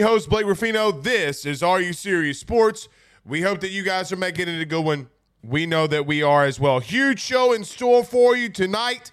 Host, 0.00 0.28
Blake 0.28 0.46
Ruffino. 0.46 0.90
This 0.90 1.44
is 1.44 1.62
Are 1.62 1.80
You 1.80 1.92
Serious 1.92 2.38
Sports. 2.38 2.88
We 3.24 3.42
hope 3.42 3.60
that 3.60 3.70
you 3.70 3.82
guys 3.82 4.10
are 4.12 4.16
making 4.16 4.48
it 4.48 4.60
a 4.60 4.64
good 4.64 4.84
one. 4.84 5.08
We 5.42 5.66
know 5.66 5.86
that 5.86 6.06
we 6.06 6.22
are 6.22 6.44
as 6.44 6.58
well. 6.58 6.80
Huge 6.80 7.20
show 7.20 7.52
in 7.52 7.64
store 7.64 8.02
for 8.04 8.36
you 8.36 8.48
tonight. 8.48 9.12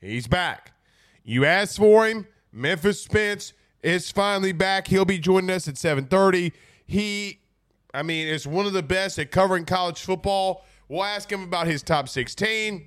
He's 0.00 0.26
back. 0.26 0.72
You 1.22 1.44
asked 1.44 1.78
for 1.78 2.06
him. 2.06 2.26
Memphis 2.52 3.02
Spence 3.02 3.52
is 3.82 4.10
finally 4.10 4.52
back. 4.52 4.88
He'll 4.88 5.04
be 5.04 5.18
joining 5.18 5.50
us 5.50 5.68
at 5.68 5.74
7:30. 5.74 6.52
He, 6.86 7.40
I 7.92 8.02
mean, 8.02 8.28
is 8.28 8.46
one 8.46 8.66
of 8.66 8.72
the 8.72 8.82
best 8.82 9.18
at 9.18 9.30
covering 9.30 9.64
college 9.64 10.02
football. 10.02 10.64
We'll 10.88 11.04
ask 11.04 11.30
him 11.30 11.42
about 11.42 11.66
his 11.66 11.82
top 11.82 12.08
16 12.08 12.86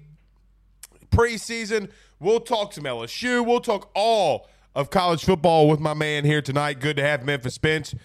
preseason. 1.09 1.89
We'll 2.19 2.39
talk 2.39 2.73
some 2.73 2.83
LSU. 2.83 3.45
We'll 3.45 3.61
talk 3.61 3.89
all 3.95 4.47
of 4.77 4.91
college 4.91 5.25
football 5.25 5.67
with 5.67 5.79
my 5.79 5.95
man 5.95 6.23
here 6.23 6.39
tonight. 6.39 6.79
Good 6.79 6.97
to 6.97 7.03
have 7.03 7.25
Memphis 7.25 7.55
Spence 7.55 7.95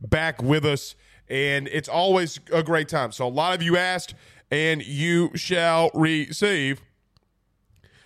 back 0.00 0.40
with 0.40 0.64
us. 0.64 0.94
And 1.28 1.66
it's 1.66 1.88
always 1.88 2.38
a 2.52 2.62
great 2.62 2.88
time. 2.88 3.10
So, 3.10 3.26
a 3.26 3.28
lot 3.28 3.52
of 3.52 3.62
you 3.62 3.76
asked, 3.76 4.14
and 4.48 4.80
you 4.80 5.32
shall 5.34 5.90
receive. 5.92 6.82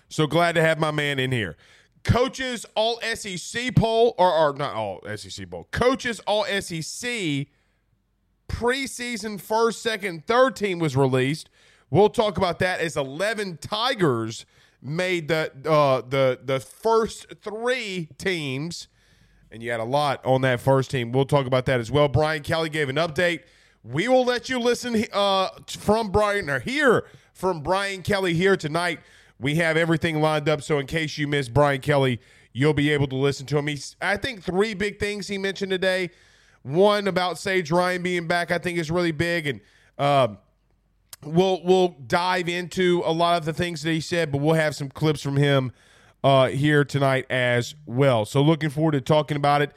So 0.08 0.26
glad 0.26 0.54
to 0.54 0.62
have 0.62 0.78
my 0.78 0.90
man 0.90 1.18
in 1.18 1.32
here. 1.32 1.56
Coaches 2.02 2.64
All 2.74 2.98
SEC 3.14 3.74
poll, 3.74 4.14
or, 4.16 4.32
or 4.32 4.54
not 4.54 4.74
All 4.74 5.02
SEC 5.16 5.50
poll, 5.50 5.68
Coaches 5.70 6.20
All 6.20 6.44
SEC 6.44 7.46
preseason 8.48 9.38
first, 9.38 9.82
second, 9.82 10.26
third 10.26 10.56
team 10.56 10.78
was 10.78 10.96
released. 10.96 11.50
We'll 11.90 12.08
talk 12.08 12.38
about 12.38 12.58
that 12.60 12.80
as 12.80 12.96
11 12.96 13.58
Tigers 13.58 14.46
made 14.84 15.28
the 15.28 15.50
uh, 15.68 16.02
the 16.06 16.38
the 16.44 16.60
first 16.60 17.26
three 17.42 18.08
teams, 18.18 18.88
and 19.50 19.62
you 19.62 19.70
had 19.70 19.80
a 19.80 19.84
lot 19.84 20.24
on 20.24 20.42
that 20.42 20.60
first 20.60 20.90
team. 20.90 21.10
We'll 21.10 21.24
talk 21.24 21.46
about 21.46 21.64
that 21.66 21.80
as 21.80 21.90
well. 21.90 22.06
Brian 22.06 22.42
Kelly 22.42 22.68
gave 22.68 22.88
an 22.88 22.96
update. 22.96 23.40
We 23.82 24.08
will 24.08 24.24
let 24.24 24.48
you 24.48 24.60
listen 24.60 25.04
uh, 25.12 25.48
from 25.66 26.10
Brian 26.10 26.48
or 26.48 26.60
hear 26.60 27.06
from 27.32 27.62
Brian 27.62 28.02
Kelly 28.02 28.34
here 28.34 28.56
tonight. 28.56 29.00
We 29.40 29.56
have 29.56 29.76
everything 29.76 30.20
lined 30.20 30.48
up, 30.48 30.62
so 30.62 30.78
in 30.78 30.86
case 30.86 31.18
you 31.18 31.26
missed 31.26 31.52
Brian 31.52 31.80
Kelly, 31.80 32.20
you'll 32.52 32.72
be 32.74 32.90
able 32.90 33.08
to 33.08 33.16
listen 33.16 33.46
to 33.46 33.58
him. 33.58 33.66
He's, 33.66 33.96
I 34.00 34.16
think, 34.16 34.42
three 34.42 34.74
big 34.74 35.00
things 35.00 35.28
he 35.28 35.38
mentioned 35.38 35.70
today. 35.70 36.10
One 36.62 37.08
about 37.08 37.38
Sage 37.38 37.70
Ryan 37.70 38.02
being 38.02 38.26
back, 38.26 38.50
I 38.50 38.58
think, 38.58 38.78
is 38.78 38.90
really 38.90 39.12
big, 39.12 39.46
and 39.46 39.60
um, 39.98 40.38
we'll 41.26 41.62
we'll 41.64 41.96
dive 42.06 42.48
into 42.48 43.02
a 43.04 43.12
lot 43.12 43.38
of 43.38 43.44
the 43.44 43.52
things 43.52 43.82
that 43.82 43.92
he 43.92 44.00
said, 44.00 44.30
but 44.32 44.40
we'll 44.40 44.54
have 44.54 44.74
some 44.74 44.88
clips 44.88 45.22
from 45.22 45.36
him 45.36 45.72
uh, 46.22 46.48
here 46.48 46.84
tonight 46.84 47.26
as 47.30 47.74
well. 47.86 48.24
So 48.24 48.42
looking 48.42 48.70
forward 48.70 48.92
to 48.92 49.00
talking 49.00 49.36
about 49.36 49.62
it. 49.62 49.72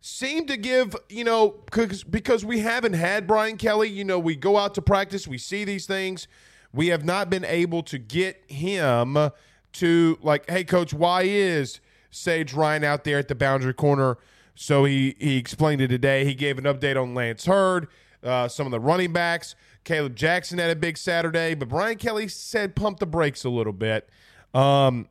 Seem 0.00 0.46
to 0.48 0.56
give 0.56 0.96
you 1.08 1.22
know 1.22 1.50
cause, 1.70 2.02
because 2.02 2.44
we 2.44 2.58
haven't 2.58 2.94
had 2.94 3.26
Brian 3.26 3.56
Kelly. 3.56 3.88
You 3.88 4.04
know, 4.04 4.18
we 4.18 4.34
go 4.34 4.56
out 4.56 4.74
to 4.74 4.82
practice, 4.82 5.28
we 5.28 5.38
see 5.38 5.64
these 5.64 5.86
things. 5.86 6.26
We 6.72 6.88
have 6.88 7.04
not 7.04 7.30
been 7.30 7.44
able 7.44 7.82
to 7.84 7.98
get 7.98 8.42
him 8.50 9.30
to 9.74 10.18
like, 10.22 10.48
hey, 10.50 10.64
coach, 10.64 10.92
why 10.92 11.22
is 11.22 11.80
Sage 12.10 12.52
Ryan 12.52 12.82
out 12.82 13.04
there 13.04 13.18
at 13.18 13.28
the 13.28 13.34
boundary 13.34 13.74
corner? 13.74 14.18
So 14.54 14.84
he 14.84 15.14
he 15.18 15.36
explained 15.36 15.80
it 15.80 15.88
today. 15.88 16.24
He 16.24 16.34
gave 16.34 16.58
an 16.58 16.64
update 16.64 17.00
on 17.00 17.14
Lance 17.14 17.44
Heard, 17.44 17.88
uh, 18.22 18.48
some 18.48 18.66
of 18.66 18.72
the 18.72 18.80
running 18.80 19.12
backs. 19.12 19.54
Kaleb 19.84 20.14
Jackson 20.14 20.58
had 20.58 20.70
a 20.70 20.76
big 20.76 20.96
Saturday, 20.96 21.54
but 21.54 21.68
Brian 21.68 21.98
Kelly 21.98 22.28
said 22.28 22.76
pump 22.76 22.98
the 22.98 23.06
brakes 23.06 23.44
a 23.44 23.50
little 23.50 23.72
bit. 23.72 24.08
Um, 24.54 25.08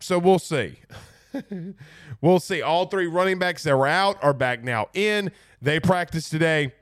so 0.00 0.18
we'll 0.18 0.38
see. 0.38 0.80
we'll 2.20 2.40
see. 2.40 2.62
All 2.62 2.86
three 2.86 3.06
running 3.06 3.38
backs 3.38 3.64
that 3.64 3.76
were 3.76 3.86
out 3.86 4.22
are 4.22 4.34
back 4.34 4.62
now 4.62 4.88
in. 4.94 5.32
They 5.60 5.80
practiced 5.80 6.30
today, 6.30 6.72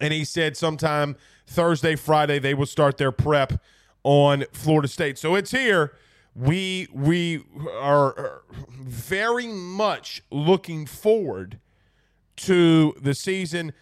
and 0.00 0.12
he 0.12 0.24
said 0.24 0.56
sometime 0.56 1.16
Thursday, 1.46 1.96
Friday 1.96 2.38
they 2.38 2.54
will 2.54 2.66
start 2.66 2.98
their 2.98 3.12
prep 3.12 3.60
on 4.02 4.44
Florida 4.52 4.88
State. 4.88 5.18
So 5.18 5.34
it's 5.34 5.50
here. 5.50 5.94
We 6.34 6.88
we 6.92 7.44
are 7.80 8.42
very 8.70 9.46
much 9.46 10.22
looking 10.30 10.84
forward 10.84 11.58
to 12.36 12.94
the 13.00 13.14
season 13.14 13.72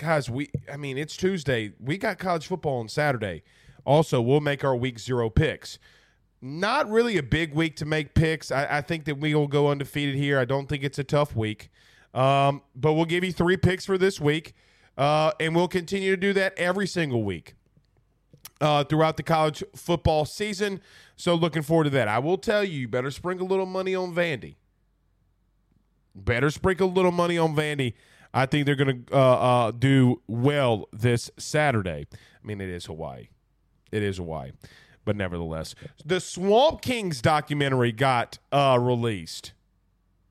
guys, 0.00 0.30
we 0.30 0.50
I 0.72 0.76
mean 0.76 0.98
it's 0.98 1.16
Tuesday. 1.16 1.72
We 1.78 1.98
got 1.98 2.18
college 2.18 2.46
football 2.46 2.80
on 2.80 2.88
Saturday. 2.88 3.42
Also, 3.84 4.20
we'll 4.20 4.40
make 4.40 4.64
our 4.64 4.74
week 4.74 4.98
zero 4.98 5.30
picks. 5.30 5.78
Not 6.42 6.88
really 6.88 7.18
a 7.18 7.22
big 7.22 7.54
week 7.54 7.76
to 7.76 7.84
make 7.84 8.14
picks. 8.14 8.50
I, 8.50 8.78
I 8.78 8.80
think 8.80 9.04
that 9.04 9.18
we 9.18 9.34
will 9.34 9.46
go 9.46 9.68
undefeated 9.68 10.14
here. 10.14 10.38
I 10.38 10.46
don't 10.46 10.68
think 10.68 10.82
it's 10.82 10.98
a 10.98 11.04
tough 11.04 11.36
week. 11.36 11.70
Um, 12.14 12.62
but 12.74 12.94
we'll 12.94 13.04
give 13.04 13.24
you 13.24 13.32
three 13.32 13.56
picks 13.56 13.84
for 13.84 13.98
this 13.98 14.20
week. 14.20 14.54
Uh, 14.96 15.32
and 15.38 15.54
we'll 15.54 15.68
continue 15.68 16.10
to 16.10 16.16
do 16.16 16.32
that 16.32 16.58
every 16.58 16.86
single 16.86 17.22
week 17.22 17.54
uh, 18.60 18.84
throughout 18.84 19.16
the 19.16 19.22
college 19.22 19.62
football 19.76 20.24
season. 20.24 20.80
So 21.16 21.34
looking 21.34 21.62
forward 21.62 21.84
to 21.84 21.90
that. 21.90 22.08
I 22.08 22.18
will 22.18 22.38
tell 22.38 22.64
you, 22.64 22.80
you 22.80 22.88
better 22.88 23.10
sprinkle 23.10 23.46
a 23.46 23.48
little 23.48 23.66
money 23.66 23.94
on 23.94 24.14
Vandy. 24.14 24.56
Better 26.14 26.50
sprinkle 26.50 26.88
a 26.88 26.90
little 26.90 27.12
money 27.12 27.38
on 27.38 27.54
Vandy. 27.54 27.94
I 28.32 28.46
think 28.46 28.66
they're 28.66 28.76
going 28.76 29.04
to 29.04 29.16
uh, 29.16 29.18
uh, 29.18 29.70
do 29.72 30.22
well 30.26 30.88
this 30.92 31.30
Saturday. 31.36 32.06
I 32.12 32.46
mean, 32.46 32.60
it 32.60 32.68
is 32.68 32.86
Hawaii. 32.86 33.28
It 33.90 34.02
is 34.02 34.18
Hawaii. 34.18 34.52
But 35.04 35.16
nevertheless, 35.16 35.74
the 36.04 36.20
Swamp 36.20 36.82
Kings 36.82 37.20
documentary 37.20 37.90
got 37.90 38.38
uh, 38.52 38.78
released. 38.80 39.52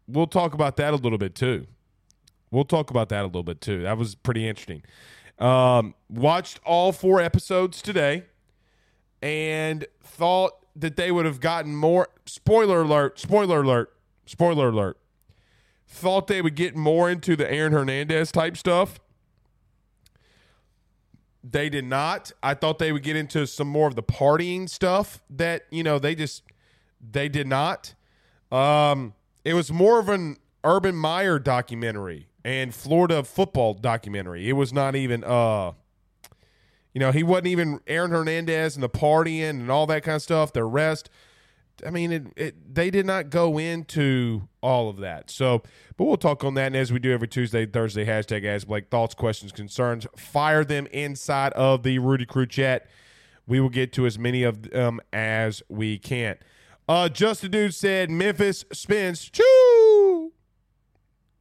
We'll 0.08 0.28
talk 0.28 0.54
about 0.54 0.78
that 0.78 0.94
a 0.94 0.98
little 0.98 1.18
bit 1.18 1.36
too. 1.36 1.68
We'll 2.52 2.66
talk 2.66 2.90
about 2.90 3.10
that 3.10 3.22
a 3.22 3.26
little 3.26 3.44
bit 3.44 3.62
too. 3.62 3.84
That 3.84 3.98
was 3.98 4.16
pretty 4.16 4.48
interesting. 4.48 4.84
Um, 5.38 5.96
watched 6.10 6.60
all 6.66 6.92
four 6.92 7.22
episodes 7.22 7.82
today 7.82 8.26
and 9.22 9.86
thought 10.04 10.54
that 10.76 10.96
they 10.96 11.12
would 11.12 11.26
have 11.26 11.40
gotten 11.40 11.76
more. 11.76 12.10
Spoiler 12.26 12.82
alert, 12.82 13.20
spoiler 13.20 13.62
alert, 13.62 13.94
spoiler 14.26 14.70
alert. 14.70 14.98
Thought 15.90 16.28
they 16.28 16.42
would 16.42 16.56
get 16.56 16.76
more 16.76 17.10
into 17.10 17.36
the 17.36 17.52
Aaron 17.52 17.74
Hernandez 17.74 18.32
type 18.32 18.56
stuff. 18.56 19.00
They 21.44 21.70
did 21.70 21.86
not. 21.86 22.32
I 22.44 22.54
thought 22.54 22.80
they 22.80 22.92
would 22.92 23.04
get 23.04 23.16
into 23.16 23.48
some 23.48 23.68
more 23.68 23.88
of 23.88 23.96
the 23.96 24.04
partying 24.04 24.70
stuff 24.70 25.22
that, 25.30 25.66
you 25.72 25.84
know, 25.84 25.98
they 25.98 26.14
just 26.14 26.44
they 27.02 27.28
did 27.28 27.48
not. 27.48 27.96
Um 28.52 29.14
it 29.44 29.54
was 29.56 29.72
more 29.72 30.00
of 30.00 30.10
an 30.10 30.38
Urban 30.64 30.96
Meyer 30.96 31.40
documentary 31.40 32.28
and 32.44 32.76
Florida 32.76 33.24
football 33.24 33.74
documentary. 33.74 34.48
It 34.48 34.54
was 34.54 34.72
not 34.72 34.96
even 34.96 35.24
uh 35.24 35.72
you 36.94 37.00
know, 37.00 37.12
he 37.12 37.24
wasn't 37.24 37.48
even 37.48 37.80
Aaron 37.88 38.12
Hernandez 38.12 38.76
and 38.76 38.84
the 38.84 38.90
partying 38.90 39.50
and 39.50 39.72
all 39.72 39.88
that 39.88 40.04
kind 40.04 40.16
of 40.18 40.22
stuff, 40.22 40.54
the 40.54 40.64
rest. 40.64 41.10
I 41.86 41.90
mean, 41.90 42.12
it, 42.12 42.28
it, 42.36 42.76
they 42.76 42.90
did 42.90 43.06
not 43.06 43.30
go 43.30 43.58
into 43.58 44.48
all 44.62 44.90
of 44.90 44.98
that. 44.98 45.30
So, 45.30 45.64
but 45.98 46.06
we'll 46.06 46.18
talk 46.18 46.44
on 46.44 46.54
that. 46.56 46.68
And 46.68 46.76
as 46.76 46.92
we 46.92 47.00
do 47.00 47.12
every 47.12 47.28
Tuesday, 47.28 47.66
Thursday, 47.66 48.06
hashtag 48.06 48.46
Ask 48.46 48.68
Blake, 48.68 48.90
thoughts, 48.90 49.16
questions, 49.16 49.52
concerns, 49.52 50.06
fire 50.18 50.64
them 50.64 50.88
inside 50.88 51.54
of 51.54 51.84
the 51.84 52.00
Rudy 52.00 52.26
Crew 52.26 52.46
chat. 52.46 52.88
We 53.48 53.60
will 53.60 53.70
get 53.70 53.94
to 53.94 54.06
as 54.06 54.20
many 54.20 54.44
of 54.44 54.70
them 54.70 55.00
as 55.12 55.64
we 55.70 55.98
can. 55.98 56.38
Uh, 56.88 57.10
Just 57.10 57.44
a 57.44 57.50
Dude 57.50 57.74
said 57.74 58.10
Memphis 58.10 58.66
Spence. 58.74 59.30
Choo! 59.30 60.34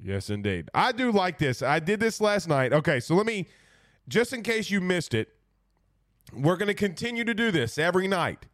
Yes, 0.01 0.31
indeed. 0.31 0.71
I 0.75 0.93
do 0.93 1.11
like 1.11 1.39
this. 1.39 1.61
I 1.63 1.81
did 1.81 2.01
this 2.01 2.21
last 2.21 2.49
night. 2.49 2.73
Okay, 2.73 3.01
so 3.01 3.15
let 3.15 3.27
me, 3.27 3.49
just 4.09 4.33
in 4.33 4.43
case 4.43 4.71
you 4.71 4.81
missed 4.81 5.13
it, 5.13 5.29
we're 6.33 6.57
going 6.57 6.69
to 6.69 6.75
continue 6.75 7.25
to 7.25 7.35
do 7.35 7.51
this 7.51 7.79
every 7.79 8.07
night. 8.07 8.47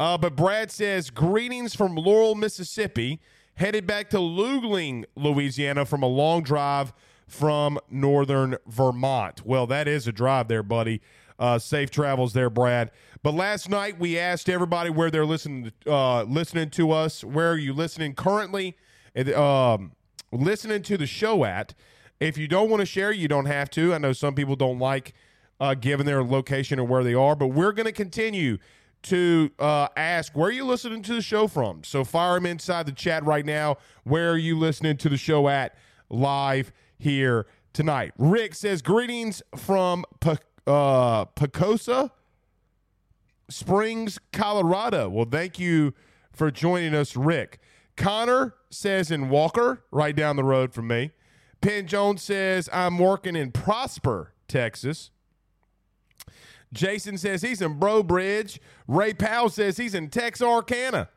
Uh, 0.00 0.16
but 0.16 0.36
Brad 0.36 0.70
says, 0.70 1.10
greetings 1.10 1.74
from 1.74 1.96
Laurel, 1.96 2.34
Mississippi, 2.34 3.20
headed 3.54 3.86
back 3.86 4.10
to 4.10 4.18
Luling, 4.18 5.04
Louisiana 5.16 5.84
from 5.84 6.02
a 6.02 6.06
long 6.06 6.42
drive 6.42 6.92
from 7.26 7.78
northern 7.90 8.56
Vermont. 8.66 9.44
Well, 9.44 9.66
that 9.66 9.88
is 9.88 10.06
a 10.06 10.12
drive 10.12 10.48
there, 10.48 10.62
buddy. 10.62 11.00
Uh, 11.38 11.58
safe 11.58 11.90
travels 11.90 12.32
there, 12.32 12.50
Brad. 12.50 12.90
But 13.22 13.34
last 13.34 13.68
night 13.68 13.98
we 13.98 14.18
asked 14.18 14.48
everybody 14.48 14.90
where 14.90 15.10
they're 15.10 15.26
listening 15.26 15.72
to, 15.84 15.92
uh, 15.92 16.22
listening 16.24 16.70
to 16.70 16.92
us. 16.92 17.22
Where 17.22 17.52
are 17.52 17.58
you 17.58 17.72
listening 17.72 18.14
currently? 18.14 18.76
Um, 19.34 19.92
listening 20.32 20.82
to 20.82 20.96
the 20.96 21.06
show 21.06 21.44
at. 21.44 21.74
If 22.20 22.38
you 22.38 22.48
don't 22.48 22.70
want 22.70 22.80
to 22.80 22.86
share, 22.86 23.12
you 23.12 23.28
don't 23.28 23.46
have 23.46 23.70
to. 23.70 23.94
I 23.94 23.98
know 23.98 24.12
some 24.12 24.34
people 24.34 24.56
don't 24.56 24.78
like 24.78 25.12
uh, 25.60 25.74
giving 25.74 26.06
their 26.06 26.22
location 26.22 26.78
or 26.78 26.84
where 26.84 27.04
they 27.04 27.14
are, 27.14 27.36
but 27.36 27.48
we're 27.48 27.72
going 27.72 27.86
to 27.86 27.92
continue 27.92 28.58
to 29.02 29.50
uh, 29.58 29.88
ask 29.96 30.36
where 30.36 30.50
you 30.50 30.64
listening 30.64 31.02
to 31.02 31.14
the 31.14 31.22
show 31.22 31.46
from. 31.46 31.84
So 31.84 32.04
fire 32.04 32.34
them 32.34 32.46
inside 32.46 32.86
the 32.86 32.92
chat 32.92 33.24
right 33.24 33.44
now. 33.44 33.76
Where 34.04 34.30
are 34.32 34.38
you 34.38 34.58
listening 34.58 34.96
to 34.98 35.08
the 35.08 35.16
show 35.16 35.48
at 35.48 35.76
live 36.10 36.72
here 36.98 37.46
tonight? 37.72 38.12
Rick 38.18 38.54
says 38.54 38.82
greetings 38.82 39.42
from 39.56 40.04
P- 40.20 40.36
uh, 40.66 41.24
Pagosa 41.26 42.10
Springs, 43.48 44.18
Colorado. 44.32 45.08
Well, 45.08 45.26
thank 45.30 45.58
you 45.58 45.94
for 46.32 46.50
joining 46.50 46.94
us, 46.94 47.16
Rick. 47.16 47.60
Connor 47.96 48.54
says 48.70 49.10
in 49.10 49.28
Walker, 49.28 49.84
right 49.90 50.14
down 50.14 50.36
the 50.36 50.44
road 50.44 50.72
from 50.72 50.88
me. 50.88 51.12
Penn 51.60 51.86
Jones 51.86 52.22
says 52.22 52.68
I'm 52.72 52.98
working 52.98 53.34
in 53.34 53.50
Prosper, 53.50 54.34
Texas. 54.46 55.10
Jason 56.72 57.16
says 57.18 57.42
he's 57.42 57.62
in 57.62 57.78
Breaux 57.78 58.02
Bridge. 58.02 58.60
Ray 58.86 59.14
Powell 59.14 59.48
says 59.48 59.76
he's 59.76 59.94
in 59.94 60.10
Texarkana. 60.10 61.08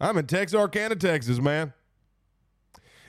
I'm 0.00 0.18
in 0.18 0.26
Texarkana, 0.26 0.96
Texas, 0.96 1.40
man. 1.40 1.72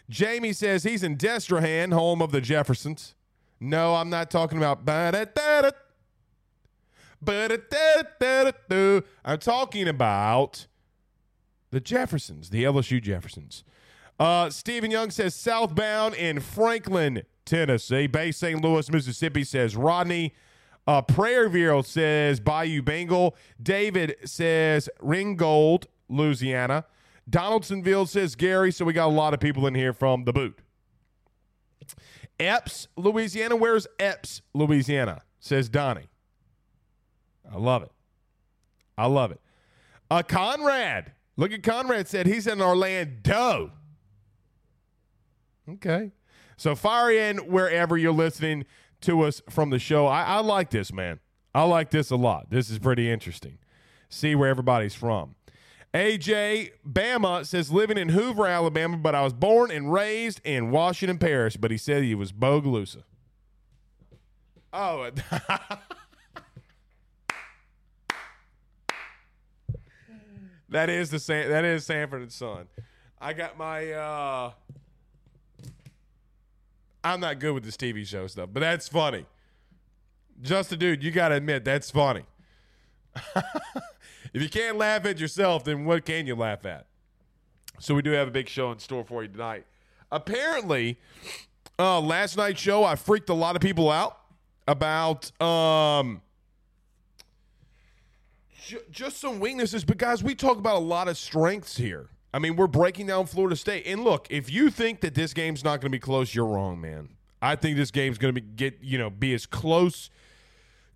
Jamie 0.09 0.53
says 0.53 0.83
he's 0.83 1.03
in 1.03 1.17
Destrehan, 1.17 1.93
home 1.93 2.21
of 2.21 2.31
the 2.31 2.39
Jeffersons. 2.39 3.13
No, 3.59 3.95
I'm 3.95 4.09
not 4.09 4.31
talking 4.31 4.57
about. 4.57 4.87
I'm 4.87 5.13
talking 9.39 9.87
about 9.87 10.67
the 11.71 11.79
Jeffersons, 11.81 12.49
the 12.49 12.63
LSU 12.63 13.01
Jeffersons. 13.01 13.63
Uh, 14.19 14.49
Stephen 14.49 14.91
Young 14.91 15.11
says 15.11 15.35
southbound 15.35 16.15
in 16.15 16.39
Franklin, 16.39 17.23
Tennessee. 17.45 18.07
Bay 18.07 18.31
St. 18.31 18.61
Louis, 18.61 18.89
Mississippi 18.91 19.43
says 19.43 19.75
Rodney. 19.75 20.33
Uh, 20.87 21.01
Prairieville 21.01 21.85
says 21.85 22.39
Bayou 22.39 22.81
Bengal. 22.81 23.35
David 23.61 24.15
says 24.23 24.89
Ringgold, 25.01 25.87
Louisiana. 26.07 26.85
Donaldsonville 27.29 28.05
says 28.05 28.35
Gary. 28.35 28.71
So 28.71 28.85
we 28.85 28.93
got 28.93 29.07
a 29.07 29.11
lot 29.11 29.33
of 29.33 29.41
people 29.41 29.67
in 29.67 29.75
here 29.75 29.91
from 29.91 30.23
the 30.23 30.31
boot. 30.31 30.59
Epps, 32.39 32.87
Louisiana. 32.95 33.57
Where's 33.57 33.85
Epps, 33.99 34.41
Louisiana? 34.53 35.23
Says 35.39 35.67
Donnie. 35.67 36.07
I 37.51 37.57
love 37.57 37.83
it. 37.83 37.91
I 38.97 39.07
love 39.07 39.31
it. 39.31 39.41
Uh, 40.09 40.23
Conrad. 40.23 41.11
Look 41.35 41.51
at 41.51 41.63
Conrad 41.63 42.07
said 42.07 42.25
he's 42.25 42.47
in 42.47 42.61
Orlando. 42.61 43.71
Okay. 45.69 46.11
So 46.55 46.75
fire 46.75 47.11
in 47.11 47.37
wherever 47.37 47.97
you're 47.97 48.13
listening 48.13 48.65
to 49.07 49.21
us 49.24 49.42
from 49.50 49.71
the 49.71 49.80
show. 49.80 50.06
I, 50.06 50.24
I 50.24 50.39
like 50.39 50.69
this, 50.69 50.92
man. 50.94 51.19
I 51.56 51.63
like 51.63 51.89
this 51.89 52.12
a 52.12 52.18
lot. 52.18 52.50
This 52.50 52.69
is 52.69 52.77
pretty 52.77 53.09
interesting. 53.09 53.57
See 54.09 54.36
where 54.36 54.50
everybody's 54.50 54.95
from. 54.95 55.36
AJ 55.94 56.71
Bama 56.86 57.45
says 57.45 57.71
living 57.71 57.98
in 57.98 58.09
Hoover, 58.09 58.45
Alabama, 58.45 58.98
but 58.98 59.15
I 59.15 59.24
was 59.24 59.31
born 59.31 59.71
and 59.71 59.92
raised 59.92 60.42
in 60.44 60.71
Washington 60.71 61.18
Parish. 61.18 61.56
But 61.56 61.71
he 61.71 61.77
said 61.77 62.04
he 62.04 62.15
was 62.15 62.33
Bogalusa. 62.33 63.04
Oh, 64.74 65.09
that 70.69 70.89
is 70.89 71.09
the 71.12 71.19
San, 71.19 71.50
that 71.50 71.63
is 71.63 71.86
Sanford 71.86 72.21
and 72.24 72.31
Son. 72.31 72.68
I 73.19 73.31
got 73.33 73.57
my. 73.57 73.92
uh 73.92 74.51
I'm 77.07 77.19
not 77.19 77.39
good 77.39 77.54
with 77.54 77.63
this 77.63 77.77
TV 77.77 78.06
show 78.06 78.27
stuff, 78.27 78.50
but 78.51 78.59
that's 78.59 78.88
funny. 78.88 79.25
Just 80.42 80.71
a 80.71 80.77
dude, 80.77 81.04
you 81.04 81.12
got 81.12 81.30
to 81.30 81.36
admit 81.36 81.63
that's 81.65 81.89
funny. 81.89 82.24
if 83.36 84.42
you 84.42 84.50
can't 84.50 84.77
laugh 84.77 85.06
at 85.06 85.19
yourself, 85.19 85.63
then 85.63 85.86
what 85.86 86.06
can 86.06 86.27
you 86.27 86.36
laugh 86.36 86.65
at? 86.65 86.86
So 87.80 87.95
we 87.95 88.01
do 88.01 88.12
have 88.12 88.27
a 88.27 88.31
big 88.31 88.50
show 88.50 88.71
in 88.71 88.80
store 88.80 89.04
for 89.04 89.24
you 89.24 89.30
tonight. 89.30 89.65
Apparently, 90.12 90.99
uh, 91.80 91.99
last 91.99 92.37
night's 92.37 92.59
show 92.59 92.83
I 92.83 92.95
freaked 92.95 93.30
a 93.30 93.33
lot 93.33 93.56
of 93.56 93.61
people 93.61 93.90
out 93.90 94.19
about 94.68 95.40
um, 95.42 96.21
j- 98.66 98.78
just 98.92 99.19
some 99.19 99.40
weaknesses. 99.40 99.83
But 99.85 99.97
guys, 99.97 100.23
we 100.23 100.35
talk 100.35 100.57
about 100.57 100.78
a 100.78 100.85
lot 100.85 101.07
of 101.07 101.18
strengths 101.18 101.78
here. 101.78 102.09
I 102.37 102.39
mean, 102.39 102.56
we're 102.56 102.67
breaking 102.67 103.07
down 103.07 103.25
Florida 103.25 103.56
State. 103.56 103.87
And 103.87 104.03
look, 104.03 104.27
if 104.29 104.51
you 104.51 104.69
think 104.69 105.01
that 105.01 105.15
this 105.15 105.33
game's 105.33 105.63
not 105.63 105.81
going 105.81 105.89
to 105.91 105.95
be 105.95 105.97
close, 105.97 106.35
you're 106.35 106.45
wrong, 106.45 106.79
man. 106.79 107.09
I 107.41 107.56
think 107.56 107.77
this 107.77 107.89
game's 107.89 108.19
going 108.19 108.31
to 108.35 108.39
be 108.39 108.47
get, 108.47 108.77
you 108.79 108.99
know, 108.99 109.09
be 109.09 109.33
as 109.33 109.47
close 109.47 110.11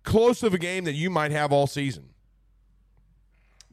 close 0.04 0.44
of 0.44 0.54
a 0.54 0.58
game 0.58 0.84
that 0.84 0.92
you 0.92 1.10
might 1.10 1.32
have 1.32 1.50
all 1.50 1.66
season. 1.66 2.10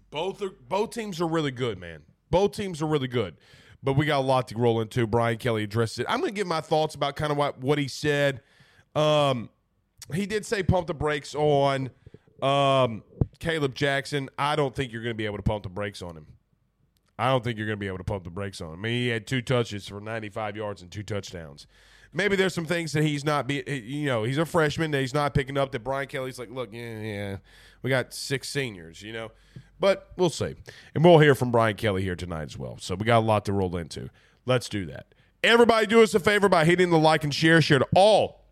Both 0.10 0.42
are 0.42 0.50
both 0.50 0.90
teams 0.90 1.22
are 1.22 1.28
really 1.28 1.52
good, 1.52 1.78
man. 1.78 2.02
Both 2.32 2.54
teams 2.54 2.82
are 2.82 2.88
really 2.88 3.08
good. 3.08 3.36
But 3.84 3.94
we 3.94 4.08
got 4.08 4.22
a 4.22 4.26
lot 4.26 4.48
to 4.48 4.58
roll 4.58 4.82
into. 4.82 5.06
Brian 5.06 5.38
Kelly 5.38 5.62
addressed 5.62 6.00
it. 6.00 6.08
I'm 6.10 6.22
going 6.22 6.32
to 6.32 6.36
give 6.36 6.48
my 6.48 6.62
thoughts 6.62 6.96
about 6.96 7.16
kind 7.18 7.32
of 7.32 7.38
what, 7.38 7.60
what 7.60 7.78
he 7.78 7.88
said. 7.88 8.42
Um, 8.96 9.48
he 10.12 10.26
did 10.26 10.44
say 10.44 10.64
pump 10.64 10.88
the 10.88 10.96
brakes 10.96 11.36
on 11.36 11.92
um, 12.42 13.04
Kaleb 13.40 13.76
Jackson. 13.76 14.28
I 14.40 14.56
don't 14.56 14.74
think 14.74 14.92
you're 14.92 15.04
going 15.04 15.14
to 15.14 15.18
be 15.18 15.28
able 15.28 15.38
to 15.38 15.44
pump 15.44 15.62
the 15.62 15.70
brakes 15.70 16.02
on 16.02 16.18
him. 16.18 16.26
I 17.20 17.28
don't 17.28 17.44
think 17.44 17.58
you're 17.58 17.68
going 17.68 17.78
to 17.78 17.80
be 17.82 17.88
able 17.88 17.98
to 17.98 18.04
pump 18.06 18.24
the 18.24 18.30
brakes 18.30 18.62
on 18.62 18.70
him. 18.70 18.80
I 18.80 18.82
mean, 18.84 18.94
he 18.94 19.08
had 19.10 19.28
two 19.28 19.42
touches 19.42 19.90
for 19.90 20.00
95 20.00 20.56
yards 20.56 20.82
and 20.82 20.90
two 20.90 21.04
touchdowns. 21.04 21.68
Maybe 22.14 22.38
there's 22.38 22.54
some 22.54 22.66
things 22.66 22.94
that 22.94 23.04
he's 23.04 23.26
not 23.26 23.46
be, 23.46 23.62
you 23.68 24.06
know, 24.06 24.24
he's 24.24 24.38
a 24.38 24.46
freshman 24.46 24.92
that 24.92 25.02
he's 25.02 25.14
not 25.14 25.34
picking 25.34 25.58
up. 25.58 25.74
That 25.74 25.84
Brian 25.84 26.08
Kelly's 26.08 26.40
like, 26.40 26.50
look, 26.50 26.70
yeah, 26.72 27.00
yeah, 27.02 27.38
we 27.84 27.90
got 27.90 28.14
six 28.14 28.48
seniors, 28.48 29.02
you 29.02 29.12
know, 29.12 29.32
but 29.82 30.14
we'll 30.16 30.30
see, 30.30 30.56
and 30.96 31.04
we'll 31.04 31.20
hear 31.20 31.36
from 31.36 31.52
Brian 31.52 31.76
Kelly 31.76 32.04
here 32.04 32.16
tonight 32.16 32.46
as 32.46 32.58
well. 32.58 32.78
So 32.80 32.96
we 32.96 33.06
got 33.06 33.20
a 33.20 33.28
lot 33.28 33.44
to 33.46 33.54
roll 33.54 33.76
into. 33.76 34.10
Let's 34.46 34.70
do 34.70 34.86
that. 34.86 35.14
Everybody, 35.44 35.88
do 35.88 36.02
us 36.02 36.16
a 36.16 36.20
favor 36.20 36.48
by 36.48 36.64
hitting 36.64 36.90
the 36.90 36.98
like 36.98 37.26
and 37.26 37.34
share. 37.34 37.62
Share 37.62 37.80
to 37.80 37.88
all 37.96 38.46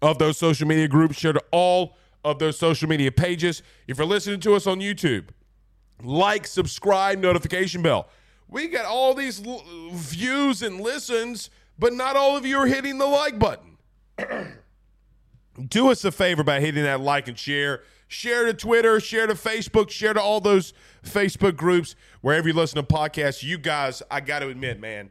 of 0.00 0.18
those 0.18 0.38
social 0.38 0.66
media 0.66 0.88
groups. 0.88 1.18
Share 1.18 1.32
to 1.32 1.44
all 1.50 1.96
of 2.24 2.38
those 2.38 2.56
social 2.56 2.88
media 2.88 3.10
pages. 3.12 3.62
If 3.88 3.98
you're 3.98 4.06
listening 4.06 4.40
to 4.40 4.54
us 4.54 4.66
on 4.66 4.78
YouTube 4.78 5.30
like, 6.02 6.46
subscribe, 6.46 7.18
notification 7.18 7.82
bell. 7.82 8.08
We 8.48 8.68
got 8.68 8.84
all 8.84 9.14
these 9.14 9.46
l- 9.46 9.64
views 9.92 10.62
and 10.62 10.80
listens, 10.80 11.50
but 11.78 11.92
not 11.92 12.16
all 12.16 12.36
of 12.36 12.44
you 12.44 12.58
are 12.58 12.66
hitting 12.66 12.98
the 12.98 13.06
like 13.06 13.38
button. 13.38 13.78
Do 15.68 15.90
us 15.90 16.04
a 16.04 16.10
favor 16.10 16.42
by 16.42 16.60
hitting 16.60 16.84
that 16.84 17.00
like 17.00 17.28
and 17.28 17.38
share. 17.38 17.82
Share 18.08 18.46
to 18.46 18.54
Twitter, 18.54 18.98
share 18.98 19.26
to 19.26 19.34
Facebook, 19.34 19.90
share 19.90 20.14
to 20.14 20.20
all 20.20 20.40
those 20.40 20.72
Facebook 21.04 21.56
groups, 21.56 21.94
wherever 22.22 22.48
you 22.48 22.54
listen 22.54 22.76
to 22.76 22.82
podcasts. 22.82 23.42
You 23.42 23.56
guys, 23.56 24.02
I 24.10 24.20
got 24.20 24.40
to 24.40 24.48
admit, 24.48 24.80
man, 24.80 25.10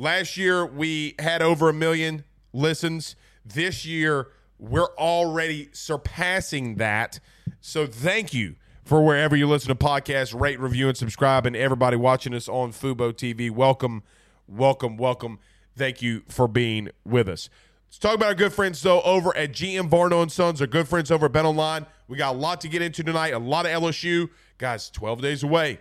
Last 0.00 0.36
year, 0.36 0.64
we 0.64 1.16
had 1.18 1.42
over 1.42 1.68
a 1.68 1.72
million 1.72 2.22
listens. 2.52 3.16
This 3.44 3.84
year, 3.84 4.28
we're 4.56 4.94
already 4.96 5.70
surpassing 5.72 6.76
that. 6.76 7.18
So 7.60 7.84
thank 7.84 8.32
you 8.32 8.54
for 8.88 9.02
wherever 9.02 9.36
you 9.36 9.46
listen 9.46 9.68
to 9.68 9.74
podcasts, 9.74 10.38
rate, 10.38 10.58
review, 10.58 10.88
and 10.88 10.96
subscribe. 10.96 11.44
And 11.44 11.54
everybody 11.54 11.94
watching 11.94 12.32
us 12.32 12.48
on 12.48 12.72
Fubo 12.72 13.12
TV, 13.12 13.50
welcome, 13.50 14.02
welcome, 14.46 14.96
welcome. 14.96 15.38
Thank 15.76 16.00
you 16.00 16.22
for 16.26 16.48
being 16.48 16.88
with 17.04 17.28
us. 17.28 17.50
Let's 17.86 17.98
talk 17.98 18.14
about 18.14 18.28
our 18.28 18.34
good 18.34 18.54
friends, 18.54 18.80
though, 18.80 19.02
over 19.02 19.36
at 19.36 19.52
GM 19.52 19.90
Varno 19.90 20.22
and 20.22 20.32
Sons. 20.32 20.62
Our 20.62 20.66
good 20.66 20.88
friends 20.88 21.10
over 21.10 21.26
at 21.26 21.32
Bet 21.32 21.44
Online. 21.44 21.84
We 22.08 22.16
got 22.16 22.34
a 22.34 22.38
lot 22.38 22.62
to 22.62 22.68
get 22.68 22.80
into 22.80 23.04
tonight, 23.04 23.34
a 23.34 23.38
lot 23.38 23.66
of 23.66 23.72
LSU. 23.72 24.30
Guys, 24.56 24.88
12 24.88 25.20
days 25.20 25.42
away. 25.42 25.80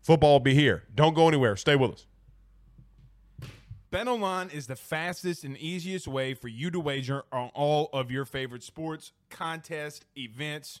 Football 0.00 0.32
will 0.32 0.40
be 0.40 0.54
here. 0.54 0.82
Don't 0.92 1.14
go 1.14 1.28
anywhere. 1.28 1.54
Stay 1.54 1.76
with 1.76 1.92
us. 1.92 2.06
BetOnline 3.92 4.52
is 4.52 4.66
the 4.66 4.74
fastest 4.74 5.44
and 5.44 5.56
easiest 5.58 6.08
way 6.08 6.34
for 6.34 6.48
you 6.48 6.72
to 6.72 6.80
wager 6.80 7.22
on 7.30 7.50
all 7.54 7.88
of 7.92 8.10
your 8.10 8.24
favorite 8.24 8.64
sports, 8.64 9.12
contests, 9.30 10.04
events 10.16 10.80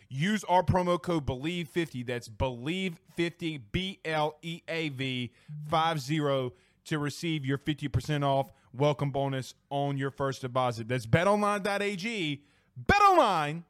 Use 0.13 0.43
our 0.43 0.61
promo 0.61 1.01
code 1.01 1.25
BLEAV50, 1.25 2.05
that's 2.05 2.27
BLEAV50, 2.27 3.61
B 3.71 3.97
L 4.03 4.35
E 4.41 4.61
A 4.67 4.89
V 4.89 5.31
50 5.69 6.51
to 6.83 6.99
receive 6.99 7.45
your 7.45 7.57
50% 7.57 8.21
off 8.21 8.51
welcome 8.73 9.11
bonus 9.11 9.53
on 9.69 9.97
your 9.97 10.11
first 10.11 10.41
deposit. 10.41 10.89
That's 10.89 11.05
betonline.ag, 11.05 12.43
betonline.ag. 12.85 13.63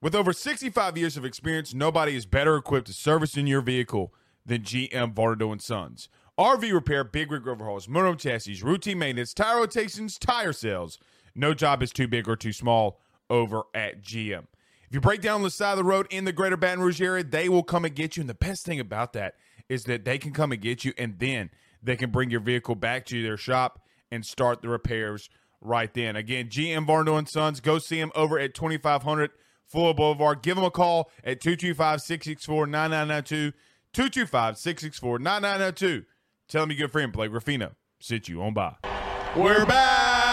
With 0.00 0.14
over 0.14 0.32
65 0.32 0.96
years 0.96 1.16
of 1.16 1.24
experience, 1.24 1.74
nobody 1.74 2.14
is 2.14 2.26
better 2.26 2.54
equipped 2.54 2.86
to 2.86 2.92
service 2.92 3.36
in 3.36 3.48
your 3.48 3.62
vehicle 3.62 4.14
than 4.46 4.62
GM 4.62 5.14
Varno 5.14 5.50
and 5.50 5.60
Sons. 5.60 6.08
RV 6.38 6.72
repair, 6.72 7.02
big 7.02 7.32
rig 7.32 7.48
overhauls, 7.48 7.88
motor 7.88 8.14
chassis, 8.14 8.62
routine 8.62 9.00
maintenance, 9.00 9.34
tire 9.34 9.58
rotations, 9.58 10.16
tire 10.16 10.52
sales. 10.52 11.00
No 11.34 11.54
job 11.54 11.82
is 11.82 11.92
too 11.92 12.08
big 12.08 12.28
or 12.28 12.36
too 12.36 12.52
small 12.52 13.00
over 13.30 13.62
at 13.74 14.02
GM. 14.02 14.46
If 14.88 14.92
you 14.92 15.00
break 15.00 15.20
down 15.20 15.42
the 15.42 15.50
side 15.50 15.72
of 15.72 15.78
the 15.78 15.84
road 15.84 16.06
in 16.10 16.24
the 16.24 16.32
greater 16.32 16.56
Baton 16.56 16.80
Rouge 16.80 17.00
area, 17.00 17.24
they 17.24 17.48
will 17.48 17.62
come 17.62 17.84
and 17.84 17.94
get 17.94 18.16
you. 18.16 18.20
And 18.20 18.30
the 18.30 18.34
best 18.34 18.64
thing 18.64 18.78
about 18.78 19.12
that 19.14 19.34
is 19.68 19.84
that 19.84 20.04
they 20.04 20.18
can 20.18 20.32
come 20.32 20.52
and 20.52 20.60
get 20.60 20.84
you 20.84 20.92
and 20.98 21.18
then 21.18 21.50
they 21.82 21.96
can 21.96 22.10
bring 22.10 22.30
your 22.30 22.40
vehicle 22.40 22.74
back 22.74 23.04
to 23.06 23.22
their 23.22 23.36
shop 23.36 23.80
and 24.10 24.24
start 24.24 24.62
the 24.62 24.68
repairs 24.68 25.28
right 25.60 25.92
then. 25.94 26.16
Again, 26.16 26.48
GM 26.48 26.86
Varno 26.86 27.18
and 27.18 27.28
Sons, 27.28 27.60
go 27.60 27.78
see 27.78 27.98
them 27.98 28.12
over 28.14 28.38
at 28.38 28.54
2500 28.54 29.30
Fuller 29.66 29.94
Boulevard. 29.94 30.42
Give 30.42 30.56
them 30.56 30.64
a 30.64 30.70
call 30.70 31.10
at 31.24 31.40
225 31.40 32.00
664 32.02 32.66
9992. 32.66 33.56
225 33.92 34.58
664 34.58 35.18
9992. 35.18 36.06
Tell 36.48 36.62
them 36.62 36.70
your 36.70 36.86
good 36.86 36.92
friend 36.92 37.12
Blake 37.12 37.32
Ruffino 37.32 37.72
sit 38.04 38.28
you 38.28 38.42
on 38.42 38.54
by. 38.54 38.76
We're 39.36 39.64
back. 39.66 40.23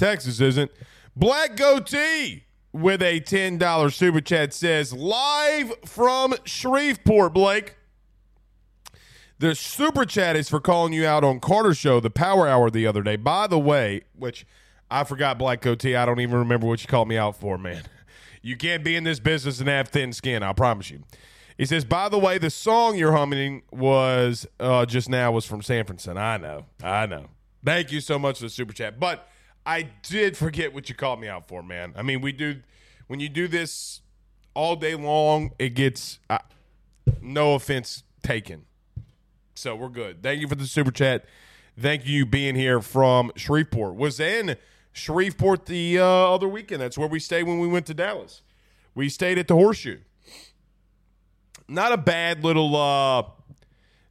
Texas 0.00 0.40
isn't. 0.40 0.70
Black 1.14 1.56
Goatee 1.56 2.44
with 2.72 3.02
a 3.02 3.20
$10 3.20 3.92
super 3.92 4.22
chat 4.22 4.54
says, 4.54 4.94
live 4.94 5.74
from 5.84 6.34
Shreveport, 6.44 7.34
Blake. 7.34 7.76
The 9.38 9.54
super 9.54 10.06
chat 10.06 10.36
is 10.36 10.48
for 10.48 10.58
calling 10.58 10.94
you 10.94 11.06
out 11.06 11.22
on 11.22 11.38
Carter 11.38 11.74
Show, 11.74 12.00
the 12.00 12.10
Power 12.10 12.48
Hour 12.48 12.70
the 12.70 12.86
other 12.86 13.02
day. 13.02 13.16
By 13.16 13.46
the 13.46 13.58
way, 13.58 14.02
which 14.14 14.46
I 14.90 15.04
forgot 15.04 15.38
Black 15.38 15.60
Goatee. 15.60 15.96
I 15.96 16.06
don't 16.06 16.20
even 16.20 16.38
remember 16.38 16.66
what 16.66 16.80
you 16.80 16.88
called 16.88 17.08
me 17.08 17.18
out 17.18 17.36
for, 17.36 17.56
man. 17.58 17.82
You 18.42 18.56
can't 18.56 18.82
be 18.82 18.96
in 18.96 19.04
this 19.04 19.20
business 19.20 19.60
and 19.60 19.68
have 19.68 19.88
thin 19.88 20.14
skin. 20.14 20.42
I 20.42 20.54
promise 20.54 20.90
you. 20.90 21.02
He 21.58 21.66
says, 21.66 21.84
by 21.84 22.08
the 22.08 22.18
way, 22.18 22.38
the 22.38 22.48
song 22.48 22.96
you're 22.96 23.12
humming 23.12 23.64
was 23.70 24.46
uh, 24.58 24.86
just 24.86 25.10
now 25.10 25.30
was 25.30 25.44
from 25.44 25.60
Sanfordson. 25.60 26.16
I 26.16 26.38
know. 26.38 26.64
I 26.82 27.04
know. 27.04 27.26
Thank 27.62 27.92
you 27.92 28.00
so 28.00 28.18
much 28.18 28.38
for 28.38 28.44
the 28.44 28.48
super 28.48 28.72
chat. 28.72 28.98
But 28.98 29.28
I 29.64 29.82
did 30.02 30.36
forget 30.36 30.72
what 30.72 30.88
you 30.88 30.94
called 30.94 31.20
me 31.20 31.28
out 31.28 31.48
for, 31.48 31.62
man. 31.62 31.92
I 31.96 32.02
mean, 32.02 32.20
we 32.20 32.32
do, 32.32 32.60
when 33.06 33.20
you 33.20 33.28
do 33.28 33.48
this 33.48 34.00
all 34.54 34.76
day 34.76 34.94
long, 34.94 35.52
it 35.58 35.70
gets, 35.70 36.18
uh, 36.28 36.38
no 37.20 37.54
offense 37.54 38.02
taken. 38.22 38.66
So 39.54 39.76
we're 39.76 39.88
good. 39.88 40.22
Thank 40.22 40.40
you 40.40 40.48
for 40.48 40.54
the 40.54 40.66
super 40.66 40.90
chat. 40.90 41.24
Thank 41.78 42.06
you 42.06 42.26
being 42.26 42.54
here 42.54 42.80
from 42.80 43.32
Shreveport. 43.36 43.94
Was 43.94 44.20
in 44.20 44.56
Shreveport 44.92 45.66
the 45.66 45.98
uh, 45.98 46.04
other 46.04 46.48
weekend. 46.48 46.80
That's 46.80 46.96
where 46.98 47.08
we 47.08 47.20
stayed 47.20 47.44
when 47.44 47.58
we 47.58 47.68
went 47.68 47.86
to 47.86 47.94
Dallas. 47.94 48.42
We 48.94 49.08
stayed 49.08 49.38
at 49.38 49.48
the 49.48 49.54
Horseshoe 49.54 49.98
not 51.70 51.92
a 51.92 51.96
bad 51.96 52.42
little 52.42 52.74
uh 52.76 53.22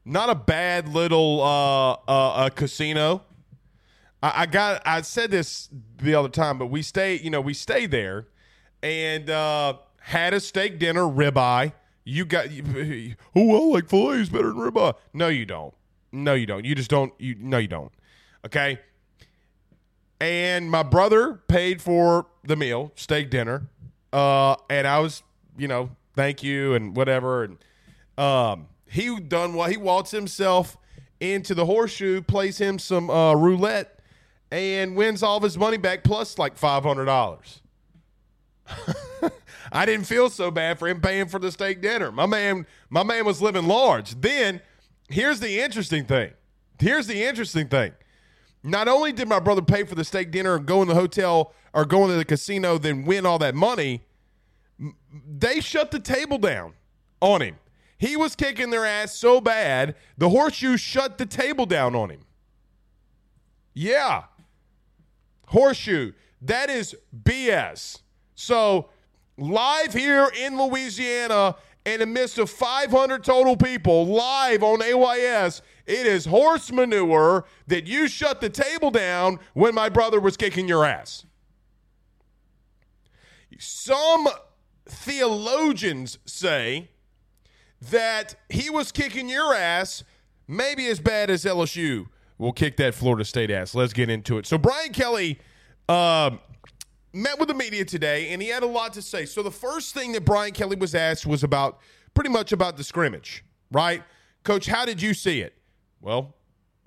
not 0.05 0.29
a 0.29 0.35
bad 0.35 0.87
little 0.87 1.39
uh, 1.41 1.91
uh, 2.07 2.49
casino. 2.49 3.21
I, 4.21 4.41
I, 4.41 4.45
got 4.45 4.81
I 4.85 5.01
said 5.01 5.31
this 5.31 5.69
the 5.97 6.15
other 6.15 6.29
time, 6.29 6.57
but 6.57 6.67
we 6.67 6.81
stay, 6.81 7.19
you 7.19 7.29
know, 7.29 7.41
we 7.41 7.53
stay 7.53 7.85
there 7.85 8.27
and 8.83 9.29
uh, 9.29 9.73
had 10.01 10.33
a 10.33 10.39
steak 10.39 10.79
dinner, 10.79 11.01
ribeye. 11.01 11.73
You 12.03 12.25
got 12.25 12.51
you, 12.51 13.15
oh 13.35 13.45
well, 13.45 13.73
like 13.73 13.89
fillets 13.89 14.29
better 14.29 14.47
than 14.47 14.57
ribeye. 14.57 14.95
No, 15.13 15.27
you 15.27 15.45
don't. 15.45 15.73
No, 16.11 16.33
you 16.33 16.45
don't. 16.45 16.65
You 16.65 16.75
just 16.75 16.89
don't. 16.89 17.13
You 17.19 17.35
no, 17.39 17.57
you 17.57 17.67
don't. 17.67 17.91
Okay. 18.45 18.79
And 20.21 20.69
my 20.69 20.83
brother 20.83 21.35
paid 21.47 21.81
for 21.81 22.27
the 22.43 22.55
meal, 22.55 22.91
steak 22.95 23.29
dinner, 23.29 23.69
uh, 24.11 24.55
and 24.69 24.85
I 24.85 24.99
was, 24.99 25.23
you 25.57 25.67
know, 25.67 25.91
thank 26.15 26.43
you 26.43 26.73
and 26.73 26.95
whatever. 26.95 27.43
And 27.43 27.57
um, 28.17 28.67
he 28.85 29.17
done 29.19 29.53
what 29.53 29.71
he 29.71 29.77
waltzed 29.77 30.11
himself 30.11 30.77
into 31.19 31.53
the 31.53 31.65
horseshoe, 31.65 32.21
plays 32.21 32.57
him 32.57 32.79
some 32.79 33.09
uh, 33.09 33.33
roulette, 33.33 33.98
and 34.51 34.95
wins 34.95 35.23
all 35.23 35.37
of 35.37 35.43
his 35.43 35.57
money 35.57 35.77
back 35.77 36.03
plus 36.03 36.37
like 36.37 36.57
five 36.57 36.83
hundred 36.83 37.05
dollars. 37.05 37.61
I 39.71 39.85
didn't 39.85 40.05
feel 40.05 40.29
so 40.29 40.49
bad 40.51 40.79
for 40.79 40.87
him 40.87 41.01
paying 41.01 41.27
for 41.27 41.39
the 41.39 41.51
steak 41.51 41.81
dinner. 41.81 42.11
My 42.11 42.25
man, 42.25 42.65
my 42.89 43.03
man 43.03 43.25
was 43.25 43.41
living 43.41 43.67
large. 43.67 44.19
Then 44.19 44.61
here's 45.09 45.39
the 45.39 45.59
interesting 45.59 46.05
thing. 46.05 46.31
Here's 46.79 47.07
the 47.07 47.23
interesting 47.23 47.67
thing. 47.67 47.93
Not 48.63 48.87
only 48.87 49.11
did 49.11 49.27
my 49.27 49.39
brother 49.39 49.61
pay 49.61 49.83
for 49.83 49.95
the 49.95 50.03
steak 50.03 50.31
dinner 50.31 50.55
and 50.55 50.65
go 50.65 50.81
in 50.81 50.87
the 50.87 50.95
hotel 50.95 51.53
or 51.73 51.85
go 51.85 52.03
into 52.03 52.15
the 52.15 52.25
casino, 52.25 52.77
then 52.77 53.05
win 53.05 53.25
all 53.25 53.39
that 53.39 53.55
money, 53.55 54.03
they 55.27 55.59
shut 55.59 55.91
the 55.91 55.99
table 55.99 56.37
down 56.37 56.73
on 57.21 57.41
him. 57.41 57.57
He 57.97 58.15
was 58.15 58.35
kicking 58.35 58.69
their 58.69 58.85
ass 58.85 59.13
so 59.13 59.41
bad, 59.41 59.95
the 60.17 60.29
horseshoe 60.29 60.77
shut 60.77 61.17
the 61.17 61.25
table 61.25 61.65
down 61.65 61.95
on 61.95 62.09
him. 62.09 62.21
Yeah. 63.73 64.23
Horseshoe. 65.49 66.13
That 66.41 66.69
is 66.69 66.95
BS. 67.23 68.01
So, 68.35 68.89
live 69.37 69.93
here 69.93 70.31
in 70.39 70.59
Louisiana, 70.61 71.55
in 71.85 71.99
the 72.01 72.05
midst 72.05 72.37
of 72.37 72.49
500 72.49 73.23
total 73.23 73.57
people, 73.57 74.05
live 74.05 74.61
on 74.63 74.81
AYS, 74.81 75.61
it 75.87 76.05
is 76.05 76.25
horse 76.25 76.71
manure 76.71 77.45
that 77.67 77.87
you 77.87 78.07
shut 78.07 78.41
the 78.41 78.49
table 78.49 78.91
down 78.91 79.39
when 79.53 79.73
my 79.73 79.89
brother 79.89 80.19
was 80.19 80.37
kicking 80.37 80.67
your 80.67 80.85
ass. 80.85 81.25
Some 83.57 84.27
theologians 84.85 86.19
say 86.25 86.89
that 87.81 88.35
he 88.49 88.69
was 88.69 88.91
kicking 88.91 89.29
your 89.29 89.53
ass 89.53 90.03
maybe 90.47 90.85
as 90.87 90.99
bad 90.99 91.29
as 91.31 91.43
LSU 91.43 92.07
will 92.39 92.53
kick 92.53 92.77
that 92.77 92.95
Florida 92.95 93.23
State 93.23 93.51
ass. 93.51 93.75
Let's 93.75 93.93
get 93.93 94.09
into 94.09 94.39
it. 94.39 94.47
So 94.47 94.57
Brian 94.57 94.91
Kelly 94.91 95.37
uh, 95.87 96.31
met 97.13 97.37
with 97.37 97.49
the 97.49 97.53
media 97.53 97.85
today, 97.85 98.29
and 98.29 98.41
he 98.41 98.47
had 98.47 98.63
a 98.63 98.67
lot 98.67 98.93
to 98.93 99.03
say. 99.03 99.25
So 99.25 99.43
the 99.43 99.51
first 99.51 99.93
thing 99.93 100.13
that 100.13 100.25
Brian 100.25 100.53
Kelly 100.53 100.75
was 100.75 100.95
asked 100.95 101.27
was 101.27 101.43
about 101.43 101.79
pretty 102.15 102.31
much 102.31 102.51
about 102.51 102.77
the 102.77 102.83
scrimmage, 102.83 103.45
right? 103.71 104.01
Coach, 104.43 104.65
how 104.65 104.85
did 104.85 104.99
you 104.99 105.13
see 105.13 105.41
it? 105.41 105.53
Well, 106.01 106.33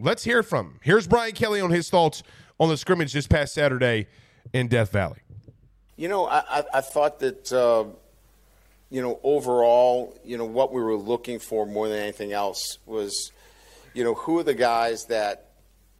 let's 0.01 0.25
hear 0.25 0.43
from 0.43 0.67
him. 0.67 0.81
Here's 0.83 1.07
Brian 1.07 1.33
Kelly 1.33 1.61
on 1.61 1.71
his 1.71 1.89
thoughts 1.89 2.25
on 2.59 2.69
the 2.69 2.77
scrimmage 2.77 3.13
this 3.13 3.29
past 3.29 3.55
Saturday 3.55 4.09
in 4.53 4.67
Death 4.67 4.91
Valley. 4.91 5.21
You 5.97 6.09
know, 6.09 6.27
I, 6.27 6.43
I, 6.49 6.65
I 6.75 6.81
thought 6.81 7.21
that 7.21 7.53
uh, 7.53 7.85
you 8.93 9.01
know, 9.01 9.19
overall, 9.23 10.15
you 10.23 10.37
know, 10.37 10.45
what 10.45 10.71
we 10.71 10.83
were 10.83 10.97
looking 10.97 11.39
for 11.39 11.67
more 11.67 11.89
than 11.89 11.99
anything 11.99 12.33
else 12.33 12.77
was, 12.85 13.33
you 13.95 14.05
know, 14.05 14.15
who 14.15 14.39
are 14.39 14.43
the 14.43 14.55
guys 14.55 15.07
that 15.07 15.51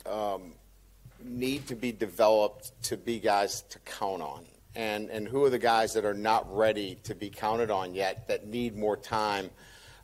um, 0.07 0.53
need 1.23 1.67
to 1.69 1.75
be 1.75 1.93
developed 1.93 2.73
to 2.85 2.97
be 2.97 3.19
guys 3.21 3.63
to 3.71 3.79
count 3.81 4.23
on, 4.23 4.45
and 4.75 5.11
and 5.11 5.29
who 5.29 5.45
are 5.45 5.51
the 5.51 5.59
guys 5.59 5.95
that 5.95 6.05
are 6.05 6.15
not 6.15 6.55
ready 6.55 6.99
to 7.05 7.15
be 7.15 7.31
counted 7.31 7.71
on 7.71 7.95
yet 7.95 8.29
that 8.29 8.47
need 8.47 8.77
more 8.77 8.97
time 8.97 9.51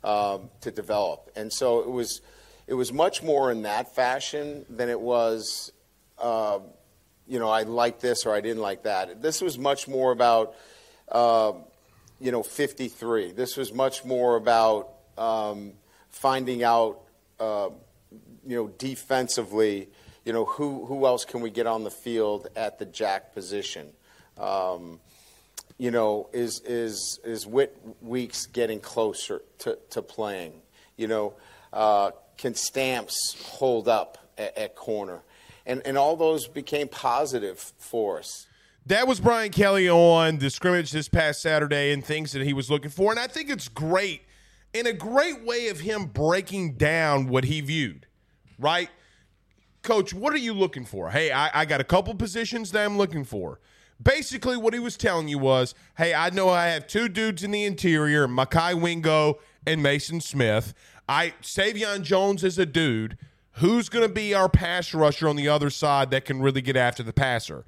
um, 0.03 0.49
to 0.61 0.71
develop. 0.71 1.31
And 1.35 1.51
so 1.51 1.81
it 1.81 1.89
was, 1.89 2.21
it 2.67 2.73
was 2.73 2.93
much 2.93 3.23
more 3.23 3.51
in 3.51 3.63
that 3.63 3.95
fashion 3.95 4.65
than 4.69 4.89
it 4.89 4.99
was. 4.99 5.71
Uh, 6.17 6.59
you 7.27 7.39
know, 7.39 7.49
I 7.49 7.63
like 7.63 7.99
this 7.99 8.25
or 8.25 8.33
I 8.33 8.41
didn't 8.41 8.61
like 8.61 8.83
that. 8.83 9.21
This 9.21 9.41
was 9.41 9.57
much 9.57 9.87
more 9.87 10.11
about, 10.11 10.55
uh, 11.11 11.53
you 12.19 12.31
know, 12.31 12.43
53. 12.43 13.33
This 13.33 13.55
was 13.55 13.71
much 13.71 14.03
more 14.03 14.35
about 14.35 14.89
um, 15.17 15.73
finding 16.09 16.63
out, 16.63 17.01
uh, 17.39 17.69
you 18.45 18.55
know, 18.55 18.67
defensively, 18.67 19.89
you 20.25 20.33
know, 20.33 20.45
who, 20.45 20.85
who 20.85 21.05
else 21.05 21.25
can 21.25 21.41
we 21.41 21.49
get 21.49 21.67
on 21.67 21.83
the 21.83 21.91
field 21.91 22.47
at 22.55 22.79
the 22.79 22.85
jack 22.85 23.33
position? 23.33 23.89
Um, 24.37 24.99
you 25.77 25.91
know, 25.91 26.29
is, 26.33 26.59
is, 26.61 27.19
is 27.23 27.45
Whit 27.47 27.77
Weeks 28.01 28.45
getting 28.47 28.79
closer 28.79 29.41
to, 29.59 29.77
to 29.91 30.01
playing? 30.01 30.53
You 30.97 31.07
know, 31.07 31.33
uh, 31.71 32.11
can 32.37 32.55
Stamps 32.55 33.35
hold 33.41 33.87
up 33.87 34.17
at, 34.37 34.57
at 34.57 34.75
corner? 34.75 35.21
and, 35.69 35.83
and 35.85 35.97
all 35.97 36.17
those 36.17 36.47
became 36.47 36.87
positive 36.87 37.59
for 37.77 38.17
us. 38.17 38.47
That 38.87 39.07
was 39.07 39.19
Brian 39.19 39.51
Kelly 39.51 39.87
on 39.87 40.39
the 40.39 40.49
scrimmage 40.49 40.91
this 40.91 41.07
past 41.07 41.41
Saturday 41.41 41.91
and 41.91 42.03
things 42.03 42.31
that 42.31 42.41
he 42.41 42.53
was 42.53 42.71
looking 42.71 42.89
for. 42.89 43.11
And 43.11 43.19
I 43.19 43.27
think 43.27 43.51
it's 43.51 43.67
great 43.67 44.23
in 44.73 44.87
a 44.87 44.93
great 44.93 45.43
way 45.43 45.67
of 45.69 45.79
him 45.79 46.05
breaking 46.05 46.73
down 46.73 47.27
what 47.27 47.45
he 47.45 47.61
viewed, 47.61 48.07
right? 48.57 48.89
Coach, 49.81 50.13
what 50.13 50.33
are 50.33 50.37
you 50.37 50.53
looking 50.53 50.85
for? 50.85 51.09
Hey, 51.09 51.31
I, 51.31 51.61
I 51.61 51.65
got 51.65 51.81
a 51.81 51.85
couple 51.85 52.13
positions 52.15 52.71
that 52.71 52.85
I'm 52.85 52.97
looking 52.97 53.23
for. 53.23 53.59
Basically, 54.01 54.55
what 54.55 54.73
he 54.73 54.79
was 54.79 54.95
telling 54.95 55.27
you 55.27 55.39
was, 55.39 55.75
hey, 55.97 56.13
I 56.13 56.29
know 56.29 56.49
I 56.49 56.67
have 56.67 56.87
two 56.87 57.09
dudes 57.09 57.43
in 57.43 57.51
the 57.51 57.65
interior, 57.65 58.27
Mekhi 58.27 58.79
Wingo 58.79 59.39
and 59.65 59.81
Maason 59.81 60.21
Smith. 60.21 60.73
I 61.07 61.33
Sai'vion 61.41 62.03
Jones 62.03 62.43
is 62.43 62.57
a 62.57 62.65
dude 62.65 63.17
who's 63.53 63.89
going 63.89 64.07
to 64.07 64.13
be 64.13 64.33
our 64.33 64.47
pass 64.47 64.93
rusher 64.93 65.27
on 65.27 65.35
the 65.35 65.49
other 65.49 65.69
side 65.69 66.11
that 66.11 66.23
can 66.23 66.41
really 66.41 66.61
get 66.61 66.77
after 66.77 67.03
the 67.03 67.11
passer? 67.11 67.65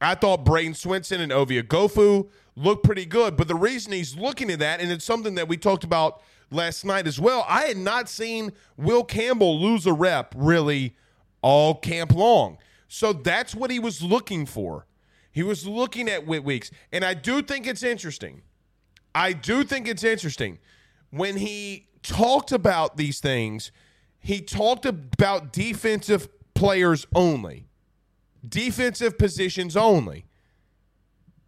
I 0.00 0.14
thought 0.14 0.44
Bradyn 0.44 0.70
Swinson 0.70 1.20
and 1.20 1.32
Ovie 1.32 1.62
Oghoufo 1.62 2.28
looked 2.56 2.84
pretty 2.84 3.06
good, 3.06 3.36
but 3.36 3.48
the 3.48 3.54
reason 3.54 3.92
he's 3.92 4.16
looking 4.16 4.50
at 4.50 4.58
that, 4.58 4.80
and 4.80 4.90
it's 4.90 5.04
something 5.04 5.34
that 5.36 5.48
we 5.48 5.56
talked 5.56 5.84
about 5.84 6.22
last 6.50 6.84
night 6.84 7.06
as 7.06 7.20
well, 7.20 7.44
I 7.48 7.62
had 7.62 7.76
not 7.76 8.08
seen 8.08 8.52
Will 8.76 9.04
Campbell 9.04 9.60
lose 9.60 9.86
a 9.86 9.92
rep 9.92 10.34
really 10.36 10.96
all 11.42 11.74
camp 11.74 12.14
long. 12.14 12.58
So 12.88 13.12
that's 13.12 13.54
what 13.54 13.70
he 13.70 13.78
was 13.78 14.02
looking 14.02 14.46
for. 14.46 14.86
He 15.30 15.42
was 15.42 15.66
looking 15.66 16.08
at 16.08 16.26
Whit 16.26 16.44
Weeks. 16.44 16.70
And 16.92 17.04
I 17.04 17.14
do 17.14 17.42
think 17.42 17.66
it's 17.66 17.82
interesting. 17.82 18.42
I 19.14 19.32
do 19.32 19.64
think 19.64 19.86
it's 19.86 20.04
interesting 20.04 20.58
when 21.10 21.36
he 21.36 21.88
talked 22.02 22.52
about 22.52 22.96
these 22.96 23.20
things– 23.20 23.70
he 24.26 24.40
talked 24.40 24.84
about 24.84 25.52
defensive 25.52 26.28
players 26.52 27.06
only, 27.14 27.68
defensive 28.46 29.16
positions 29.18 29.76
only. 29.76 30.26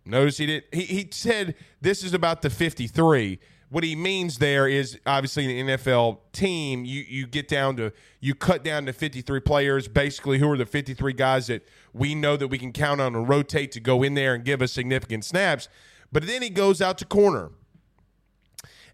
Notice 0.08 0.38
he 0.38 0.46
did. 0.46 0.64
He, 0.72 0.82
he 0.84 1.08
said 1.10 1.54
this 1.80 2.02
is 2.02 2.14
about 2.14 2.40
the 2.42 2.48
53. 2.48 3.38
What 3.68 3.84
he 3.84 3.94
means 3.94 4.38
there 4.38 4.66
is 4.66 4.98
obviously 5.04 5.60
an 5.60 5.66
NFL 5.66 6.20
team. 6.32 6.86
You 6.86 7.04
you 7.06 7.26
get 7.26 7.46
down 7.46 7.76
to 7.76 7.92
you 8.18 8.34
cut 8.34 8.64
down 8.64 8.86
to 8.86 8.94
53 8.94 9.40
players. 9.40 9.86
Basically, 9.86 10.38
who 10.38 10.50
are 10.50 10.56
the 10.56 10.64
53 10.64 11.12
guys 11.12 11.48
that 11.48 11.68
we 11.92 12.14
know 12.14 12.38
that 12.38 12.48
we 12.48 12.56
can 12.56 12.72
count 12.72 13.02
on 13.02 13.14
and 13.14 13.28
rotate 13.28 13.70
to 13.72 13.80
go 13.80 14.02
in 14.02 14.14
there 14.14 14.34
and 14.34 14.44
give 14.44 14.62
us 14.62 14.72
significant 14.72 15.26
snaps. 15.26 15.68
But 16.10 16.26
then 16.26 16.40
he 16.40 16.48
goes 16.48 16.80
out 16.80 16.96
to 16.98 17.04
corner. 17.04 17.50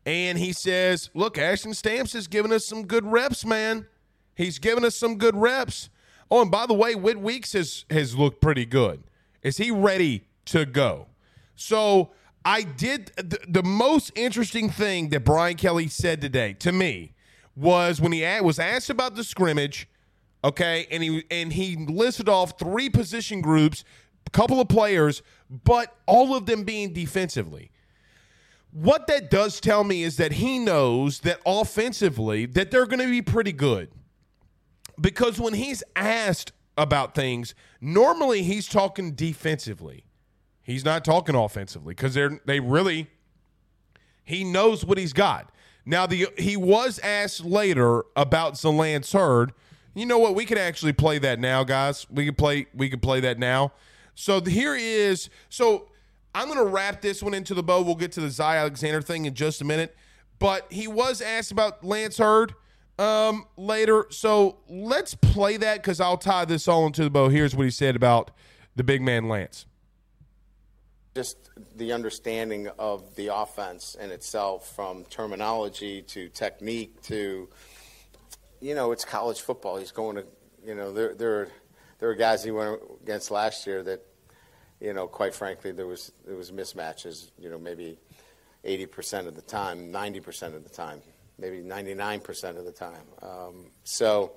And 0.04 0.36
he 0.36 0.52
says, 0.52 1.10
Look, 1.14 1.38
Ashton 1.38 1.74
Stamps 1.74 2.12
has 2.12 2.26
given 2.26 2.52
us 2.52 2.66
some 2.66 2.86
good 2.86 3.06
reps, 3.06 3.44
man. 3.46 3.86
He's 4.34 4.58
given 4.58 4.84
us 4.84 4.96
some 4.96 5.16
good 5.16 5.36
reps. 5.36 5.88
Oh, 6.28 6.42
and 6.42 6.50
by 6.50 6.66
the 6.66 6.74
way, 6.74 6.96
Whit 6.96 7.20
Weeks 7.20 7.52
has, 7.52 7.84
has 7.88 8.16
looked 8.16 8.40
pretty 8.40 8.66
good. 8.66 9.04
Is 9.42 9.58
he 9.58 9.70
ready 9.70 10.24
to 10.46 10.66
go? 10.66 11.06
So 11.56 12.10
I 12.44 12.62
did 12.62 13.12
the, 13.16 13.38
the 13.48 13.62
most 13.62 14.12
interesting 14.14 14.68
thing 14.68 15.08
that 15.10 15.24
Brian 15.24 15.56
Kelly 15.56 15.88
said 15.88 16.20
today 16.20 16.52
to 16.54 16.72
me 16.72 17.14
was 17.56 18.00
when 18.00 18.12
he 18.12 18.22
was 18.40 18.58
asked 18.58 18.90
about 18.90 19.14
the 19.14 19.24
scrimmage, 19.24 19.88
okay, 20.42 20.86
and 20.90 21.02
he 21.02 21.24
and 21.30 21.52
he 21.52 21.76
listed 21.76 22.28
off 22.28 22.58
three 22.58 22.90
position 22.90 23.40
groups, 23.40 23.84
a 24.26 24.30
couple 24.30 24.60
of 24.60 24.68
players, 24.68 25.22
but 25.48 25.96
all 26.06 26.34
of 26.34 26.46
them 26.46 26.64
being 26.64 26.92
defensively. 26.92 27.70
What 28.72 29.06
that 29.06 29.30
does 29.30 29.60
tell 29.60 29.84
me 29.84 30.02
is 30.02 30.16
that 30.16 30.32
he 30.32 30.58
knows 30.58 31.20
that 31.20 31.40
offensively 31.46 32.46
that 32.46 32.72
they're 32.72 32.86
going 32.86 33.00
to 33.00 33.10
be 33.10 33.22
pretty 33.22 33.52
good. 33.52 33.88
Because 35.00 35.38
when 35.38 35.54
he's 35.54 35.84
asked 35.94 36.52
about 36.76 37.14
things 37.14 37.54
normally 37.80 38.42
he's 38.42 38.68
talking 38.68 39.12
defensively 39.12 40.04
he's 40.64 40.84
not 40.84 41.04
talking 41.04 41.34
offensively 41.34 41.94
because 41.94 42.14
they're 42.14 42.40
they 42.44 42.58
really 42.58 43.08
he 44.24 44.42
knows 44.42 44.84
what 44.84 44.98
he's 44.98 45.12
got 45.12 45.50
now 45.86 46.06
the 46.06 46.26
he 46.36 46.56
was 46.56 46.98
asked 47.00 47.44
later 47.44 48.02
about 48.16 48.54
Zalance 48.54 49.12
Heard 49.12 49.52
you 49.94 50.06
know 50.06 50.18
what 50.18 50.34
we 50.34 50.44
could 50.44 50.58
actually 50.58 50.92
play 50.92 51.18
that 51.18 51.38
now 51.38 51.62
guys 51.62 52.06
we 52.10 52.24
could 52.24 52.38
play 52.38 52.66
we 52.74 52.88
could 52.88 53.02
play 53.02 53.20
that 53.20 53.38
now 53.38 53.72
so 54.14 54.40
here 54.40 54.74
is 54.74 55.30
so 55.48 55.88
I'm 56.34 56.48
going 56.48 56.58
to 56.58 56.64
wrap 56.64 57.00
this 57.00 57.22
one 57.22 57.32
into 57.32 57.54
the 57.54 57.62
bow. 57.62 57.82
We'll 57.82 57.94
get 57.94 58.12
to 58.12 58.20
the 58.20 58.30
Zy 58.30 58.42
Alexander 58.42 59.00
thing 59.00 59.24
in 59.24 59.34
just 59.34 59.60
a 59.60 59.64
minute. 59.64 59.96
But 60.40 60.70
he 60.70 60.88
was 60.88 61.20
asked 61.20 61.52
about 61.52 61.84
Lance 61.84 62.18
Heard 62.18 62.54
um, 62.98 63.46
later. 63.56 64.06
So 64.10 64.58
let's 64.68 65.14
play 65.14 65.56
that 65.58 65.76
because 65.76 66.00
I'll 66.00 66.18
tie 66.18 66.44
this 66.44 66.66
all 66.66 66.86
into 66.86 67.04
the 67.04 67.10
bow. 67.10 67.28
Here's 67.28 67.54
what 67.54 67.64
he 67.64 67.70
said 67.70 67.94
about 67.94 68.32
the 68.74 68.82
big 68.82 69.00
man 69.00 69.28
Lance. 69.28 69.66
Just 71.14 71.36
the 71.76 71.92
understanding 71.92 72.68
of 72.78 73.14
the 73.14 73.34
offense 73.34 73.96
in 74.00 74.10
itself, 74.10 74.74
from 74.74 75.04
terminology 75.04 76.02
to 76.02 76.28
technique 76.28 77.00
to, 77.02 77.48
you 78.60 78.74
know, 78.74 78.90
it's 78.90 79.04
college 79.04 79.40
football. 79.40 79.76
He's 79.76 79.92
going 79.92 80.16
to, 80.16 80.26
you 80.66 80.74
know, 80.74 80.92
there 80.92 81.14
there 81.14 81.48
there 82.00 82.10
are 82.10 82.14
guys 82.14 82.42
he 82.42 82.50
went 82.50 82.80
against 83.02 83.30
last 83.30 83.66
year 83.66 83.82
that 83.84 84.04
you 84.80 84.92
know, 84.92 85.06
quite 85.06 85.34
frankly, 85.34 85.72
there 85.72 85.86
was 85.86 86.12
there 86.26 86.36
was 86.36 86.50
mismatches. 86.50 87.30
You 87.38 87.48
know, 87.48 87.58
maybe 87.58 87.98
80% 88.64 89.26
of 89.26 89.34
the 89.34 89.42
time, 89.42 89.92
90% 89.92 90.54
of 90.54 90.62
the 90.62 90.70
time, 90.70 91.00
maybe 91.38 91.58
99% 91.58 92.58
of 92.58 92.64
the 92.64 92.72
time. 92.72 93.06
Um, 93.22 93.70
so 93.84 94.32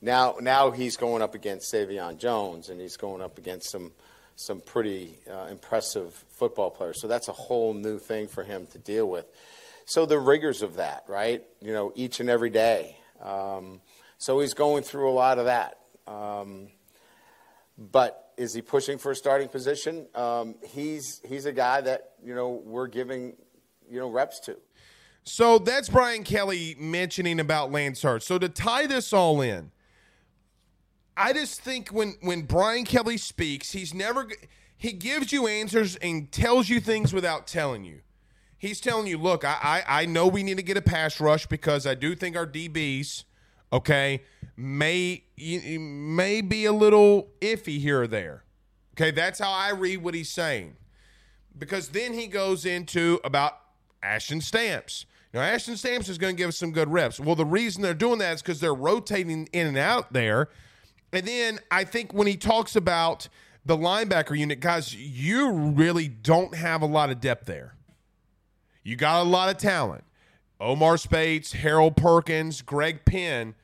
now 0.00 0.36
now 0.40 0.70
he's 0.70 0.96
going 0.96 1.22
up 1.22 1.34
against 1.34 1.72
Sai'vion 1.72 2.18
Jones, 2.18 2.68
and 2.70 2.80
he's 2.80 2.96
going 2.96 3.20
up 3.20 3.38
against 3.38 3.70
some 3.70 3.92
some 4.40 4.60
pretty 4.60 5.18
uh, 5.30 5.48
impressive 5.50 6.14
football 6.30 6.70
players. 6.70 7.00
So 7.00 7.06
that's 7.08 7.28
a 7.28 7.32
whole 7.32 7.74
new 7.74 7.98
thing 7.98 8.26
for 8.26 8.42
him 8.42 8.66
to 8.68 8.78
deal 8.78 9.06
with. 9.06 9.26
So 9.84 10.06
the 10.06 10.18
rigors 10.18 10.62
of 10.62 10.76
that, 10.76 11.04
right? 11.08 11.44
You 11.60 11.74
know, 11.74 11.92
each 11.94 12.20
and 12.20 12.30
every 12.30 12.48
day. 12.48 12.96
Um, 13.22 13.82
so 14.16 14.40
he's 14.40 14.54
going 14.54 14.82
through 14.82 15.10
a 15.10 15.12
lot 15.12 15.38
of 15.38 15.44
that. 15.44 15.78
Um, 16.06 16.68
but 17.76 18.32
is 18.38 18.54
he 18.54 18.62
pushing 18.62 18.96
for 18.96 19.10
a 19.10 19.16
starting 19.16 19.48
position? 19.48 20.06
Um, 20.14 20.54
he's 20.66 21.20
he's 21.26 21.44
a 21.44 21.52
guy 21.52 21.82
that 21.82 22.12
you 22.24 22.34
know 22.34 22.62
we're 22.64 22.86
giving 22.86 23.36
you 23.90 24.00
know 24.00 24.08
reps 24.08 24.40
to. 24.40 24.56
So 25.24 25.58
that's 25.58 25.90
Brian 25.90 26.24
Kelly 26.24 26.76
mentioning 26.78 27.40
about 27.40 27.70
Lance 27.70 28.00
Hurts. 28.02 28.26
So 28.26 28.38
to 28.38 28.48
tie 28.48 28.86
this 28.86 29.12
all 29.12 29.42
in, 29.42 29.70
I 31.16 31.32
just 31.32 31.60
think 31.60 31.88
when 31.90 32.14
when 32.20 32.42
Brian 32.42 32.84
Kelly 32.84 33.16
speaks, 33.16 33.72
he's 33.72 33.92
never 33.92 34.28
he 34.76 34.92
gives 34.92 35.32
you 35.32 35.46
answers 35.46 35.96
and 35.96 36.30
tells 36.32 36.68
you 36.68 36.80
things 36.80 37.12
without 37.12 37.46
telling 37.46 37.84
you. 37.84 38.00
He's 38.56 38.80
telling 38.80 39.06
you, 39.06 39.18
look, 39.18 39.44
I 39.44 39.58
I, 39.62 40.02
I 40.02 40.06
know 40.06 40.26
we 40.26 40.42
need 40.42 40.56
to 40.56 40.62
get 40.62 40.76
a 40.76 40.82
pass 40.82 41.20
rush 41.20 41.46
because 41.46 41.86
I 41.86 41.94
do 41.94 42.14
think 42.14 42.36
our 42.36 42.46
DBs 42.46 43.24
okay, 43.72 44.22
may 44.56 45.24
may 45.36 46.40
be 46.40 46.64
a 46.64 46.72
little 46.72 47.28
iffy 47.40 47.78
here 47.78 48.02
or 48.02 48.06
there. 48.06 48.44
Okay, 48.94 49.10
that's 49.10 49.38
how 49.38 49.50
I 49.50 49.70
read 49.70 50.02
what 50.02 50.14
he's 50.14 50.28
saying. 50.28 50.76
Because 51.56 51.88
then 51.88 52.14
he 52.14 52.26
goes 52.26 52.64
into 52.64 53.20
about 53.24 53.58
Ashton 54.02 54.40
Stamps. 54.40 55.06
Now, 55.32 55.40
Ashton 55.40 55.76
Stamps 55.76 56.08
is 56.08 56.18
going 56.18 56.34
to 56.34 56.38
give 56.38 56.48
us 56.48 56.56
some 56.56 56.72
good 56.72 56.88
reps. 56.88 57.20
Well, 57.20 57.36
the 57.36 57.44
reason 57.44 57.82
they're 57.82 57.94
doing 57.94 58.18
that 58.18 58.34
is 58.34 58.42
because 58.42 58.60
they're 58.60 58.74
rotating 58.74 59.48
in 59.52 59.66
and 59.66 59.78
out 59.78 60.12
there. 60.12 60.48
And 61.12 61.26
then 61.26 61.58
I 61.70 61.84
think 61.84 62.12
when 62.12 62.26
he 62.26 62.36
talks 62.36 62.76
about 62.76 63.28
the 63.64 63.76
linebacker 63.76 64.38
unit, 64.38 64.60
guys, 64.60 64.94
you 64.94 65.50
really 65.50 66.08
don't 66.08 66.54
have 66.54 66.82
a 66.82 66.86
lot 66.86 67.10
of 67.10 67.20
depth 67.20 67.46
there. 67.46 67.74
You 68.82 68.96
got 68.96 69.22
a 69.22 69.28
lot 69.28 69.50
of 69.50 69.58
talent. 69.58 70.04
Omar 70.60 70.96
Speights, 70.96 71.52
Harold 71.52 71.96
Perkins, 71.96 72.62
Greg 72.62 73.04
Penn. 73.04 73.54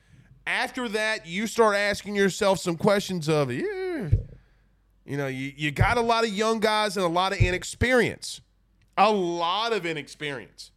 After 0.45 0.87
that, 0.89 1.25
you 1.25 1.47
start 1.47 1.75
asking 1.75 2.15
yourself 2.15 2.59
some 2.59 2.75
questions 2.75 3.27
of, 3.27 3.51
yeah, 3.51 4.09
you 5.05 5.15
know, 5.17 5.27
you, 5.27 5.53
you 5.55 5.71
got 5.71 5.97
a 5.97 6.01
lot 6.01 6.23
of 6.23 6.31
young 6.31 6.59
guys 6.59 6.97
and 6.97 7.05
a 7.05 7.09
lot 7.09 7.31
of 7.31 7.39
inexperience. 7.39 8.41
A 8.97 9.11
lot 9.11 9.73
of 9.73 9.85
inexperience. 9.85 10.71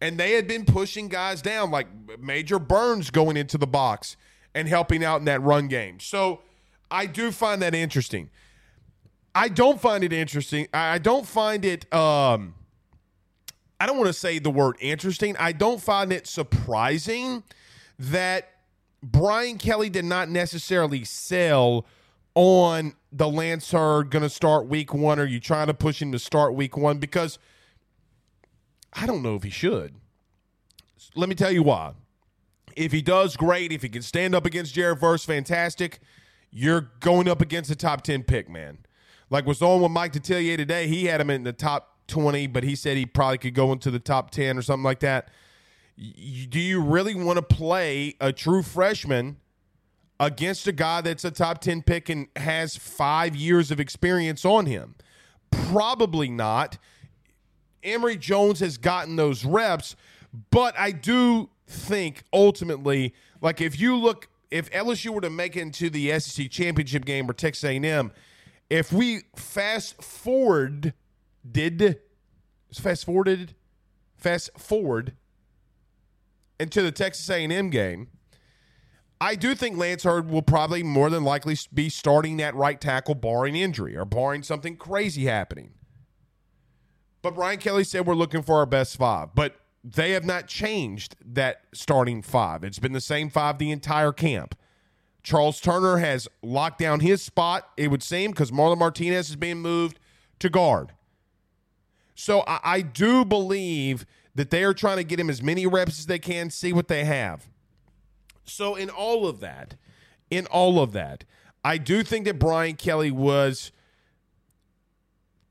And 0.00 0.18
they 0.18 0.32
had 0.32 0.46
been 0.46 0.64
pushing 0.64 1.08
guys 1.08 1.42
down, 1.42 1.70
like 1.70 1.88
Major 2.20 2.58
Burns 2.58 3.10
going 3.10 3.36
into 3.36 3.58
the 3.58 3.66
box 3.66 4.16
and 4.54 4.68
helping 4.68 5.04
out 5.04 5.20
in 5.20 5.24
that 5.26 5.42
run 5.42 5.68
game. 5.68 6.00
So 6.00 6.40
I 6.90 7.06
do 7.06 7.30
find 7.30 7.62
that 7.62 7.74
interesting. 7.74 8.30
I 9.34 9.48
don't 9.48 9.80
find 9.80 10.02
it 10.02 10.12
interesting. 10.12 10.68
I 10.72 10.98
don't 10.98 11.26
find 11.26 11.64
it 11.64 11.92
um 11.92 12.54
I 13.80 13.86
don't 13.86 13.96
want 13.96 14.08
to 14.08 14.14
say 14.14 14.38
the 14.38 14.50
word 14.50 14.76
interesting. 14.80 15.36
I 15.38 15.52
don't 15.52 15.80
find 15.80 16.12
it 16.12 16.26
surprising 16.26 17.44
that 17.98 18.50
Brian 19.02 19.58
Kelly 19.58 19.88
did 19.88 20.04
not 20.04 20.28
necessarily 20.28 21.04
sell 21.04 21.86
on 22.34 22.94
the 23.12 23.28
Lance 23.28 23.70
Heard 23.70 24.10
going 24.10 24.22
to 24.22 24.30
start 24.30 24.66
week 24.66 24.92
one. 24.92 25.20
Are 25.20 25.24
you 25.26 25.38
trying 25.38 25.68
to 25.68 25.74
push 25.74 26.02
him 26.02 26.12
to 26.12 26.18
start 26.18 26.54
week 26.54 26.76
one? 26.76 26.98
Because 26.98 27.38
I 28.92 29.06
don't 29.06 29.22
know 29.22 29.36
if 29.36 29.44
he 29.44 29.50
should. 29.50 29.94
Let 31.14 31.28
me 31.28 31.34
tell 31.34 31.52
you 31.52 31.62
why. 31.62 31.92
If 32.78 32.92
he 32.92 33.02
does, 33.02 33.36
great. 33.36 33.72
If 33.72 33.82
he 33.82 33.88
can 33.88 34.02
stand 34.02 34.36
up 34.36 34.46
against 34.46 34.72
Jared 34.72 35.00
Verse, 35.00 35.24
fantastic. 35.24 35.98
You're 36.52 36.92
going 37.00 37.28
up 37.28 37.40
against 37.40 37.72
a 37.72 37.76
top 37.76 38.02
10 38.02 38.22
pick, 38.22 38.48
man. 38.48 38.78
Like 39.30 39.46
was 39.46 39.60
on 39.60 39.82
with 39.82 39.90
Mike 39.90 40.12
Detillier 40.12 40.56
today. 40.56 40.86
He 40.86 41.06
had 41.06 41.20
him 41.20 41.28
in 41.28 41.42
the 41.42 41.52
top 41.52 41.96
20, 42.06 42.46
but 42.46 42.62
he 42.62 42.76
said 42.76 42.96
he 42.96 43.04
probably 43.04 43.38
could 43.38 43.54
go 43.54 43.72
into 43.72 43.90
the 43.90 43.98
top 43.98 44.30
10 44.30 44.56
or 44.56 44.62
something 44.62 44.84
like 44.84 45.00
that. 45.00 45.28
do 45.96 46.60
you 46.60 46.80
really 46.80 47.16
want 47.16 47.36
to 47.36 47.42
play 47.42 48.14
a 48.20 48.32
true 48.32 48.62
freshman 48.62 49.38
against 50.20 50.68
a 50.68 50.72
guy 50.72 51.00
that's 51.00 51.24
a 51.24 51.32
top 51.32 51.60
10 51.60 51.82
pick 51.82 52.08
and 52.08 52.28
has 52.36 52.76
five 52.76 53.34
years 53.34 53.72
of 53.72 53.80
experience 53.80 54.44
on 54.44 54.66
him? 54.66 54.94
Probably 55.50 56.30
not. 56.30 56.78
Emery 57.82 58.16
Jones 58.16 58.60
has 58.60 58.78
gotten 58.78 59.16
those 59.16 59.44
reps, 59.44 59.96
but 60.52 60.78
I 60.78 60.92
do 60.92 61.50
think 61.68 62.24
ultimately, 62.32 63.14
like 63.40 63.60
if 63.60 63.78
you 63.78 63.96
look, 63.96 64.28
if 64.50 64.70
LSU 64.70 65.10
were 65.10 65.20
to 65.20 65.30
make 65.30 65.56
it 65.56 65.60
into 65.60 65.90
the 65.90 66.18
SEC 66.18 66.50
championship 66.50 67.04
game 67.04 67.30
or 67.30 67.34
Texas 67.34 67.64
A&M, 67.64 68.12
if 68.70 68.92
we 68.92 69.22
fast 69.36 70.02
forward– 70.02 70.94
did 71.50 72.00
fast 72.72 73.04
forwarded 73.04 73.54
fast 74.16 74.50
forward 74.58 75.14
into 76.60 76.82
the 76.82 76.90
Texas 76.90 77.28
A&M 77.30 77.70
game, 77.70 78.08
I 79.20 79.34
do 79.36 79.54
think 79.54 79.76
Lance 79.76 80.02
Heard 80.02 80.28
will 80.28 80.42
probably 80.42 80.82
more 80.82 81.08
than 81.08 81.24
likely 81.24 81.56
be 81.72 81.88
starting 81.88 82.40
at 82.42 82.54
right 82.54 82.80
tackle, 82.80 83.14
barring 83.14 83.56
injury 83.56 83.96
or 83.96 84.04
barring 84.04 84.42
something 84.42 84.76
crazy 84.76 85.26
happening. 85.26 85.72
But 87.22 87.34
Brian 87.34 87.58
Kelly 87.58 87.84
said 87.84 88.06
we're 88.06 88.14
looking 88.14 88.42
for 88.42 88.56
our 88.56 88.66
best 88.66 88.96
five, 88.96 89.34
but 89.34 89.56
they 89.84 90.12
have 90.12 90.24
not 90.24 90.46
changed 90.46 91.16
that 91.24 91.62
starting 91.72 92.22
five. 92.22 92.64
It's 92.64 92.78
been 92.78 92.92
the 92.92 93.00
same 93.00 93.30
five 93.30 93.58
the 93.58 93.70
entire 93.70 94.12
camp. 94.12 94.56
Charles 95.22 95.60
Turner 95.60 95.98
has 95.98 96.28
locked 96.42 96.78
down 96.78 97.00
his 97.00 97.22
spot, 97.22 97.68
it 97.76 97.88
would 97.88 98.02
seem, 98.02 98.30
because 98.30 98.50
Marlon 98.50 98.78
Martinez 98.78 99.30
is 99.30 99.36
being 99.36 99.58
moved 99.58 99.98
to 100.38 100.48
guard. 100.48 100.92
So 102.14 102.42
I, 102.46 102.60
I 102.64 102.80
do 102.80 103.24
believe 103.24 104.06
that 104.34 104.50
they 104.50 104.64
are 104.64 104.74
trying 104.74 104.96
to 104.96 105.04
get 105.04 105.20
him 105.20 105.28
as 105.28 105.42
many 105.42 105.66
reps 105.66 105.98
as 105.98 106.06
they 106.06 106.18
can, 106.18 106.50
see 106.50 106.72
what 106.72 106.88
they 106.88 107.04
have. 107.04 107.48
So 108.44 108.74
in 108.74 108.88
all 108.88 109.26
of 109.26 109.40
that, 109.40 109.74
in 110.30 110.46
all 110.46 110.80
of 110.80 110.92
that, 110.92 111.24
I 111.64 111.76
do 111.76 112.02
think 112.02 112.24
that 112.24 112.38
Brian 112.38 112.76
Kelly 112.76 113.10
was 113.10 113.72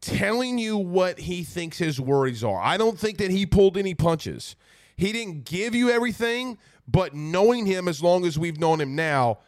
telling 0.02 0.58
you 0.58 0.78
what 0.78 1.20
he 1.20 1.44
thinks 1.44 1.78
his 1.78 2.00
worries 2.00 2.44
are. 2.44 2.62
I 2.62 2.78
don't 2.78 3.00
think 3.00 3.18
that 3.18 3.32
he 3.32 3.46
pulled 3.46 3.78
any 3.78 3.94
punches. 3.94 4.56
He 4.96 5.12
didn't 5.12 5.46
give 5.46 5.76
you 5.76 5.90
everything, 5.90 6.58
but 6.88 7.14
knowing 7.14 7.66
him 7.66 7.88
as 7.88 8.02
long 8.02 8.26
as 8.26 8.38
we've 8.38 8.60
known 8.60 8.82
him 8.82 8.96
now, 8.96 9.40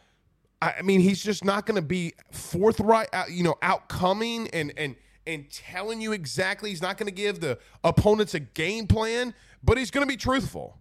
I 0.62 0.82
mean, 0.82 1.00
he's 1.00 1.22
just 1.22 1.44
not 1.44 1.64
going 1.64 1.76
to 1.76 1.86
be 1.86 2.12
forthright, 2.32 3.08
you 3.30 3.42
know, 3.42 3.56
outcoming 3.62 4.48
and 4.48 4.72
and 4.76 4.94
and 5.26 5.50
telling 5.50 6.00
you 6.00 6.12
exactly. 6.12 6.70
He's 6.70 6.82
not 6.82 6.98
going 6.98 7.06
to 7.06 7.14
give 7.14 7.40
the 7.40 7.58
opponents 7.82 8.34
a 8.34 8.40
game 8.40 8.86
plan, 8.86 9.34
but 9.62 9.78
he's 9.78 9.90
going 9.90 10.06
to 10.06 10.08
be 10.08 10.18
truthful. 10.18 10.76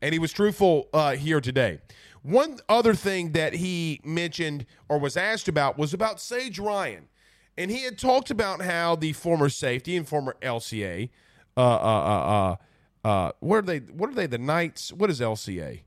And 0.00 0.12
he 0.12 0.18
was 0.18 0.32
truthful 0.32 0.88
uh, 0.92 1.12
here 1.12 1.40
today. 1.40 1.80
One 2.22 2.58
other 2.68 2.94
thing 2.94 3.32
that 3.32 3.52
he 3.52 4.00
mentioned 4.04 4.66
or 4.88 4.98
was 4.98 5.16
asked 5.16 5.48
about 5.48 5.76
was 5.76 5.92
about 5.92 6.20
Sage 6.20 6.58
Ryan. 6.58 7.08
And 7.56 7.70
he 7.70 7.82
had 7.82 7.98
talked 7.98 8.30
about 8.30 8.62
how 8.62 8.96
the 8.96 9.12
former 9.12 9.48
safety 9.48 9.96
and 9.96 10.08
former 10.08 10.36
LCA, 10.40 11.10
uh, 11.56 11.60
uh, 11.60 11.64
uh, 11.64 12.56
uh, 13.04 13.06
uh, 13.06 13.32
what 13.40 13.56
are 13.56 13.62
they? 13.62 13.78
What 13.78 14.10
are 14.10 14.14
they? 14.14 14.26
The 14.26 14.38
Knights? 14.38 14.92
What 14.92 15.10
is 15.10 15.20
LCA? 15.20 15.82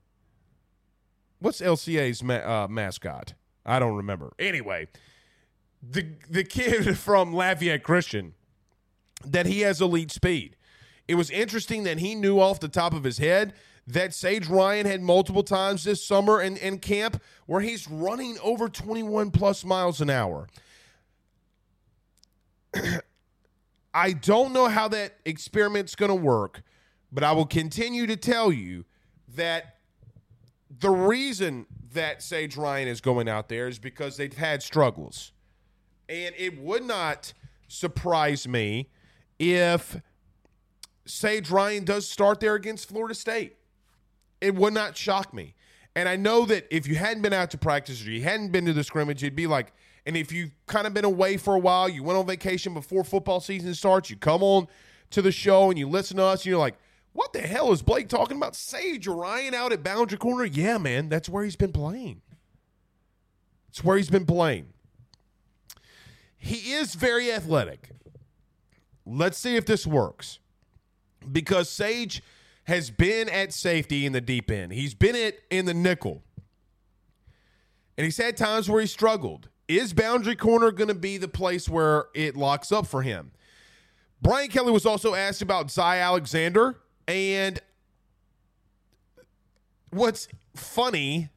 What's 1.38 1.60
LCA's 1.60 2.22
ma- 2.22 2.34
uh, 2.34 2.66
mascot? 2.68 3.34
I 3.64 3.78
don't 3.78 3.96
remember. 3.96 4.32
Anyway, 4.38 4.88
the 5.82 6.06
the 6.30 6.44
kid 6.44 6.96
from 6.98 7.34
Lafayette 7.34 7.82
Christian 7.82 8.34
that 9.24 9.46
he 9.46 9.60
has 9.60 9.80
elite 9.80 10.10
speed. 10.10 10.56
It 11.08 11.14
was 11.14 11.30
interesting 11.30 11.84
that 11.84 11.98
he 11.98 12.14
knew 12.14 12.38
off 12.38 12.60
the 12.60 12.68
top 12.68 12.92
of 12.92 13.04
his 13.04 13.18
head 13.18 13.54
that 13.86 14.12
Sage 14.12 14.48
Ryan 14.48 14.86
had 14.86 15.00
multiple 15.00 15.44
times 15.44 15.84
this 15.84 16.04
summer 16.04 16.40
in, 16.40 16.56
in 16.56 16.78
camp 16.78 17.22
where 17.46 17.60
he's 17.60 17.88
running 17.88 18.36
over 18.42 18.68
21 18.68 19.30
plus 19.30 19.64
miles 19.64 20.00
an 20.00 20.10
hour. 20.10 20.48
I 23.94 24.12
don't 24.12 24.52
know 24.52 24.68
how 24.68 24.88
that 24.88 25.14
experiment's 25.24 25.94
going 25.94 26.10
to 26.10 26.14
work, 26.14 26.62
but 27.10 27.24
I 27.24 27.32
will 27.32 27.46
continue 27.46 28.06
to 28.06 28.16
tell 28.16 28.52
you 28.52 28.84
that 29.34 29.76
the 30.78 30.90
reason 30.90 31.66
that 31.92 32.22
Sage 32.22 32.56
Ryan 32.56 32.88
is 32.88 33.00
going 33.00 33.28
out 33.28 33.48
there 33.48 33.68
is 33.68 33.78
because 33.78 34.16
they've 34.16 34.36
had 34.36 34.62
struggles. 34.62 35.32
And 36.08 36.34
it 36.36 36.60
would 36.60 36.84
not 36.84 37.32
surprise 37.68 38.46
me 38.46 38.90
if 39.38 40.00
Sage 41.06 41.50
Ryan 41.50 41.84
does 41.84 42.08
start 42.08 42.40
there 42.40 42.54
against 42.54 42.88
Florida 42.88 43.14
State. 43.14 43.56
It 44.40 44.54
would 44.54 44.74
not 44.74 44.96
shock 44.96 45.32
me. 45.32 45.54
And 45.94 46.08
I 46.08 46.16
know 46.16 46.44
that 46.44 46.66
if 46.70 46.86
you 46.86 46.96
hadn't 46.96 47.22
been 47.22 47.32
out 47.32 47.50
to 47.52 47.58
practice 47.58 48.04
or 48.04 48.10
you 48.10 48.22
hadn't 48.22 48.52
been 48.52 48.66
to 48.66 48.74
the 48.74 48.84
scrimmage, 48.84 49.22
you'd 49.22 49.34
be 49.34 49.46
like, 49.46 49.72
and 50.06 50.16
if 50.16 50.30
you've 50.30 50.52
kind 50.66 50.86
of 50.86 50.94
been 50.94 51.04
away 51.04 51.36
for 51.36 51.54
a 51.56 51.58
while, 51.58 51.88
you 51.88 52.02
went 52.02 52.18
on 52.18 52.26
vacation 52.26 52.72
before 52.72 53.02
football 53.02 53.40
season 53.40 53.74
starts, 53.74 54.08
you 54.08 54.16
come 54.16 54.42
on 54.42 54.68
to 55.10 55.20
the 55.20 55.32
show 55.32 55.68
and 55.68 55.78
you 55.78 55.88
listen 55.88 56.16
to 56.16 56.22
us, 56.22 56.42
and 56.42 56.46
you're 56.46 56.58
like, 56.58 56.76
what 57.12 57.32
the 57.32 57.40
hell 57.40 57.72
is 57.72 57.82
Blake 57.82 58.08
talking 58.08 58.36
about? 58.36 58.54
Sage 58.54 59.08
Ryan 59.08 59.54
out 59.54 59.72
at 59.72 59.82
Boundary 59.82 60.18
Corner? 60.18 60.44
Yeah, 60.44 60.78
man, 60.78 61.08
that's 61.08 61.28
where 61.28 61.44
he's 61.44 61.56
been 61.56 61.72
playing. 61.72 62.22
It's 63.68 63.82
where 63.82 63.96
he's 63.96 64.10
been 64.10 64.26
playing. 64.26 64.68
He 66.36 66.72
is 66.72 66.94
very 66.94 67.32
athletic. 67.32 67.90
Let's 69.04 69.38
see 69.38 69.56
if 69.56 69.66
this 69.66 69.86
works. 69.86 70.38
Because 71.30 71.68
Sage 71.68 72.22
has 72.64 72.90
been 72.90 73.28
at 73.28 73.52
safety 73.52 74.06
in 74.06 74.12
the 74.12 74.20
deep 74.20 74.50
end. 74.50 74.72
He's 74.72 74.94
been 74.94 75.16
it 75.16 75.42
in 75.50 75.64
the 75.64 75.74
nickel. 75.74 76.22
And 77.96 78.04
he's 78.04 78.18
had 78.18 78.36
times 78.36 78.68
where 78.68 78.80
he 78.80 78.86
struggled. 78.86 79.48
Is 79.68 79.92
boundary 79.92 80.36
corner 80.36 80.70
going 80.70 80.88
to 80.88 80.94
be 80.94 81.16
the 81.16 81.28
place 81.28 81.68
where 81.68 82.06
it 82.14 82.36
locks 82.36 82.70
up 82.70 82.86
for 82.86 83.02
him? 83.02 83.32
Brian 84.22 84.48
Kelly 84.48 84.72
was 84.72 84.86
also 84.86 85.14
asked 85.14 85.42
about 85.42 85.70
Zy 85.70 85.80
Alexander. 85.80 86.78
And 87.08 87.60
what's 89.90 90.28
funny 90.54 91.30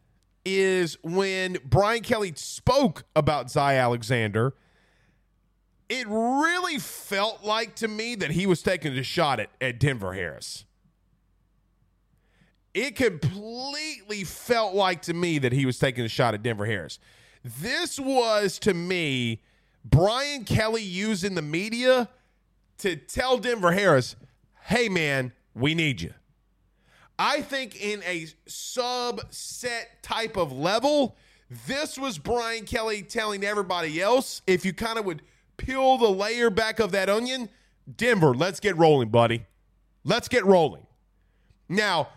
is 0.45 0.97
when 1.03 1.57
Brian 1.65 2.01
Kelly 2.01 2.33
spoke 2.35 3.03
about 3.15 3.49
Zy 3.49 3.59
Alexander– 3.59 4.53
it 5.89 6.05
really 6.07 6.77
felt 6.77 7.43
like 7.43 7.75
to 7.77 7.87
me 7.87 8.13
that 8.15 8.31
he 8.31 8.45
was 8.45 8.61
taking 8.61 8.95
a 8.95 9.03
shot 9.03 9.39
at, 9.39 9.49
at 9.59 9.79
Denver 9.79 10.13
Harris. 10.13 10.65
It 12.75 12.95
completely 12.95 14.23
felt 14.23 14.75
like 14.75 15.01
to 15.03 15.13
me 15.15 15.39
that 15.39 15.51
he 15.51 15.65
was 15.65 15.79
taking 15.79 16.05
a 16.05 16.07
shot 16.07 16.35
at 16.35 16.43
Denver 16.43 16.67
Harris. 16.67 16.99
This 17.43 17.99
was 17.99 18.59
to 18.59 18.73
me 18.73 19.41
Brian 19.85 20.43
Kelly 20.43 20.83
using 20.83 21.35
the 21.35 21.41
media 21.41 22.09
to 22.79 22.95
tell 22.95 23.37
Denver 23.37 23.71
Harris, 23.71 24.15
hey 24.63 24.89
man, 24.89 25.31
we 25.53 25.73
need 25.73 26.01
you. 26.01 26.13
I 27.17 27.41
think 27.41 27.81
in 27.81 28.01
a 28.03 28.27
subset 28.47 29.85
type 30.01 30.37
of 30.37 30.51
level, 30.51 31.17
this 31.67 31.97
was 31.97 32.17
Brian 32.17 32.65
Kelly 32.65 33.01
telling 33.01 33.43
everybody 33.43 34.01
else 34.01 34.41
if 34.47 34.65
you 34.65 34.73
kind 34.73 34.97
of 34.99 35.05
would– 35.05 35.21
peel 35.59 35.97
the 35.97 36.09
layer 36.09 36.49
back 36.49 36.79
of 36.79 36.91
that 36.91 37.09
onion, 37.09 37.49
Denver, 37.97 38.33
let's 38.33 38.59
get 38.59 38.75
rolling, 38.77 39.09
buddy. 39.09 39.45
Let's 40.03 40.27
get 40.27 40.45
rolling. 40.45 40.87
Now, 41.67 42.09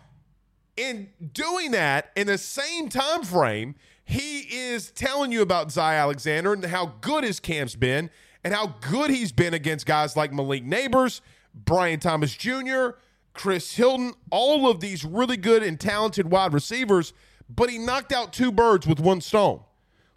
in 0.75 1.09
doing 1.33 1.71
that, 1.71 2.11
in 2.15 2.25
the 2.27 2.39
same 2.39 2.89
time 2.89 3.23
frame, 3.23 3.75
he 4.05 4.39
is 4.39 4.91
telling 4.91 5.31
you 5.31 5.41
about 5.41 5.71
Zy 5.71 5.81
Alexander 5.81 6.53
and 6.53 6.65
how 6.65 6.93
good 7.01 7.23
his 7.23 7.39
camp's 7.39 7.75
been 7.75 8.09
and 8.43 8.53
how 8.53 8.75
good 8.81 9.09
he's 9.09 9.31
been 9.31 9.53
against 9.53 9.85
guys 9.85 10.15
like 10.17 10.33
Malik 10.33 10.65
Nabers, 10.65 11.21
Brian 11.53 11.99
Thomas 11.99 12.35
Jr., 12.35 12.89
Chris 13.33 13.75
Hilton, 13.75 14.13
all 14.29 14.69
of 14.69 14.79
these 14.79 15.03
really 15.03 15.37
good 15.37 15.63
and 15.63 15.79
talented 15.79 16.29
wide 16.29 16.53
receivers, 16.53 17.13
but 17.49 17.69
he 17.69 17.77
knocked 17.77 18.11
out 18.11 18.31
two 18.33 18.51
birds 18.51 18.85
with 18.85 18.99
one 18.99 19.21
stone. 19.21 19.61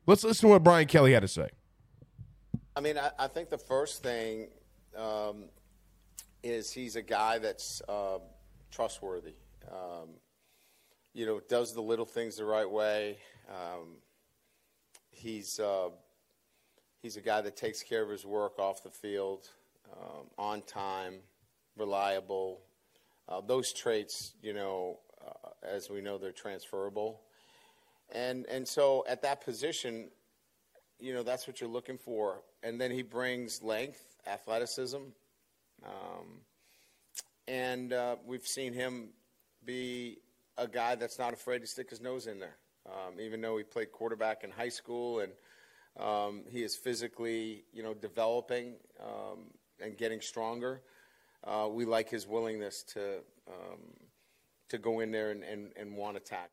Let's 0.06 0.22
listen 0.22 0.48
to 0.48 0.52
what 0.52 0.62
Brian 0.62 0.86
Kelly 0.86 1.12
had 1.12 1.22
to 1.22 1.28
say. 1.28 1.48
I 2.74 2.80
mean, 2.80 2.98
I, 2.98 3.10
I 3.18 3.26
think 3.26 3.48
the 3.48 3.58
first 3.58 4.02
thing 4.02 4.48
um, 4.96 5.44
is 6.42 6.70
he's 6.70 6.96
a 6.96 7.02
guy 7.02 7.38
that's 7.38 7.80
uh, 7.88 8.18
trustworthy. 8.70 9.34
Um, 9.70 10.10
you 11.14 11.24
know, 11.24 11.40
does 11.48 11.72
the 11.74 11.80
little 11.80 12.04
things 12.04 12.36
the 12.36 12.44
right 12.44 12.70
way. 12.70 13.16
Um, 13.48 13.98
he's 15.10 15.58
uh, 15.58 15.88
he's 17.02 17.16
a 17.16 17.20
guy 17.20 17.40
that 17.40 17.56
takes 17.56 17.82
care 17.82 18.02
of 18.02 18.10
his 18.10 18.24
work 18.24 18.58
off 18.58 18.82
the 18.82 18.90
field, 18.90 19.48
um, 19.92 20.26
on 20.38 20.62
time, 20.62 21.14
reliable. 21.76 22.60
Uh, 23.28 23.40
those 23.40 23.72
traits, 23.72 24.34
you 24.42 24.52
know, 24.52 24.98
uh, 25.24 25.48
as 25.62 25.90
we 25.90 26.00
know, 26.00 26.18
they're 26.18 26.32
transferable. 26.32 27.20
And 28.12 28.46
and 28.46 28.66
so 28.66 29.04
at 29.08 29.22
that 29.22 29.44
position, 29.44 30.10
you 31.00 31.12
know, 31.12 31.22
that's 31.22 31.46
what 31.46 31.60
you're 31.60 31.70
looking 31.70 31.98
for. 31.98 32.42
And 32.62 32.80
then 32.80 32.90
he 32.90 33.02
brings 33.02 33.62
length, 33.62 34.02
athleticism, 34.26 35.02
um, 35.84 36.40
and 37.48 37.92
uh, 37.92 38.16
we've 38.24 38.46
seen 38.46 38.72
him 38.72 39.10
be 39.64 40.18
a 40.56 40.66
guy 40.66 40.94
that's 40.94 41.18
not 41.18 41.32
afraid 41.32 41.60
to 41.60 41.66
stick 41.66 41.90
his 41.90 42.00
nose 42.00 42.26
in 42.26 42.38
there. 42.38 42.56
Um, 42.86 43.20
even 43.20 43.40
though 43.40 43.56
he 43.56 43.64
played 43.64 43.92
quarterback 43.92 44.44
in 44.44 44.50
high 44.50 44.68
school 44.68 45.20
and 45.20 45.32
um, 45.98 46.42
he 46.48 46.62
is 46.62 46.76
physically, 46.76 47.64
you 47.72 47.82
know, 47.82 47.94
developing 47.94 48.74
um, 49.02 49.46
and 49.80 49.96
getting 49.96 50.20
stronger, 50.20 50.82
uh, 51.44 51.68
we 51.70 51.84
like 51.84 52.08
his 52.08 52.26
willingness 52.26 52.82
to 52.84 53.18
um, 53.48 53.78
to 54.68 54.78
go 54.78 55.00
in 55.00 55.12
there 55.12 55.30
and, 55.30 55.44
and, 55.44 55.72
and 55.76 55.96
want 55.96 56.16
to 56.16 56.20
tackle. 56.20 56.50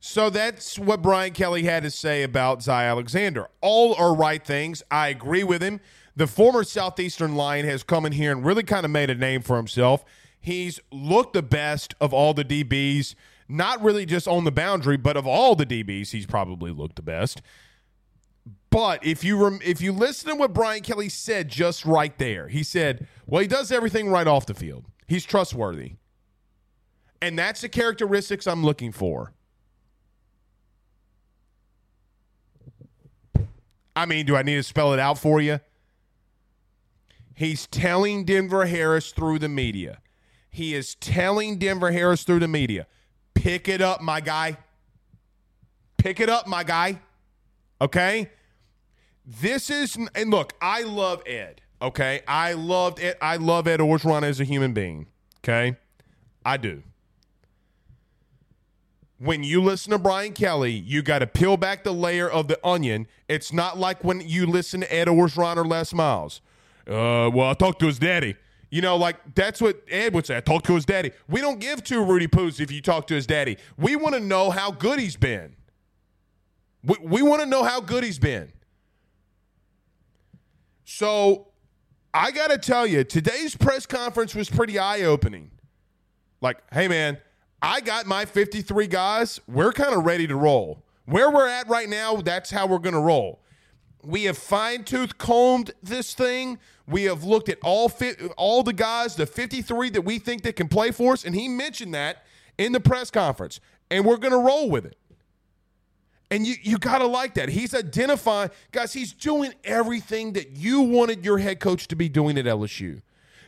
So 0.00 0.28
that's 0.28 0.78
what 0.78 1.00
Brian 1.00 1.32
Kelly 1.32 1.62
had 1.62 1.82
to 1.84 1.90
say 1.90 2.24
about 2.24 2.62
Zy 2.62 2.72
Alexander. 2.72 3.48
All 3.60 3.94
are 3.94 4.14
right 4.14 4.44
things. 4.44 4.82
I 4.90 5.08
agree 5.08 5.44
with 5.44 5.62
him. 5.62 5.80
The 6.16 6.26
former 6.26 6.62
Southeastern 6.62 7.36
Lion 7.36 7.64
has 7.64 7.82
come 7.82 8.04
in 8.04 8.12
here 8.12 8.30
and 8.32 8.44
really 8.44 8.64
kind 8.64 8.84
of 8.84 8.90
made 8.90 9.08
a 9.08 9.14
name 9.14 9.40
for 9.40 9.56
himself. 9.56 10.04
He's 10.38 10.78
looked 10.92 11.32
the 11.32 11.42
best 11.42 11.94
of 12.00 12.12
all 12.12 12.34
the 12.34 12.44
DBs 12.44 13.14
not 13.48 13.82
really 13.82 14.06
just 14.06 14.26
on 14.26 14.44
the 14.44 14.52
boundary, 14.52 14.96
but 14.96 15.16
of 15.16 15.26
all 15.26 15.54
the 15.54 15.66
DBs, 15.66 16.10
he's 16.10 16.26
probably 16.26 16.70
looked 16.70 16.96
the 16.96 17.02
best. 17.02 17.42
But 18.70 19.04
if 19.06 19.22
you 19.22 19.42
rem- 19.42 19.60
if 19.64 19.80
you 19.80 19.92
listen 19.92 20.30
to 20.30 20.36
what 20.36 20.52
Brian 20.52 20.82
Kelly 20.82 21.08
said 21.08 21.48
just 21.48 21.84
right 21.84 22.16
there, 22.18 22.48
he 22.48 22.62
said, 22.62 23.06
"Well, 23.26 23.40
he 23.40 23.46
does 23.46 23.70
everything 23.70 24.08
right 24.08 24.26
off 24.26 24.46
the 24.46 24.54
field. 24.54 24.84
He's 25.06 25.24
trustworthy." 25.24 25.92
And 27.22 27.38
that's 27.38 27.60
the 27.60 27.68
characteristics 27.68 28.46
I'm 28.46 28.64
looking 28.64 28.92
for. 28.92 29.32
I 33.96 34.06
mean, 34.06 34.26
do 34.26 34.36
I 34.36 34.42
need 34.42 34.56
to 34.56 34.62
spell 34.62 34.92
it 34.92 34.98
out 34.98 35.18
for 35.18 35.40
you? 35.40 35.60
He's 37.34 37.66
telling 37.66 38.24
Denver 38.24 38.66
Harris 38.66 39.12
through 39.12 39.38
the 39.38 39.48
media. 39.48 40.00
He 40.50 40.74
is 40.74 40.94
telling 40.96 41.58
Denver 41.58 41.92
Harris 41.92 42.24
through 42.24 42.40
the 42.40 42.48
media. 42.48 42.86
Pick 43.44 43.68
it 43.68 43.82
up, 43.82 44.00
my 44.00 44.22
guy. 44.22 44.56
Pick 45.98 46.18
it 46.18 46.30
up, 46.30 46.46
my 46.46 46.64
guy. 46.64 46.98
Okay? 47.78 48.30
This 49.26 49.68
is 49.68 49.98
and 50.14 50.30
look, 50.30 50.54
I 50.62 50.80
love 50.84 51.22
Ed. 51.26 51.60
Okay? 51.82 52.22
I 52.26 52.54
loved 52.54 53.00
it. 53.00 53.18
I 53.20 53.36
love 53.36 53.68
Ed 53.68 53.80
Orgeron 53.80 54.22
as 54.22 54.40
a 54.40 54.44
human 54.44 54.72
being. 54.72 55.08
Okay? 55.40 55.76
I 56.42 56.56
do. 56.56 56.84
When 59.18 59.42
you 59.42 59.60
listen 59.60 59.90
to 59.90 59.98
Brian 59.98 60.32
Kelly, 60.32 60.72
you 60.72 61.02
got 61.02 61.18
to 61.18 61.26
peel 61.26 61.58
back 61.58 61.84
the 61.84 61.92
layer 61.92 62.30
of 62.30 62.48
the 62.48 62.58
onion. 62.66 63.06
It's 63.28 63.52
not 63.52 63.76
like 63.76 64.02
when 64.02 64.22
you 64.22 64.46
listen 64.46 64.80
to 64.80 64.90
Ed 64.90 65.06
Orgeron 65.06 65.58
or 65.58 65.66
Les 65.66 65.92
Miles. 65.92 66.40
Uh, 66.88 67.28
well, 67.30 67.50
I 67.50 67.52
talked 67.52 67.80
to 67.80 67.88
his 67.88 67.98
daddy. 67.98 68.36
You 68.74 68.80
know, 68.80 68.96
like 68.96 69.36
that's 69.36 69.60
what 69.60 69.80
Ed 69.88 70.14
would 70.14 70.26
say. 70.26 70.36
I 70.36 70.40
talked 70.40 70.66
to 70.66 70.74
his 70.74 70.84
daddy. 70.84 71.12
We 71.28 71.40
don't 71.40 71.60
give 71.60 71.84
two 71.84 72.04
Rudy 72.04 72.26
Poos 72.26 72.58
if 72.58 72.72
you 72.72 72.82
talk 72.82 73.06
to 73.06 73.14
his 73.14 73.24
daddy. 73.24 73.56
We 73.78 73.94
want 73.94 74.16
to 74.16 74.20
know 74.20 74.50
how 74.50 74.72
good 74.72 74.98
he's 74.98 75.14
been. 75.14 75.54
We, 76.82 76.96
we 77.00 77.22
want 77.22 77.40
to 77.40 77.46
know 77.46 77.62
how 77.62 77.80
good 77.80 78.02
he's 78.02 78.18
been. 78.18 78.52
So 80.84 81.46
I 82.12 82.32
got 82.32 82.50
to 82.50 82.58
tell 82.58 82.84
you, 82.84 83.04
today's 83.04 83.56
press 83.56 83.86
conference 83.86 84.34
was 84.34 84.50
pretty 84.50 84.76
eye 84.76 85.02
opening. 85.02 85.52
Like, 86.40 86.58
hey, 86.72 86.88
man, 86.88 87.18
I 87.62 87.80
got 87.80 88.06
my 88.06 88.24
53 88.24 88.88
guys. 88.88 89.38
We're 89.46 89.72
kind 89.72 89.94
of 89.94 90.04
ready 90.04 90.26
to 90.26 90.34
roll. 90.34 90.82
Where 91.04 91.30
we're 91.30 91.46
at 91.46 91.68
right 91.68 91.88
now, 91.88 92.16
that's 92.16 92.50
how 92.50 92.66
we're 92.66 92.78
going 92.80 92.94
to 92.94 93.00
roll. 93.00 93.43
We 94.04 94.24
have 94.24 94.36
fine 94.36 94.84
tooth 94.84 95.18
combed 95.18 95.72
this 95.82 96.14
thing. 96.14 96.58
We 96.86 97.04
have 97.04 97.24
looked 97.24 97.48
at 97.48 97.58
all 97.62 97.88
fit, 97.88 98.20
all 98.36 98.62
the 98.62 98.72
guys, 98.72 99.16
the 99.16 99.26
53 99.26 99.90
that 99.90 100.02
we 100.02 100.18
think 100.18 100.42
that 100.42 100.56
can 100.56 100.68
play 100.68 100.90
for 100.90 101.14
us, 101.14 101.24
and 101.24 101.34
he 101.34 101.48
mentioned 101.48 101.94
that 101.94 102.24
in 102.58 102.72
the 102.72 102.80
press 102.80 103.10
conference, 103.10 103.60
and 103.90 104.04
we're 104.04 104.18
going 104.18 104.32
to 104.32 104.38
roll 104.38 104.68
with 104.68 104.84
it. 104.84 104.96
And 106.30 106.46
you 106.46 106.56
you 106.62 106.78
got 106.78 106.98
to 106.98 107.06
like 107.06 107.34
that. 107.34 107.48
He's 107.48 107.74
identifying, 107.74 108.50
guys, 108.72 108.92
he's 108.92 109.12
doing 109.12 109.54
everything 109.62 110.32
that 110.32 110.56
you 110.56 110.80
wanted 110.80 111.24
your 111.24 111.38
head 111.38 111.60
coach 111.60 111.86
to 111.88 111.96
be 111.96 112.08
doing 112.08 112.38
at 112.38 112.44
LSU. 112.44 113.02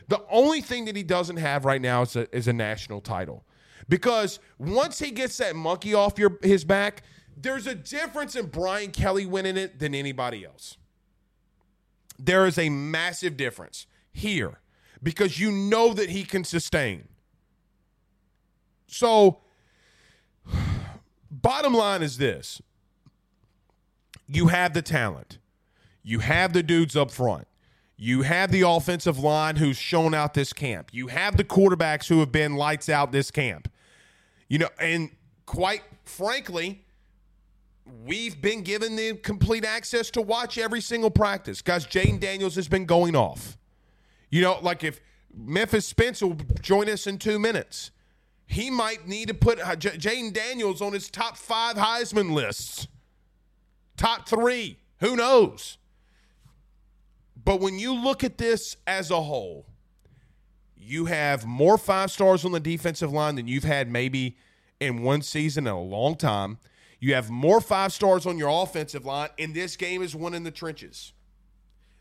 The 0.07 0.23
only 0.29 0.61
thing 0.61 0.85
that 0.85 0.95
he 0.95 1.03
doesn't 1.03 1.37
have 1.37 1.65
right 1.65 1.81
now 1.81 2.03
is 2.03 2.15
a, 2.15 2.33
is 2.35 2.47
a 2.47 2.53
national 2.53 3.01
title. 3.01 3.43
Because 3.89 4.39
once 4.57 4.99
he 4.99 5.11
gets 5.11 5.37
that 5.37 5.55
monkey 5.55 5.93
off 5.93 6.17
your 6.17 6.37
his 6.41 6.63
back, 6.63 7.03
there's 7.39 7.67
a 7.67 7.75
difference 7.75 8.35
in 8.35 8.47
Brian 8.47 8.91
Kelly 8.91 9.25
winning 9.25 9.57
it 9.57 9.79
than 9.79 9.93
anybody 9.93 10.43
else. 10.43 10.77
There 12.17 12.47
is 12.47 12.57
a 12.57 12.69
massive 12.69 13.37
difference 13.37 13.85
here 14.11 14.59
because 15.03 15.39
you 15.39 15.51
know 15.51 15.93
that 15.93 16.09
he 16.09 16.23
can 16.23 16.43
sustain. 16.43 17.07
So, 18.87 19.39
bottom 21.31 21.73
line 21.73 22.01
is 22.01 22.17
this 22.17 22.61
you 24.27 24.47
have 24.47 24.73
the 24.73 24.81
talent, 24.81 25.37
you 26.03 26.19
have 26.19 26.53
the 26.53 26.63
dudes 26.63 26.95
up 26.95 27.11
front. 27.11 27.47
You 27.99 28.21
have 28.21 28.51
the 28.51 28.61
offensive 28.61 29.17
line 29.17 29.55
who's 29.55 29.75
shown 29.75 30.13
out 30.13 30.35
this 30.35 30.53
camp. 30.53 30.89
You 30.91 31.07
have 31.07 31.35
the 31.35 31.43
quarterbacks 31.43 32.07
who 32.07 32.19
have 32.19 32.31
been 32.31 32.55
lights 32.55 32.89
out 32.89 33.11
this 33.11 33.31
camp. 33.31 33.71
You 34.47 34.59
know, 34.59 34.69
and 34.79 35.09
quite 35.47 35.81
frankly, 36.05 36.85
we've 38.05 38.41
been 38.41 38.61
given 38.61 38.95
the 38.95 39.15
complete 39.15 39.65
access 39.65 40.09
to 40.11 40.21
watch 40.21 40.57
every 40.57 40.81
single 40.81 41.11
practice. 41.11 41.61
Guys, 41.61 41.85
Jayden 41.85 42.19
Daniels 42.19 42.55
has 42.55 42.67
been 42.67 42.85
going 42.85 43.15
off. 43.15 43.57
You 44.29 44.41
know, 44.41 44.59
like 44.61 44.83
if 44.83 44.99
Memphis 45.33 45.85
Spence 45.85 46.21
will 46.21 46.37
join 46.61 46.89
us 46.89 47.07
in 47.07 47.17
two 47.17 47.39
minutes, 47.39 47.91
he 48.45 48.69
might 48.69 49.07
need 49.07 49.27
to 49.27 49.33
put 49.33 49.59
uh, 49.59 49.75
J- 49.75 49.97
Jayden 49.97 50.33
Daniels 50.33 50.81
on 50.81 50.93
his 50.93 51.09
top 51.09 51.37
five 51.37 51.75
Heisman 51.75 52.31
lists, 52.31 52.87
top 53.97 54.27
three. 54.27 54.79
Who 54.99 55.15
knows? 55.15 55.77
But 57.43 57.59
when 57.61 57.77
you 57.79 57.93
look 57.93 58.23
at 58.23 58.37
this 58.37 58.77
as 58.85 59.11
a 59.11 59.21
whole, 59.21 59.67
you 60.75 61.05
have 61.05 61.45
more 61.45 61.77
five 61.77 62.11
stars 62.11 62.45
on 62.45 62.51
the 62.51 62.59
defensive 62.59 63.11
line 63.11 63.35
than 63.35 63.47
you've 63.47 63.63
had 63.63 63.91
maybe 63.91 64.37
in 64.79 65.01
one 65.01 65.21
season 65.21 65.67
in 65.67 65.73
a 65.73 65.81
long 65.81 66.15
time. 66.15 66.57
You 66.99 67.13
have 67.13 67.29
more 67.29 67.61
five 67.61 67.93
stars 67.93 68.25
on 68.25 68.37
your 68.37 68.49
offensive 68.49 69.05
line, 69.05 69.29
and 69.37 69.53
this 69.53 69.75
game 69.75 70.01
is 70.01 70.15
one 70.15 70.33
in 70.33 70.43
the 70.43 70.51
trenches. 70.51 71.13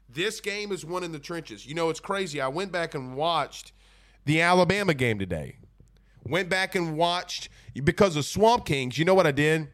This 0.09 0.40
game 0.40 0.72
is 0.72 0.85
one 0.85 1.04
in 1.04 1.12
the 1.12 1.18
trenches. 1.18 1.66
You 1.66 1.74
know, 1.74 1.90
it's 1.90 2.00
crazy. 2.00 2.40
I 2.40 2.48
went 2.48 2.72
back 2.72 2.94
and 2.94 3.16
watched 3.16 3.72
the 4.24 4.40
Alabama 4.40 4.94
game 4.94 5.18
today. 5.18 5.56
Went 6.24 6.48
back 6.48 6.74
and 6.74 6.96
watched 6.96 7.48
because 7.85 8.16
of 8.16 8.24
Swamp 8.24 8.64
Kings. 8.64 8.98
You 8.98 9.04
know 9.04 9.14
what 9.14 9.26
I 9.26 9.32
did? 9.32 9.68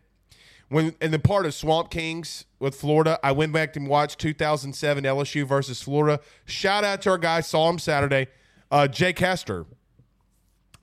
When 0.68 0.94
in 1.00 1.10
the 1.10 1.18
part 1.18 1.46
of 1.46 1.54
Swamp 1.54 1.90
Kings 1.90 2.46
with 2.58 2.74
Florida, 2.74 3.20
I 3.22 3.32
went 3.32 3.52
back 3.52 3.76
and 3.76 3.86
watched 3.86 4.18
2007 4.18 5.04
LSU 5.04 5.46
versus 5.46 5.82
Florida. 5.82 6.20
Shout 6.46 6.82
out 6.82 7.02
to 7.02 7.10
our 7.10 7.18
guy, 7.18 7.40
saw 7.42 7.68
him 7.68 7.78
Saturday, 7.78 8.28
uh, 8.70 8.88
Jake 8.88 9.18
Hester. 9.18 9.66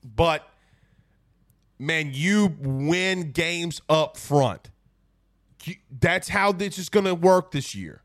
But 0.04 0.48
man, 1.80 2.10
you 2.12 2.54
win 2.60 3.32
games 3.32 3.80
up 3.88 4.16
front. 4.16 4.70
That's 5.90 6.28
how 6.28 6.52
this 6.52 6.78
is 6.78 6.88
going 6.88 7.06
to 7.06 7.14
work 7.14 7.50
this 7.50 7.74
year. 7.74 8.02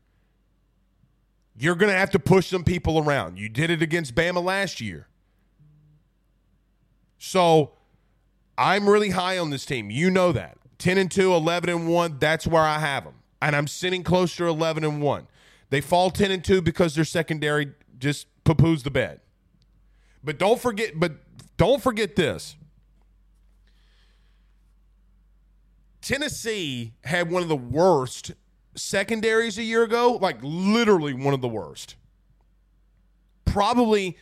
You're 1.58 1.74
going 1.74 1.92
to 1.92 1.98
have 1.98 2.10
to 2.10 2.18
push 2.18 2.48
some 2.48 2.64
people 2.64 2.98
around. 2.98 3.38
You 3.38 3.48
did 3.48 3.70
it 3.70 3.82
against 3.82 4.14
Bama 4.14 4.42
last 4.42 4.80
year. 4.80 5.08
So 7.18 7.72
I'm 8.58 8.88
really 8.88 9.10
high 9.10 9.38
on 9.38 9.50
this 9.50 9.64
team. 9.64 9.90
You 9.90 10.10
know 10.10 10.32
that. 10.32 10.58
10 10.78 10.98
and 10.98 11.10
2, 11.10 11.32
11 11.32 11.70
and 11.70 11.88
1, 11.88 12.18
that's 12.18 12.46
where 12.46 12.62
I 12.62 12.78
have 12.78 13.04
them. 13.04 13.14
And 13.40 13.56
I'm 13.56 13.66
sitting 13.66 14.02
closer 14.02 14.44
to 14.44 14.50
11 14.50 14.84
and 14.84 15.00
1. 15.00 15.26
They 15.70 15.80
fall 15.80 16.10
10 16.10 16.30
and 16.30 16.44
2 16.44 16.60
because 16.62 16.94
their 16.94 17.04
secondary 17.04 17.72
just 17.98 18.26
poo-poos 18.44 18.82
the 18.82 18.90
bed. 18.90 19.20
But 20.22 20.38
don't 20.38 20.60
forget 20.60 20.98
but 20.98 21.12
don't 21.56 21.82
forget 21.82 22.16
this. 22.16 22.56
Tennessee 26.06 26.92
had 27.02 27.32
one 27.32 27.42
of 27.42 27.48
the 27.48 27.56
worst 27.56 28.30
secondaries 28.76 29.58
a 29.58 29.64
year 29.64 29.82
ago, 29.82 30.12
like 30.22 30.38
literally 30.40 31.12
one 31.12 31.34
of 31.34 31.40
the 31.40 31.48
worst. 31.48 31.96
Probably 33.44 34.16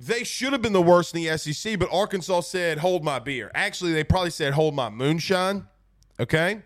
they 0.00 0.24
should 0.24 0.52
have 0.52 0.62
been 0.62 0.72
the 0.72 0.82
worst 0.82 1.14
in 1.14 1.22
the 1.22 1.38
SEC, 1.38 1.78
but 1.78 1.88
Arkansas 1.92 2.40
said, 2.40 2.78
hold 2.78 3.04
my 3.04 3.20
beer. 3.20 3.52
Actually, 3.54 3.92
they 3.92 4.02
probably 4.02 4.30
said, 4.30 4.54
hold 4.54 4.74
my 4.74 4.88
moonshine. 4.88 5.68
Okay? 6.18 6.62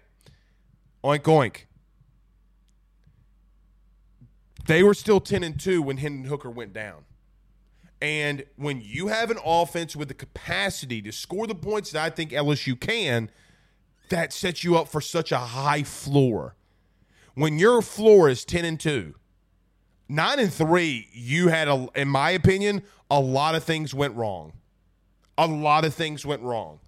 Oink, 1.05 1.25
oink. 1.25 1.65
They 4.67 4.83
were 4.83 4.95
still 4.95 5.21
10 5.21 5.45
and 5.45 5.61
2 5.61 5.83
when 5.83 5.99
Hendon 5.99 6.25
Hooker 6.25 6.51
went 6.51 6.73
down. 6.73 7.05
And 8.01 8.47
when 8.57 8.81
you 8.81 9.09
have 9.09 9.31
an 9.31 9.39
offense 9.45 9.95
with 9.95 10.09
the 10.09 10.15
capacity 10.15 11.03
to 11.03 11.13
score 11.13 11.47
the 11.47 11.55
points 11.55 11.91
that 11.91 12.03
I 12.03 12.09
think 12.09 12.31
LSU 12.31 12.81
can, 12.81 13.29
that 14.09 14.33
sets 14.33 14.65
you 14.65 14.77
up 14.77 14.89
for 14.89 15.01
such 15.01 15.33
a 15.33 15.39
high 15.39 15.83
floor. 15.83 16.55
When 17.35 17.59
your 17.59 17.83
floor 17.83 18.29
is 18.29 18.45
10 18.45 18.65
and 18.65 18.79
2, 18.79 19.15
9 20.09 20.39
and 20.39 20.53
3, 20.53 21.09
you 21.13 21.49
had 21.49 21.69
a 21.69 21.89
in 21.95 22.09
my 22.09 22.31
opinion, 22.31 22.83
a 23.11 23.21
lot 23.21 23.55
of 23.55 23.65
things 23.65 23.95
went 23.95 24.15
wrong. 24.15 24.53
A 25.37 25.47
lot 25.47 25.85
of 25.85 25.95
things 25.95 26.25
went 26.25 26.43
wrong. 26.43 26.79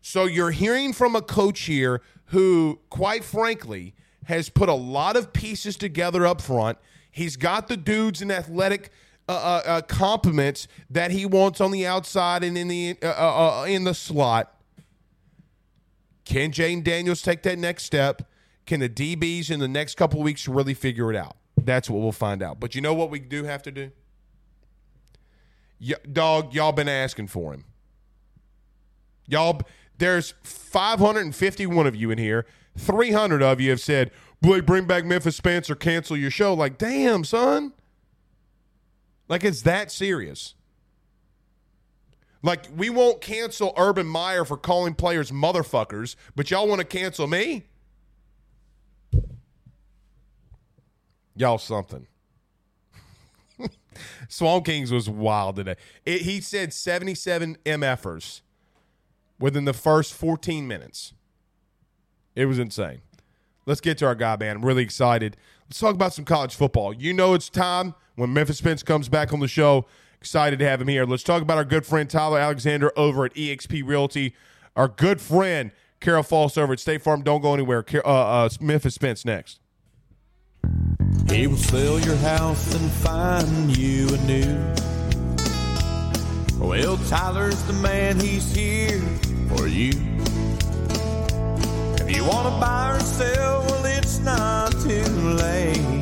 So 0.00 0.24
you're 0.24 0.52
hearing 0.52 0.92
from 0.92 1.14
a 1.14 1.20
coach 1.20 1.60
here 1.60 2.00
who 2.26 2.80
quite 2.88 3.24
frankly 3.24 3.94
has 4.24 4.48
put 4.48 4.68
a 4.68 4.74
lot 4.74 5.16
of 5.16 5.32
pieces 5.32 5.76
together 5.76 6.26
up 6.26 6.40
front. 6.40 6.78
He's 7.10 7.36
got 7.36 7.68
the 7.68 7.76
dudes 7.76 8.22
in 8.22 8.30
athletic 8.30 8.90
uh, 9.28 9.32
uh, 9.32 9.68
uh, 9.68 9.80
compliments 9.82 10.68
that 10.88 11.10
he 11.10 11.26
wants 11.26 11.60
on 11.60 11.70
the 11.70 11.86
outside 11.86 12.42
and 12.44 12.56
in 12.56 12.68
the 12.68 12.96
uh, 13.02 13.06
uh, 13.06 13.60
uh, 13.60 13.64
in 13.64 13.84
the 13.84 13.94
slot. 13.94 14.57
Can 16.28 16.52
Jayden 16.52 16.84
Daniels 16.84 17.22
take 17.22 17.42
that 17.44 17.58
next 17.58 17.84
step? 17.84 18.20
Can 18.66 18.80
the 18.80 18.88
DBs 18.88 19.50
in 19.50 19.60
the 19.60 19.66
next 19.66 19.94
couple 19.94 20.22
weeks 20.22 20.46
really 20.46 20.74
figure 20.74 21.10
it 21.10 21.16
out? 21.16 21.38
That's 21.56 21.88
what 21.88 22.02
we'll 22.02 22.12
find 22.12 22.42
out. 22.42 22.60
But 22.60 22.74
you 22.74 22.82
know 22.82 22.92
what 22.92 23.08
we 23.08 23.18
do 23.18 23.44
have 23.44 23.62
to 23.62 23.70
do? 23.70 23.92
Y- 25.80 25.94
dog, 26.12 26.52
y'all 26.52 26.72
been 26.72 26.88
asking 26.88 27.28
for 27.28 27.54
him. 27.54 27.64
Y'all, 29.26 29.62
there's 29.96 30.34
551 30.42 31.86
of 31.86 31.96
you 31.96 32.10
in 32.10 32.18
here. 32.18 32.44
300 32.76 33.42
of 33.42 33.58
you 33.58 33.70
have 33.70 33.80
said, 33.80 34.10
Blake, 34.42 34.66
bring 34.66 34.84
back 34.84 35.06
Memphis 35.06 35.36
Spencer, 35.36 35.74
cancel 35.74 36.14
your 36.14 36.30
show. 36.30 36.52
Like, 36.52 36.76
damn, 36.76 37.24
son. 37.24 37.72
Like, 39.28 39.44
it's 39.44 39.62
that 39.62 39.90
serious. 39.90 40.52
Like, 42.42 42.66
we 42.76 42.88
won't 42.88 43.20
cancel 43.20 43.74
Urban 43.76 44.06
Meyer 44.06 44.44
for 44.44 44.56
calling 44.56 44.94
players 44.94 45.30
motherfuckers, 45.30 46.14
but 46.36 46.50
y'all 46.50 46.68
want 46.68 46.80
to 46.80 46.86
cancel 46.86 47.26
me? 47.26 47.64
Y'all 51.34 51.58
something. 51.58 52.06
Swamp 54.28 54.64
Kings 54.64 54.92
was 54.92 55.08
wild 55.08 55.56
today. 55.56 55.76
It, 56.04 56.22
he 56.22 56.40
said 56.40 56.72
77 56.72 57.58
MFers 57.64 58.40
within 59.38 59.64
the 59.64 59.72
first 59.72 60.14
14 60.14 60.66
minutes. 60.66 61.12
It 62.34 62.46
was 62.46 62.58
insane. 62.58 63.00
Let's 63.66 63.80
get 63.80 63.98
to 63.98 64.06
our 64.06 64.14
guy, 64.14 64.36
man. 64.36 64.56
I'm 64.56 64.64
really 64.64 64.82
excited. 64.82 65.36
Let's 65.68 65.78
talk 65.78 65.94
about 65.94 66.14
some 66.14 66.24
college 66.24 66.54
football. 66.54 66.92
You 66.92 67.12
know 67.12 67.34
it's 67.34 67.50
time 67.50 67.94
when 68.16 68.32
Memphis 68.32 68.58
Spence 68.58 68.82
comes 68.82 69.08
back 69.08 69.32
on 69.32 69.40
the 69.40 69.48
show. 69.48 69.86
Excited 70.20 70.58
to 70.58 70.64
have 70.64 70.80
him 70.80 70.88
here. 70.88 71.04
Let's 71.04 71.22
talk 71.22 71.42
about 71.42 71.58
our 71.58 71.64
good 71.64 71.86
friend 71.86 72.10
Tyler 72.10 72.38
Alexander 72.38 72.92
over 72.96 73.24
at 73.24 73.34
eXp 73.34 73.86
Realty. 73.86 74.34
Our 74.74 74.88
good 74.88 75.20
friend 75.20 75.70
Carol 76.00 76.22
Falls 76.22 76.56
over 76.56 76.72
at 76.72 76.80
State 76.80 77.02
Farm. 77.02 77.22
Don't 77.22 77.40
go 77.40 77.54
anywhere. 77.54 77.84
Uh, 77.92 78.08
uh, 78.08 78.48
Memphis 78.60 78.94
Spence 78.94 79.24
next. 79.24 79.60
He 81.30 81.46
will 81.46 81.56
sell 81.56 82.00
your 82.00 82.16
house 82.16 82.74
and 82.74 82.90
find 82.90 83.76
you 83.76 84.08
a 84.08 84.18
new. 84.18 84.74
Well, 86.58 86.96
Tyler's 87.08 87.62
the 87.64 87.74
man, 87.74 88.18
he's 88.18 88.54
here 88.54 89.00
for 89.48 89.68
you. 89.68 89.90
If 92.00 92.16
you 92.16 92.24
want 92.24 92.48
to 92.48 92.60
buy 92.60 92.96
or 92.96 93.00
sell, 93.00 93.60
well, 93.60 93.84
it's 93.84 94.18
not 94.20 94.72
too 94.72 95.04
late. 95.04 95.97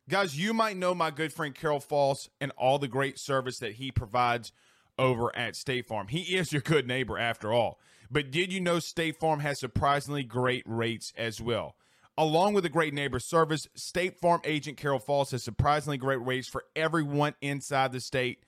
Guys, 0.08 0.38
you 0.38 0.54
might 0.54 0.78
know 0.78 0.94
my 0.94 1.10
good 1.10 1.34
friend 1.34 1.56
Carol 1.56 1.80
Falls 1.80 2.30
and 2.40 2.52
all 2.56 2.78
the 2.78 2.88
great 2.88 3.18
service 3.18 3.58
that 3.60 3.72
he 3.74 3.92
provides 3.92 4.52
over 5.00 5.36
at 5.36 5.56
State 5.56 5.88
Farm. 5.88 6.08
He 6.08 6.36
is 6.36 6.54
your 6.54 6.62
good 6.62 6.88
neighbor 6.88 7.18
after 7.18 7.52
all. 7.52 7.80
But 8.12 8.32
did 8.32 8.52
you 8.52 8.60
know 8.60 8.80
State 8.80 9.20
Farm 9.20 9.40
has 9.40 9.60
surprisingly 9.60 10.24
great 10.24 10.64
rates 10.66 11.14
as 11.18 11.42
well? 11.42 11.76
Along 12.18 12.54
with 12.54 12.66
a 12.66 12.70
great 12.70 12.94
neighbor 12.94 13.20
service, 13.20 13.68
State 13.76 14.20
Farm 14.20 14.42
agent 14.46 14.78
Carol 14.78 15.00
Falls 15.00 15.32
has 15.32 15.44
surprisingly 15.44 15.98
great 15.98 16.26
rates 16.26 16.48
for 16.48 16.64
everyone 16.76 17.36
inside 17.42 17.92
the 17.92 18.00
state 18.00 18.40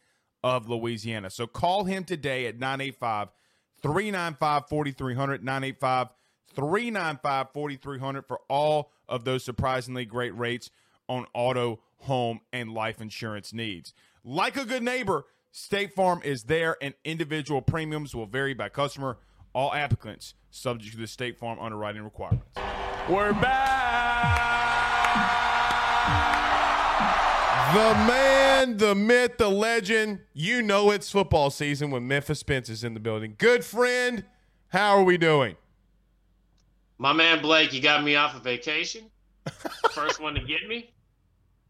of 0.44 0.70
Louisiana. 0.70 1.30
So 1.30 1.48
call 1.48 1.84
him 1.84 2.06
today 2.06 2.46
at 2.46 2.58
985 2.58 3.30
395 3.82 4.70
4300, 4.70 5.44
985 5.44 6.08
395 6.56 7.48
4300 7.54 8.26
for 8.26 8.40
all 8.48 8.92
of 9.10 9.26
those 9.26 9.44
surprisingly 9.44 10.06
great 10.06 10.36
rates 10.38 10.70
on 11.10 11.26
auto, 11.34 11.82
home, 12.00 12.40
and 12.54 12.72
life 12.72 13.02
insurance 13.02 13.54
needs. 13.54 13.94
Like 14.24 14.58
a 14.58 14.66
good 14.66 14.84
neighbor, 14.84 15.26
State 15.52 15.94
Farm 15.94 16.22
is 16.24 16.44
there, 16.44 16.78
and 16.82 16.94
individual 17.04 17.62
premiums 17.62 18.16
will 18.16 18.26
vary 18.26 18.54
by 18.54 18.70
customer. 18.70 19.18
All 19.58 19.74
applicants 19.74 20.36
subject 20.52 20.94
to 20.94 21.00
the 21.00 21.08
State 21.08 21.36
Farm 21.36 21.58
underwriting 21.60 22.04
requirements. 22.04 22.46
We're 23.10 23.34
back. 23.34 24.54
The 27.74 27.96
man, 28.08 28.78
the 28.78 28.94
myth, 28.94 29.40
the 29.40 29.50
legend. 29.50 30.20
You 30.32 30.62
know 30.62 30.92
it's 30.92 31.10
football 31.10 31.50
season 31.50 31.90
when 31.90 32.08
Memphis 32.08 32.38
Spence 32.38 32.70
is 32.70 32.84
in 32.84 32.94
the 32.94 33.00
building. 33.00 33.34
Good 33.40 33.66
friend, 33.66 34.26
how 34.68 34.96
are 34.96 35.04
we 35.04 35.18
doing? 35.18 35.56
My 37.00 37.14
man 37.14 37.42
Blake, 37.42 37.74
you 37.74 37.82
got 37.82 38.04
me 38.04 38.16
off 38.16 38.36
of 38.36 38.44
vacation. 38.44 39.06
First 39.92 40.20
one 40.22 40.36
to 40.36 40.42
get 40.42 40.68
me. 40.68 40.94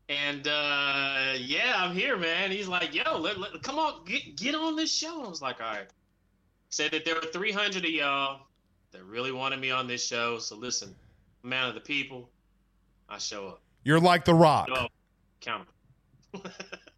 And 0.09 0.45
uh, 0.45 1.35
yeah, 1.37 1.75
I'm 1.77 1.95
here, 1.95 2.17
man. 2.17 2.51
He's 2.51 2.67
like, 2.67 2.93
yo, 2.93 3.17
let, 3.17 3.39
let, 3.39 3.63
come 3.63 3.79
on, 3.79 4.03
get, 4.03 4.35
get 4.35 4.55
on 4.55 4.75
this 4.75 4.93
show. 4.93 5.23
I 5.23 5.29
was 5.29 5.41
like, 5.41 5.61
all 5.61 5.73
right. 5.73 5.87
Said 6.77 6.91
that 6.91 7.05
there 7.05 7.15
were 7.15 7.21
300 7.21 7.85
of 7.85 7.89
y'all 7.89 8.41
that 8.91 9.03
really 9.03 9.31
wanted 9.31 9.59
me 9.59 9.71
on 9.71 9.87
this 9.87 10.05
show. 10.05 10.37
So 10.37 10.55
listen, 10.55 10.93
man 11.41 11.67
of 11.67 11.73
the 11.73 11.81
people, 11.81 12.29
I 13.09 13.17
show 13.17 13.47
up. 13.47 13.61
You're 13.83 13.99
like 13.99 14.25
The 14.25 14.35
Rock. 14.35 14.69
No, 14.69 14.87
count. 15.41 15.67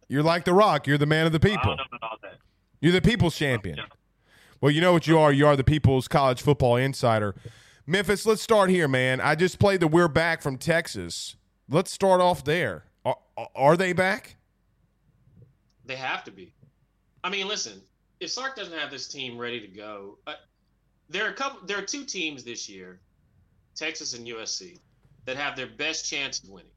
You're 0.08 0.22
like 0.22 0.44
The 0.44 0.52
Rock. 0.52 0.86
You're 0.86 0.98
the 0.98 1.06
man 1.06 1.24
of 1.24 1.32
the 1.32 1.38
I 1.38 1.48
people. 1.48 1.76
don't 1.76 1.78
know 1.78 1.96
about 1.96 2.20
that. 2.20 2.34
You're 2.82 2.92
the 2.92 3.00
people's 3.00 3.34
champion. 3.34 3.78
Yeah. 3.78 3.84
Well, 4.60 4.70
you 4.70 4.82
know 4.82 4.92
what 4.92 5.06
you 5.06 5.18
are. 5.18 5.32
You 5.32 5.46
are 5.46 5.56
the 5.56 5.64
people's 5.64 6.08
college 6.08 6.42
football 6.42 6.76
insider. 6.76 7.34
Memphis, 7.86 8.26
let's 8.26 8.42
start 8.42 8.68
here, 8.68 8.86
man. 8.86 9.18
I 9.18 9.34
just 9.34 9.58
played 9.58 9.80
the 9.80 9.88
We're 9.88 10.08
Back 10.08 10.42
from 10.42 10.58
Texas. 10.58 11.36
Let's 11.70 11.90
start 11.90 12.20
off 12.20 12.44
there. 12.44 12.84
Are, 13.06 13.16
are 13.56 13.78
they 13.78 13.94
back? 13.94 14.36
They 15.86 15.96
have 15.96 16.22
to 16.24 16.30
be. 16.30 16.52
I 17.24 17.30
mean, 17.30 17.48
listen, 17.48 17.80
if 18.20 18.30
Sark 18.30 18.54
doesn't 18.54 18.78
have 18.78 18.90
this 18.90 19.08
team 19.08 19.38
ready 19.38 19.60
to 19.60 19.66
go, 19.66 20.18
uh, 20.26 20.34
there 21.08 21.26
are 21.26 21.30
a 21.30 21.34
couple. 21.34 21.66
There 21.66 21.78
are 21.78 21.82
two 21.82 22.04
teams 22.04 22.44
this 22.44 22.68
year, 22.68 23.00
Texas 23.74 24.14
and 24.14 24.26
USC, 24.26 24.78
that 25.24 25.36
have 25.36 25.56
their 25.56 25.66
best 25.66 26.08
chance 26.08 26.42
of 26.42 26.50
winning. 26.50 26.70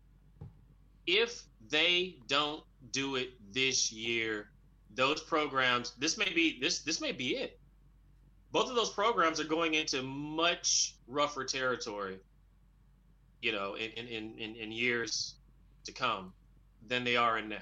If 1.06 1.44
they 1.70 2.18
don't 2.28 2.64
do 2.91 3.16
it 3.18 3.32
this 3.54 3.91
year, 3.91 4.50
those 4.96 5.22
programs. 5.22 5.94
This 6.00 6.18
may 6.18 6.32
be 6.34 6.60
this. 6.60 6.80
This 6.80 7.02
may 7.02 7.12
be 7.12 7.36
it. 7.36 7.60
Both 8.52 8.70
of 8.70 8.76
those 8.76 8.91
programs 8.91 9.39
are 9.39 9.46
going 9.46 9.74
into 9.74 10.02
much 10.02 10.96
rougher 11.08 11.44
territory. 11.44 12.20
You 13.41 13.52
know, 13.52 13.76
in 13.76 13.91
in 13.91 14.38
in, 14.38 14.56
in 14.56 14.72
years 14.72 15.36
to 15.84 15.91
come 15.91 16.32
than 16.88 17.04
they 17.04 17.18
are 17.18 17.38
in 17.38 17.50
now. 17.50 17.58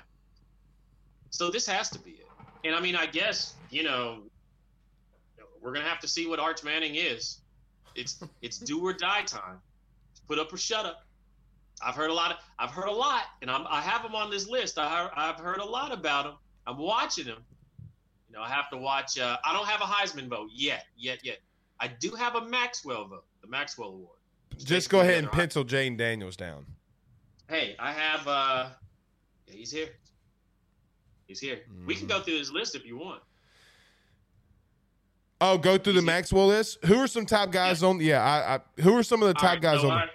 So 1.31 1.49
this 1.49 1.65
has 1.65 1.89
to 1.91 1.99
be 1.99 2.11
it. 2.11 2.27
And 2.63 2.75
I 2.75 2.79
mean, 2.79 2.95
I 2.95 3.05
guess 3.05 3.55
you 3.69 3.83
know 3.83 4.19
we're 5.61 5.73
gonna 5.73 5.87
have 5.87 5.99
to 6.01 6.07
see 6.07 6.27
what 6.27 6.39
Arch 6.39 6.63
Manning 6.63 6.95
is. 6.95 7.39
It's 7.95 8.23
it's 8.41 8.57
do 8.57 8.83
or 8.85 8.93
die 8.93 9.23
time. 9.23 9.59
Put 10.27 10.39
up 10.39 10.53
or 10.53 10.57
shut 10.57 10.85
up. 10.85 11.05
I've 11.83 11.95
heard 11.95 12.09
a 12.09 12.13
lot. 12.13 12.31
Of, 12.31 12.37
I've 12.59 12.69
heard 12.69 12.87
a 12.87 12.91
lot, 12.91 13.23
and 13.41 13.49
I'm, 13.49 13.65
I 13.67 13.81
have 13.81 14.01
him 14.05 14.15
on 14.15 14.29
this 14.29 14.47
list. 14.47 14.77
I, 14.77 15.09
I've 15.15 15.39
heard 15.39 15.57
a 15.57 15.65
lot 15.65 15.91
about 15.91 16.25
him. 16.25 16.33
I'm 16.67 16.77
watching 16.77 17.25
him. 17.25 17.39
You 18.29 18.37
know, 18.37 18.43
I 18.43 18.49
have 18.49 18.69
to 18.69 18.77
watch. 18.77 19.19
Uh, 19.19 19.37
I 19.43 19.51
don't 19.51 19.67
have 19.67 19.81
a 19.81 19.85
Heisman 19.85 20.29
vote 20.29 20.49
yet, 20.53 20.85
yet, 20.95 21.19
yet. 21.25 21.39
I 21.79 21.87
do 21.87 22.11
have 22.11 22.35
a 22.35 22.45
Maxwell 22.45 23.05
vote, 23.05 23.25
the 23.41 23.47
Maxwell 23.47 23.89
Award. 23.89 24.17
Just 24.57 24.89
go 24.89 25.01
ahead 25.01 25.23
and 25.23 25.31
pencil 25.31 25.65
Jayden 25.65 25.97
Daniels 25.97 26.35
down. 26.35 26.65
Hey, 27.49 27.75
I 27.79 27.91
have. 27.91 28.27
uh 28.27 28.69
yeah, 29.47 29.53
He's 29.55 29.71
here. 29.71 29.89
He's 31.31 31.39
here. 31.39 31.61
Mm-hmm. 31.71 31.85
We 31.85 31.95
can 31.95 32.07
go 32.07 32.19
through 32.19 32.37
this 32.37 32.51
list 32.51 32.75
if 32.75 32.85
you 32.85 32.97
want. 32.97 33.21
Oh, 35.39 35.57
go 35.57 35.77
through 35.77 35.93
the 35.93 36.01
Maxwell 36.01 36.47
list. 36.47 36.83
Who 36.83 36.97
are 36.97 37.07
some 37.07 37.25
top 37.25 37.53
guys 37.53 37.81
yeah. 37.81 37.87
on? 37.87 38.01
Yeah, 38.01 38.21
I, 38.21 38.55
I, 38.55 38.81
Who 38.81 38.97
are 38.97 39.01
some 39.01 39.21
of 39.21 39.29
the 39.29 39.33
top 39.33 39.43
right, 39.43 39.61
guys 39.61 39.79
so 39.79 39.89
on? 39.89 39.97
I, 39.97 40.09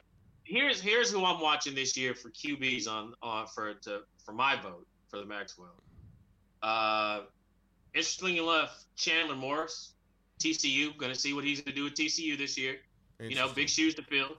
here's 0.45 0.79
here's 0.79 1.11
who 1.11 1.25
I'm 1.25 1.41
watching 1.41 1.75
this 1.75 1.97
year 1.97 2.15
for 2.15 2.29
QBs 2.29 2.87
on 2.87 3.15
on 3.23 3.47
for 3.47 3.73
to 3.73 4.03
for 4.23 4.33
my 4.33 4.61
vote 4.61 4.87
for 5.09 5.19
the 5.19 5.25
Maxwell. 5.25 5.81
Uh, 6.63 7.23
interestingly 7.95 8.37
enough, 8.37 8.85
Chandler 8.95 9.37
Morris, 9.37 9.95
TCU. 10.39 10.95
Going 10.99 11.13
to 11.13 11.19
see 11.19 11.33
what 11.33 11.45
he's 11.45 11.63
going 11.63 11.75
to 11.75 11.81
do 11.81 11.85
with 11.85 11.95
TCU 11.95 12.37
this 12.37 12.59
year. 12.59 12.77
You 13.19 13.37
know, 13.37 13.49
big 13.49 13.71
shoes 13.71 13.95
to 13.95 14.03
fill. 14.03 14.37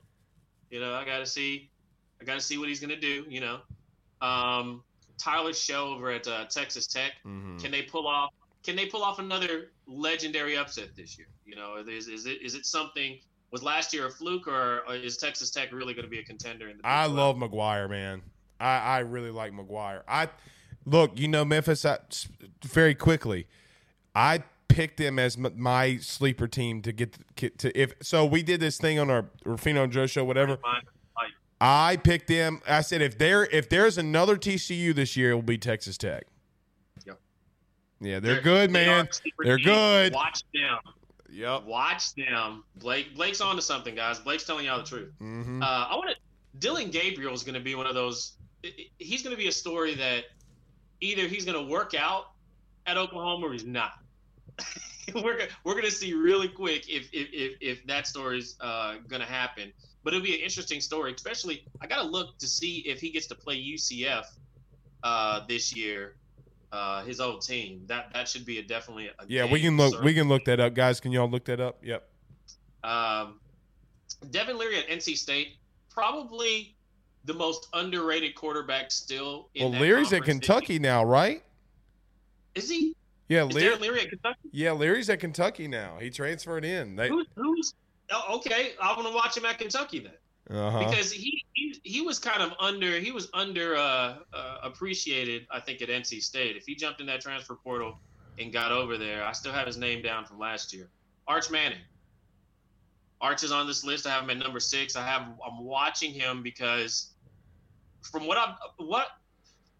You 0.69 0.79
know, 0.79 0.93
I 0.93 1.05
got 1.05 1.17
to 1.17 1.25
see. 1.25 1.71
I 2.21 2.23
got 2.23 2.35
to 2.35 2.41
see 2.41 2.59
what 2.59 2.69
he's 2.69 2.79
going 2.79 2.91
to 2.91 2.99
do. 2.99 3.25
You 3.27 3.41
know, 3.41 3.59
um, 4.21 4.83
Tyler 5.17 5.51
Shough 5.51 5.95
over 5.95 6.11
at 6.11 6.27
uh, 6.27 6.45
Texas 6.45 6.87
Tech. 6.87 7.13
Mm-hmm. 7.25 7.57
Can 7.57 7.71
they 7.71 7.83
pull 7.83 8.07
off? 8.07 8.31
Can 8.63 8.75
they 8.75 8.85
pull 8.85 9.03
off 9.03 9.19
another 9.19 9.71
legendary 9.87 10.57
upset 10.57 10.95
this 10.95 11.17
year? 11.17 11.27
You 11.45 11.55
know, 11.55 11.77
is, 11.87 12.07
is 12.07 12.25
it 12.25 12.41
is 12.41 12.55
it 12.55 12.65
something? 12.65 13.19
Was 13.51 13.63
last 13.63 13.93
year 13.93 14.07
a 14.07 14.11
fluke, 14.11 14.45
or, 14.45 14.83
is 14.93 15.15
Texas 15.15 15.49
Tech 15.51 15.71
really 15.71 15.93
going 15.93 16.03
to 16.03 16.09
be 16.09 16.19
a 16.19 16.23
contender? 16.23 16.67
In 16.67 16.77
the 16.77 16.85
I 16.85 17.05
love 17.05 17.37
McGuire, 17.37 17.89
man. 17.89 18.21
I, 18.59 18.77
I 18.77 18.99
really 18.99 19.31
like 19.31 19.53
McGuire. 19.53 20.01
I 20.05 20.27
look, 20.85 21.17
you 21.17 21.29
know, 21.29 21.45
Memphis. 21.45 21.85
I, 21.85 21.99
very 22.65 22.93
quickly, 22.93 23.47
I 24.13 24.43
picked 24.67 24.97
them 24.97 25.17
as 25.17 25.37
my 25.37 25.97
sleeper 25.97 26.47
team 26.47 26.81
to 26.81 26.91
get 26.91 27.17
to 27.57 27.79
if 27.79 27.93
so 28.01 28.25
we 28.25 28.43
did 28.43 28.59
this 28.59 28.77
thing 28.77 28.99
on 28.99 29.09
our 29.09 29.25
Ruffino 29.45 29.83
and 29.83 29.93
Joe 29.93 30.07
show 30.07 30.25
whatever 30.25 30.57
I 31.59 31.97
picked 31.97 32.27
them. 32.27 32.61
I 32.67 32.81
said 32.81 33.01
if 33.01 33.17
there 33.17 33.45
if 33.45 33.69
there's 33.69 33.97
another 33.97 34.37
TCU 34.37 34.93
this 34.93 35.17
year 35.17 35.31
it 35.31 35.35
will 35.35 35.41
be 35.41 35.57
Texas 35.57 35.97
Tech. 35.97 36.25
Yep. 37.05 37.19
Yeah 37.99 38.19
they're, 38.19 38.33
they're 38.35 38.41
good 38.41 38.71
man. 38.71 39.09
they 39.43 39.49
are 39.49 39.57
good. 39.57 40.13
Watch 40.13 40.43
them. 40.53 40.77
Yep. 41.29 41.63
Watch 41.65 42.13
them. 42.15 42.63
Blake 42.75 43.15
Blake's 43.15 43.41
on 43.41 43.55
to 43.55 43.61
something 43.61 43.95
guys. 43.95 44.19
Blake's 44.19 44.45
telling 44.45 44.65
y'all 44.65 44.79
the 44.79 44.85
truth. 44.85 45.11
Mm-hmm. 45.21 45.61
uh, 45.61 45.65
I 45.65 45.95
want 45.95 46.09
to 46.09 46.15
Dillon 46.59 46.89
Gabriel 46.89 47.33
is 47.33 47.43
going 47.43 47.55
to 47.55 47.61
be 47.61 47.75
one 47.75 47.87
of 47.87 47.95
those 47.95 48.33
he's 48.97 49.23
going 49.23 49.35
to 49.35 49.41
be 49.41 49.47
a 49.47 49.51
story 49.51 49.95
that 49.95 50.25
either 51.01 51.27
he's 51.27 51.45
going 51.45 51.57
to 51.57 51.71
work 51.71 51.93
out 51.93 52.31
at 52.85 52.97
Oklahoma 52.97 53.47
or 53.47 53.53
he's 53.53 53.65
not. 53.65 53.91
We're 55.15 55.47
we're 55.63 55.75
gonna 55.75 55.89
see 55.89 56.13
really 56.13 56.49
quick 56.49 56.89
if 56.89 57.09
if 57.13 57.29
if, 57.31 57.57
if 57.61 57.87
that 57.87 58.07
story's 58.07 58.57
uh, 58.59 58.95
gonna 59.07 59.23
happen. 59.25 59.71
But 60.07 60.13
it'll 60.13 60.23
be 60.23 60.35
an 60.35 60.39
interesting 60.39 60.79
story, 60.79 61.11
especially 61.11 61.65
I 61.81 61.87
gotta 61.87 62.07
look 62.07 62.37
to 62.37 62.47
see 62.47 62.77
if 62.85 63.01
he 63.01 63.09
gets 63.09 63.27
to 63.27 63.35
play 63.35 63.61
UCF 63.61 64.23
uh, 65.03 65.41
this 65.49 65.75
year. 65.75 66.15
Uh, 66.71 67.03
his 67.03 67.19
old 67.19 67.41
team. 67.41 67.81
That 67.87 68.13
that 68.13 68.29
should 68.29 68.45
be 68.45 68.59
a 68.59 68.63
definitely 68.63 69.07
a 69.07 69.11
yeah. 69.27 69.51
We 69.51 69.59
can 69.59 69.75
look. 69.75 70.01
We 70.01 70.13
can 70.13 70.29
look 70.29 70.45
that 70.45 70.61
up, 70.61 70.75
guys. 70.75 71.01
Can 71.01 71.11
y'all 71.11 71.29
look 71.29 71.43
that 71.43 71.59
up? 71.59 71.79
Yep. 71.83 72.07
Um, 72.85 73.41
Devin 74.31 74.57
Leary 74.57 74.77
at 74.77 74.87
NC 74.87 75.17
State, 75.17 75.57
probably 75.89 76.77
the 77.25 77.33
most 77.33 77.67
underrated 77.73 78.33
quarterback 78.33 78.91
still. 78.91 79.49
In 79.55 79.65
the 79.65 79.71
Well, 79.71 79.81
Leary's 79.81 80.13
at 80.13 80.23
Kentucky 80.23 80.79
now, 80.79 81.03
right? 81.03 81.43
Is 82.55 82.69
he? 82.69 82.95
Yeah, 83.27 83.43
Leary, 83.43 83.75
Leary 83.75 84.03
at 84.03 84.09
Kentucky. 84.09 84.39
Yeah, 84.53 84.71
Leary's 84.71 85.09
at 85.09 85.19
Kentucky 85.19 85.67
now. 85.67 85.97
He 85.99 86.09
transferred 86.09 86.63
in. 86.63 86.95
They, 86.95 87.09
Who, 87.09 87.25
who's 87.35 87.73
oh, 87.75 87.86
okay? 88.31 88.71
I 88.81 88.93
want 88.93 89.07
to 89.07 89.13
watch 89.13 89.37
him 89.37 89.45
at 89.45 89.57
Kentucky 89.57 89.99
then, 89.99 90.57
uh-huh. 90.57 90.79
because 90.79 91.11
he, 91.11 91.43
he 91.53 91.79
he 91.83 92.01
was 92.01 92.19
kind 92.19 92.41
of 92.41 92.53
under 92.59 92.99
he 92.99 93.11
was 93.11 93.29
under 93.33 93.75
uh, 93.75 94.15
uh, 94.33 94.57
appreciated. 94.63 95.47
I 95.51 95.59
think 95.59 95.81
at 95.81 95.89
NC 95.89 96.21
State. 96.21 96.55
If 96.55 96.65
he 96.65 96.75
jumped 96.75 97.01
in 97.01 97.07
that 97.07 97.21
transfer 97.21 97.55
portal 97.55 97.99
and 98.39 98.51
got 98.51 98.71
over 98.71 98.97
there, 98.97 99.23
I 99.23 99.31
still 99.31 99.53
have 99.53 99.67
his 99.67 99.77
name 99.77 100.01
down 100.01 100.25
from 100.25 100.39
last 100.39 100.73
year. 100.73 100.89
Arch 101.27 101.49
Manning. 101.51 101.79
Arch 103.19 103.43
is 103.43 103.51
on 103.51 103.65
this 103.65 103.83
list. 103.83 104.05
I 104.05 104.11
have 104.11 104.23
him 104.23 104.29
at 104.29 104.37
number 104.37 104.59
six. 104.59 104.95
I 104.95 105.05
have 105.05 105.23
I'm 105.45 105.63
watching 105.63 106.13
him 106.13 106.43
because 106.43 107.13
from 108.01 108.27
what 108.27 108.37
I've 108.37 108.55
what 108.77 109.07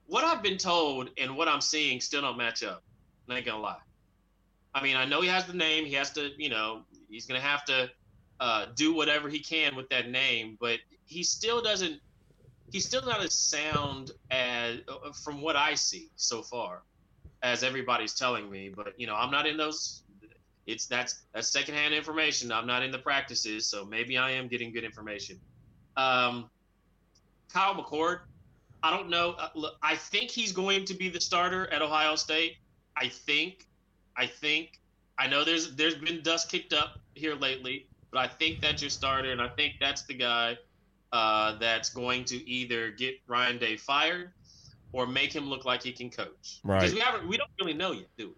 what 0.07 0.23
I've 0.23 0.41
been 0.41 0.57
told 0.57 1.09
and 1.17 1.36
what 1.36 1.47
I'm 1.47 1.61
seeing 1.61 2.01
still 2.01 2.21
don't 2.21 2.38
match 2.38 2.63
up. 2.63 2.84
I 3.30 3.38
ain't 3.38 3.45
gonna 3.45 3.61
lie. 3.61 3.78
I 4.73 4.82
mean, 4.82 4.95
I 4.95 5.05
know 5.05 5.21
he 5.21 5.28
has 5.28 5.45
the 5.45 5.53
name. 5.53 5.86
He 5.86 5.93
has 5.93 6.11
to, 6.11 6.32
you 6.38 6.49
know, 6.49 6.84
he's 7.09 7.25
gonna 7.25 7.41
have 7.41 7.65
to 7.65 7.89
uh, 8.39 8.67
do 8.75 8.93
whatever 8.93 9.29
he 9.29 9.39
can 9.39 9.75
with 9.75 9.89
that 9.89 10.09
name, 10.09 10.57
but 10.59 10.79
he 11.05 11.23
still 11.23 11.61
doesn't. 11.61 11.99
He's 12.71 12.85
still 12.85 13.05
not 13.05 13.23
as 13.23 13.33
sound 13.33 14.11
as, 14.29 14.79
from 15.23 15.41
what 15.41 15.55
I 15.55 15.73
see 15.73 16.09
so 16.17 16.41
far, 16.41 16.83
as 17.41 17.63
everybody's 17.63 18.13
telling 18.13 18.49
me. 18.49 18.69
But 18.69 18.99
you 18.99 19.07
know, 19.07 19.15
I'm 19.15 19.31
not 19.31 19.47
in 19.47 19.57
those. 19.57 20.03
It's 20.65 20.85
that's 20.85 21.21
that's 21.33 21.47
secondhand 21.47 21.93
information. 21.93 22.51
I'm 22.51 22.67
not 22.67 22.83
in 22.83 22.91
the 22.91 22.99
practices, 22.99 23.65
so 23.65 23.85
maybe 23.85 24.17
I 24.17 24.31
am 24.31 24.47
getting 24.47 24.73
good 24.73 24.83
information. 24.83 25.39
Um, 25.95 26.49
Kyle 27.51 27.73
McCord, 27.73 28.19
I 28.83 28.95
don't 28.95 29.09
know. 29.09 29.35
Uh, 29.39 29.69
I 29.81 29.95
think 29.95 30.29
he's 30.29 30.51
going 30.51 30.85
to 30.85 30.93
be 30.93 31.09
the 31.09 31.21
starter 31.21 31.67
at 31.73 31.81
Ohio 31.81 32.15
State. 32.15 32.57
I 32.95 33.07
think, 33.07 33.67
I 34.15 34.27
think, 34.27 34.79
I 35.17 35.27
know 35.27 35.43
there's 35.43 35.75
there's 35.75 35.95
been 35.95 36.21
dust 36.21 36.49
kicked 36.49 36.73
up 36.73 36.99
here 37.15 37.35
lately, 37.35 37.86
but 38.12 38.20
I 38.20 38.28
think 38.28 38.62
that's 38.62 38.82
your 38.82 38.89
starter, 38.89 39.32
and 39.32 39.41
I 39.41 39.49
think 39.49 39.76
that's 39.80 40.03
the 40.03 40.14
guy 40.14 40.58
uh, 41.12 41.58
that's 41.58 41.89
going 41.89 42.26
to 42.26 42.49
either 42.49 42.91
get 42.91 43.16
Ryan 43.28 43.58
Day 43.58 43.78
fired 43.78 44.32
or 44.91 45.05
make 45.05 45.34
him 45.34 45.49
look 45.49 45.66
like 45.66 45.84
he 45.84 45.91
can 45.91 46.10
coach. 46.10 46.60
Right. 46.64 46.80
Because 46.80 46.93
we 46.93 46.99
haven't, 46.99 47.28
we 47.28 47.38
don't 47.38 47.49
really 47.60 47.74
know 47.74 47.91
yet, 47.91 48.08
do 48.18 48.30
we? 48.30 48.34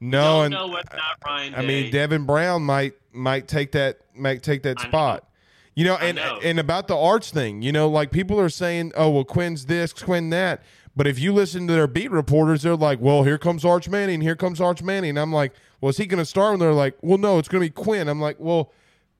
No, 0.00 0.40
we 0.40 0.46
and 0.46 0.54
know 0.54 0.66
what's 0.66 0.92
not 0.92 1.18
Ryan. 1.24 1.52
Day. 1.52 1.58
I 1.58 1.64
mean, 1.64 1.92
Devin 1.92 2.26
Brown 2.26 2.62
might 2.62 2.94
might 3.12 3.46
take 3.46 3.72
that 3.72 3.98
might 4.16 4.42
take 4.42 4.64
that 4.64 4.80
spot. 4.80 5.22
Know. 5.22 5.28
You 5.74 5.84
know, 5.84 5.96
and 5.96 6.16
know. 6.16 6.40
and 6.42 6.58
about 6.58 6.88
the 6.88 6.96
arch 6.96 7.30
thing, 7.30 7.62
you 7.62 7.70
know, 7.70 7.88
like 7.88 8.10
people 8.10 8.38
are 8.40 8.48
saying, 8.48 8.92
"Oh, 8.96 9.10
well, 9.10 9.24
Quinn's 9.24 9.66
this, 9.66 9.92
Quinn 9.92 10.30
that." 10.30 10.62
But 10.94 11.06
if 11.06 11.18
you 11.18 11.32
listen 11.32 11.66
to 11.68 11.72
their 11.72 11.86
beat 11.86 12.10
reporters, 12.10 12.62
they're 12.62 12.76
like, 12.76 13.00
well, 13.00 13.22
here 13.22 13.38
comes 13.38 13.64
Arch 13.64 13.88
Manning. 13.88 14.20
Here 14.20 14.36
comes 14.36 14.60
Arch 14.60 14.82
Manning. 14.82 15.16
I'm 15.16 15.32
like, 15.32 15.54
well, 15.80 15.90
is 15.90 15.96
he 15.96 16.06
going 16.06 16.18
to 16.18 16.26
start? 16.26 16.52
And 16.54 16.62
they're 16.62 16.74
like, 16.74 16.96
well, 17.00 17.16
no, 17.18 17.38
it's 17.38 17.48
going 17.48 17.62
to 17.62 17.66
be 17.66 17.72
Quinn. 17.72 18.08
I'm 18.08 18.20
like, 18.20 18.36
well, 18.38 18.72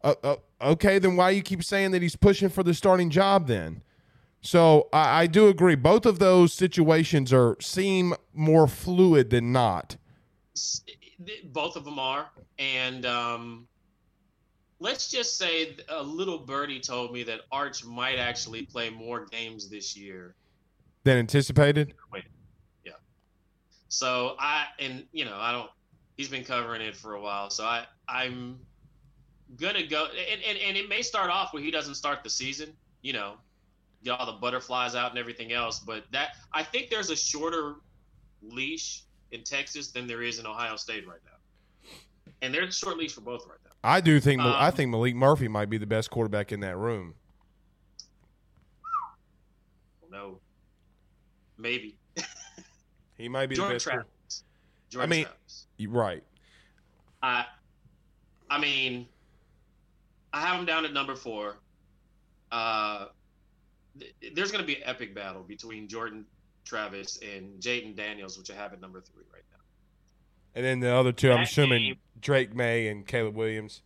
uh, 0.02 0.14
uh, 0.22 0.36
okay, 0.60 0.98
then 0.98 1.16
why 1.16 1.30
you 1.30 1.42
keep 1.42 1.62
saying 1.62 1.92
that 1.92 2.02
he's 2.02 2.16
pushing 2.16 2.48
for 2.48 2.62
the 2.62 2.74
starting 2.74 3.10
job 3.10 3.46
then? 3.46 3.82
So 4.40 4.88
I, 4.92 5.22
I 5.22 5.26
do 5.26 5.48
agree. 5.48 5.76
Both 5.76 6.04
of 6.04 6.18
those 6.18 6.52
situations 6.52 7.32
are 7.32 7.56
seem 7.60 8.14
more 8.34 8.66
fluid 8.66 9.30
than 9.30 9.52
not. 9.52 9.96
Both 11.44 11.76
of 11.76 11.84
them 11.84 11.98
are. 11.98 12.28
And 12.58 13.06
um, 13.06 13.68
let's 14.80 15.08
just 15.10 15.38
say 15.38 15.76
a 15.88 16.02
little 16.02 16.38
birdie 16.38 16.80
told 16.80 17.12
me 17.12 17.22
that 17.22 17.42
Arch 17.52 17.84
might 17.84 18.18
actually 18.18 18.66
play 18.66 18.90
more 18.90 19.26
games 19.26 19.70
this 19.70 19.96
year 19.96 20.34
than 21.04 21.18
anticipated. 21.18 21.94
Yeah. 22.84 22.92
So 23.88 24.34
I 24.40 24.66
and 24.80 25.04
you 25.12 25.24
know 25.24 25.36
I 25.36 25.52
don't. 25.52 25.70
He's 26.16 26.28
been 26.28 26.44
covering 26.44 26.82
it 26.82 26.94
for 26.94 27.14
a 27.14 27.20
while, 27.20 27.48
so 27.48 27.64
I 27.64 27.86
I'm 28.08 28.58
gonna 29.60 29.86
go 29.86 30.06
and, 30.06 30.42
and, 30.42 30.58
and 30.58 30.76
it 30.76 30.88
may 30.88 31.02
start 31.02 31.30
off 31.30 31.52
where 31.52 31.62
he 31.62 31.70
doesn't 31.70 31.94
start 31.94 32.22
the 32.22 32.30
season. 32.30 32.72
You 33.02 33.12
know, 33.12 33.34
get 34.04 34.12
all 34.12 34.26
the 34.26 34.32
butterflies 34.32 34.94
out 34.94 35.10
and 35.10 35.18
everything 35.18 35.52
else. 35.52 35.80
But 35.80 36.04
that 36.12 36.36
I 36.52 36.62
think 36.62 36.90
there's 36.90 37.10
a 37.10 37.16
shorter 37.16 37.76
leash 38.42 39.04
in 39.30 39.42
Texas 39.42 39.90
than 39.90 40.06
there 40.06 40.22
is 40.22 40.38
in 40.38 40.46
Ohio 40.46 40.76
State 40.76 41.06
right 41.06 41.20
now, 41.24 41.92
and 42.42 42.54
there's 42.54 42.68
a 42.68 42.72
short 42.72 42.96
leash 42.96 43.12
for 43.12 43.22
both 43.22 43.46
right 43.46 43.58
now. 43.64 43.72
I 43.84 44.00
do 44.00 44.20
think 44.20 44.40
um, 44.40 44.54
I 44.56 44.70
think 44.70 44.94
Maalik 44.94 45.14
Murphy 45.14 45.48
might 45.48 45.70
be 45.70 45.78
the 45.78 45.86
best 45.86 46.10
quarterback 46.10 46.52
in 46.52 46.60
that 46.60 46.76
room. 46.76 47.14
No, 50.10 50.38
Maybe. 51.62 51.96
he 53.16 53.28
might 53.28 53.48
be 53.48 53.54
Jordan 53.54 53.70
the 53.70 53.74
best. 53.76 53.84
Travis. 53.84 54.44
Jordan 54.90 55.12
I 55.12 55.14
mean, 55.14 55.24
Travis. 55.24 55.66
right. 55.88 56.24
I, 57.22 57.46
I 58.50 58.58
mean, 58.60 59.06
I 60.32 60.40
have 60.40 60.58
him 60.58 60.66
down 60.66 60.84
at 60.84 60.92
number 60.92 61.14
four. 61.14 61.56
Uh, 62.50 63.06
th- 63.98 64.14
there's 64.34 64.50
going 64.50 64.62
to 64.62 64.66
be 64.66 64.76
an 64.76 64.82
epic 64.84 65.14
battle 65.14 65.42
between 65.42 65.88
Jordan 65.88 66.24
Travis, 66.64 67.18
and 67.22 67.60
Jayden 67.60 67.96
Daniels, 67.96 68.38
which 68.38 68.50
I 68.50 68.54
have 68.54 68.72
at 68.72 68.80
number 68.80 69.00
three 69.00 69.24
right 69.32 69.42
now. 69.52 69.58
And 70.54 70.64
then 70.64 70.80
the 70.80 70.94
other 70.94 71.12
two, 71.12 71.32
I'm 71.32 71.40
assuming 71.42 71.82
game- 71.82 71.98
Drake 72.20 72.54
Maye 72.54 72.88
and 72.88 73.06
Caleb 73.06 73.34
Williams. 73.34 73.82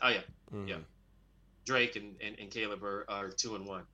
Oh 0.00 0.08
yeah, 0.08 0.20
Mhm. 0.52 0.68
yeah. 0.68 0.76
Drake 1.64 1.96
and, 1.96 2.14
and, 2.20 2.38
and 2.38 2.50
Caleb 2.50 2.82
are, 2.84 3.04
are 3.08 3.30
two 3.30 3.56
and 3.56 3.66
one. 3.66 3.84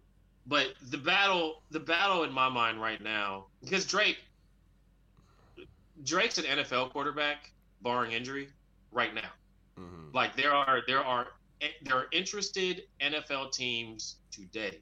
But 0.46 0.74
the 0.90 0.98
battle 0.98 1.62
the 1.70 1.80
battle 1.80 2.24
in 2.24 2.32
my 2.32 2.48
mind 2.48 2.80
right 2.80 3.00
now, 3.02 3.46
because 3.62 3.84
Drake 3.86 4.18
Drake's 6.04 6.38
an 6.38 6.44
NFL 6.44 6.90
quarterback, 6.90 7.50
barring 7.82 8.12
injury, 8.12 8.48
right 8.92 9.14
now. 9.14 9.30
Mhm. 9.78 10.14
Like 10.14 10.36
there 10.36 10.52
are 10.54 10.82
there 10.86 11.04
are 11.04 11.28
there 11.82 11.96
are 11.96 12.06
interested 12.12 12.82
NFL 13.00 13.52
teams 13.52 14.16
today. 14.30 14.78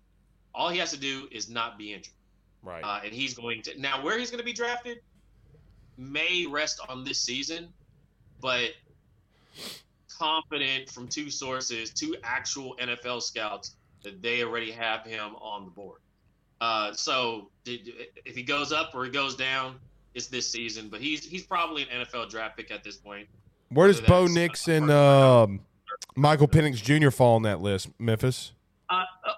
All 0.55 0.69
he 0.69 0.79
has 0.79 0.91
to 0.93 0.99
do 0.99 1.29
is 1.31 1.49
not 1.49 1.79
be 1.79 1.93
injured. 1.93 2.15
Right. 2.63 2.83
Uh, 2.83 3.01
and 3.05 3.13
he's 3.13 3.35
going 3.35 3.63
to 3.63 3.81
now 3.81 4.03
where 4.03 4.19
he's 4.19 4.31
going 4.31 4.41
to 4.41 4.45
be 4.45 4.53
drafted 4.53 4.99
may 5.97 6.47
rest 6.49 6.81
on 6.89 7.05
this 7.05 7.21
season, 7.21 7.69
but 8.41 8.71
confident 10.19 10.91
from 10.91 11.09
two 11.09 11.31
sources, 11.31 11.91
two 11.91 12.17
actual 12.23 12.77
NFL 12.81 13.23
scouts, 13.23 13.77
that 14.03 14.23
they 14.23 14.43
already 14.43 14.71
have 14.71 15.05
him 15.05 15.35
on 15.37 15.65
the 15.65 15.71
board. 15.71 16.01
Uh, 16.61 16.93
so 16.93 17.51
did, 17.65 17.91
if 18.25 18.35
he 18.35 18.43
goes 18.43 18.73
up 18.73 18.95
or 18.95 19.05
he 19.05 19.11
goes 19.11 19.37
down, 19.37 19.77
it's 20.15 20.27
this 20.27 20.51
season. 20.51 20.89
But 20.89 21.01
he's 21.01 21.25
he's 21.25 21.43
probably 21.43 21.83
an 21.83 22.05
NFL 22.05 22.31
draft 22.31 22.57
pick 22.57 22.71
at 22.71 22.83
this 22.83 22.97
point. 22.97 23.29
Where 23.69 23.89
does 23.89 24.01
Bo 24.01 24.23
that's- 24.23 24.35
Nix 24.35 24.69
and 24.69 24.91
um, 24.91 25.61
Michael 26.15 26.49
Penix 26.49 26.77
Jr. 26.83 27.11
fall 27.11 27.37
on 27.37 27.43
that 27.43 27.61
list, 27.61 27.89
Memphis? 27.99 28.53
Uh, 28.89 29.05
uh, 29.27 29.33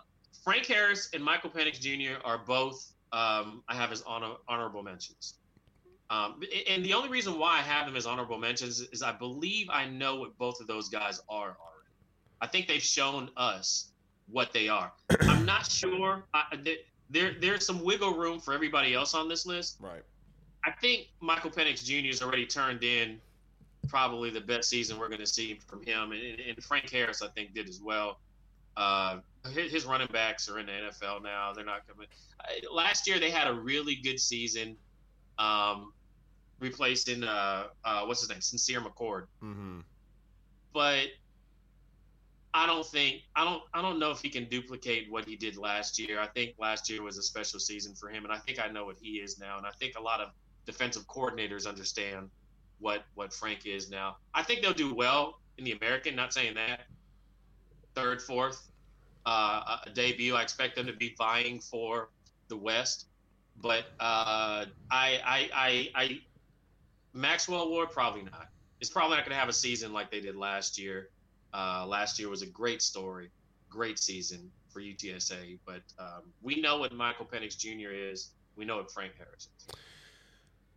Frank 0.45 0.67
Harris 0.67 1.11
and 1.13 1.23
Michael 1.23 1.51
Penix 1.51 1.81
Jr. 1.81 2.21
are 2.25 2.39
both 2.39 2.93
um, 3.13 3.63
I 3.69 3.75
have 3.75 3.91
as 3.93 4.03
honor, 4.07 4.35
honorable 4.49 4.83
mentions. 4.83 5.35
Um, 6.11 6.41
and 6.69 6.85
the 6.85 6.95
only 6.95 7.09
reason 7.09 7.39
why 7.39 7.59
I 7.59 7.63
have 7.63 7.87
them 7.87 7.97
as 7.97 8.07
honorable 8.07 8.39
mentions 8.39 8.81
is 8.81 9.03
I 9.03 9.13
believe 9.13 9.69
I 9.71 9.87
know 9.87 10.17
what 10.17 10.37
both 10.39 10.61
of 10.61 10.67
those 10.67 10.89
guys 10.89 11.21
are 11.29 11.49
already. 11.49 11.57
I 12.41 12.47
think 12.47 12.67
they've 12.69 12.83
shown 12.83 13.31
us 13.37 13.91
what 14.31 14.53
they 14.53 14.69
are. 14.69 14.93
I'm 15.23 15.45
not 15.45 15.67
sure. 15.67 16.25
I, 16.35 16.45
there- 16.63 16.77
there, 17.11 17.33
there's 17.41 17.65
some 17.65 17.83
wiggle 17.83 18.13
room 18.15 18.39
for 18.39 18.53
everybody 18.53 18.93
else 18.93 19.15
on 19.15 19.31
this 19.31 19.47
list. 19.47 19.79
Right. 19.81 20.03
I 20.67 20.73
think 20.73 21.07
Michael 21.21 21.51
Penix 21.51 21.83
Jr. 21.83 22.09
has 22.09 22.21
already 22.21 22.45
turned 22.45 22.85
in 22.85 23.19
probably 23.89 24.30
the 24.30 24.41
best 24.41 24.68
season 24.68 24.99
we're 24.99 25.09
going 25.09 25.20
to 25.20 25.26
see 25.26 25.59
from 25.66 25.82
him, 25.82 26.12
and, 26.12 26.41
and 26.41 26.62
Frank 26.62 26.91
Harris 26.91 27.22
I 27.22 27.28
think 27.28 27.55
did 27.55 27.68
as 27.68 27.80
well. 27.80 28.20
Uh, 28.76 29.18
his, 29.53 29.72
his 29.72 29.86
running 29.86 30.09
backs 30.12 30.49
are 30.49 30.59
in 30.59 30.66
the 30.66 30.72
NFL 30.72 31.22
now; 31.22 31.53
they're 31.55 31.64
not 31.64 31.86
coming. 31.89 32.07
Last 32.72 33.07
year 33.07 33.18
they 33.18 33.30
had 33.30 33.49
a 33.49 33.53
really 33.53 33.97
good 33.97 34.20
season, 34.20 34.76
um, 35.39 35.93
replacing 36.61 37.24
uh, 37.24 37.64
uh, 37.84 38.05
what's 38.05 38.20
his 38.20 38.30
name, 38.30 38.41
Sincere 38.41 38.80
McCord. 38.80 39.26
Mm-hmm. 39.43 39.80
But 40.72 41.09
I 42.55 42.66
don't 42.66 42.86
think 42.86 43.22
I 43.36 43.45
don't 43.45 43.62
I 43.74 43.82
don't 43.82 43.99
know 43.99 44.11
if 44.11 44.20
he 44.20 44.30
can 44.30 44.45
duplicate 44.45 45.11
what 45.11 45.24
he 45.24 45.36
did 45.36 45.57
last 45.57 45.99
year. 45.99 46.20
I 46.20 46.26
think 46.28 46.55
last 46.59 46.89
year 46.89 47.03
was 47.03 47.18
a 47.18 47.22
special 47.22 47.61
season 47.61 47.95
for 47.95 48.09
him, 48.09 48.24
and 48.24 48.32
I 48.32 48.39
think 48.39 48.59
I 48.61 48.68
know 48.68 48.84
what 48.84 48.97
he 49.01 49.18
is 49.18 49.39
now. 49.39 49.59
And 49.59 49.66
I 49.66 49.70
think 49.78 49.99
a 49.99 50.03
lot 50.03 50.20
of 50.20 50.30
defensive 50.66 51.07
coordinators 51.07 51.66
understand 51.66 52.30
what 52.81 53.05
what 53.14 53.33
Frank 53.33 53.66
is 53.66 53.91
now. 53.91 54.16
I 54.35 54.43
think 54.43 54.62
they'll 54.62 54.72
do 54.72 54.95
well 54.95 55.41
in 55.57 55.64
the 55.64 55.72
American. 55.72 56.14
Not 56.14 56.33
saying 56.33 56.55
that 56.55 56.83
third, 57.95 58.22
fourth 58.22 58.70
uh, 59.26 59.79
a 59.87 59.91
debut. 59.91 60.35
I 60.35 60.43
expect 60.43 60.76
them 60.76 60.87
to 60.87 60.93
be 60.93 61.14
vying 61.18 61.61
for 61.61 62.09
the 62.49 62.57
West, 62.57 63.07
but 63.61 63.85
uh, 64.01 64.64
I, 64.91 65.20
I 65.24 65.51
I 65.53 65.91
I 65.95 66.20
Maxwell 67.12 67.68
Ward 67.68 67.91
probably 67.91 68.22
not. 68.22 68.49
It's 68.81 68.91
probably 68.91 69.16
not 69.16 69.24
going 69.24 69.35
to 69.35 69.41
have 69.41 69.49
a 69.49 69.55
season 69.55 69.93
like 69.93 70.11
they 70.11 70.20
did 70.20 70.37
last 70.37 70.79
year. 70.79 71.11
Uh, 71.53 71.85
last 71.87 72.18
year 72.18 72.29
was 72.29 72.43
a 72.43 72.47
great 72.47 72.81
story, 72.81 73.31
great 73.68 73.99
season 73.99 74.51
for 74.70 74.81
UTSA. 74.81 75.59
But 75.66 75.83
um, 75.99 76.33
we 76.43 76.61
know 76.61 76.79
what 76.79 76.93
Michael 76.93 77.26
Penix 77.26 77.59
Jr. 77.59 77.91
is. 77.91 78.31
We 78.57 78.64
know 78.64 78.76
what 78.76 78.93
Frank 78.93 79.12
Harris 79.18 79.49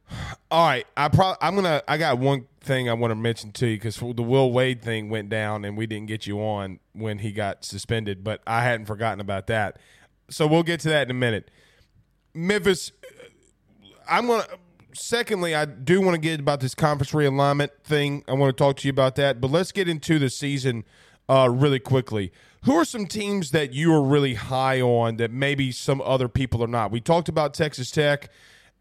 is. 0.10 0.18
All 0.52 0.66
right, 0.66 0.86
I 0.98 1.08
probably 1.08 1.38
I'm 1.40 1.56
gonna. 1.56 1.82
I 1.88 1.98
got 1.98 2.20
one 2.20 2.46
thing 2.60 2.90
I 2.90 2.94
want 2.94 3.12
to 3.12 3.16
mention 3.16 3.54
to 3.54 3.68
you 3.68 3.78
because 3.78 3.96
the 3.96 4.22
Will 4.22 4.52
Wade 4.52 4.82
thing 4.82 5.10
went 5.10 5.30
down 5.30 5.64
and 5.64 5.78
we 5.78 5.88
didn't 5.88 6.08
get 6.08 6.28
you 6.28 6.40
on 6.42 6.82
when 6.92 7.20
he 7.20 7.32
got 7.32 7.64
suspended, 7.64 8.22
but 8.22 8.42
I 8.46 8.62
hadn't 8.64 8.86
forgotten 8.86 9.22
about 9.22 9.48
that. 9.48 9.80
So 10.30 10.46
we'll 10.48 10.64
get 10.64 10.82
to 10.82 10.90
that 10.90 11.08
in 11.08 11.12
a 11.12 11.14
minute. 11.14 11.50
Memphis, 12.34 12.92
I'm 14.10 14.28
gonna. 14.28 14.46
Secondly, 14.94 15.56
I 15.56 15.64
do 15.64 16.02
want 16.02 16.16
to 16.16 16.22
get 16.22 16.42
about 16.42 16.60
this 16.60 16.76
conference 16.76 17.12
realignment 17.12 17.70
thing. 17.86 18.26
I 18.28 18.34
want 18.34 18.56
to 18.56 18.62
talk 18.62 18.76
to 18.78 18.88
you 18.88 18.92
about 18.92 19.16
that, 19.16 19.40
but 19.40 19.52
let's 19.52 19.72
get 19.72 19.88
into 19.88 20.20
the 20.20 20.30
season 20.30 20.84
uh, 21.30 21.50
really 21.50 21.80
quickly. 21.80 22.34
Who 22.66 22.76
are 22.76 22.84
some 22.84 23.08
teams 23.08 23.52
that 23.52 23.72
you 23.72 23.94
are 23.94 24.04
really 24.04 24.34
high 24.34 24.82
on 24.82 25.16
that 25.16 25.32
maybe 25.32 25.72
some 25.72 26.02
other 26.02 26.28
people 26.28 26.62
are 26.62 26.68
not? 26.68 26.92
We 26.92 27.00
talked 27.00 27.30
about 27.30 27.54
Texas 27.54 27.90
Tech. 27.90 28.30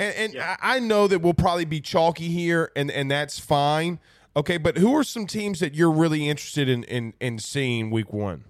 And, 0.00 0.34
and 0.34 0.42
I 0.42 0.56
I 0.60 0.78
know 0.78 1.06
that 1.06 1.20
we'll 1.20 1.34
probably 1.34 1.66
be 1.66 1.80
chalky 1.80 2.28
here, 2.28 2.72
and, 2.74 2.90
and 2.90 3.10
that's 3.10 3.38
fine. 3.38 4.00
Okay, 4.34 4.56
but 4.56 4.78
who 4.78 4.96
are 4.96 5.04
some 5.04 5.26
teams 5.26 5.60
that 5.60 5.74
you're 5.74 5.90
really 5.90 6.28
interested 6.28 6.68
in 6.68 6.84
in, 6.84 7.12
in 7.20 7.38
seeing 7.38 7.90
week 7.90 8.12
one? 8.12 8.44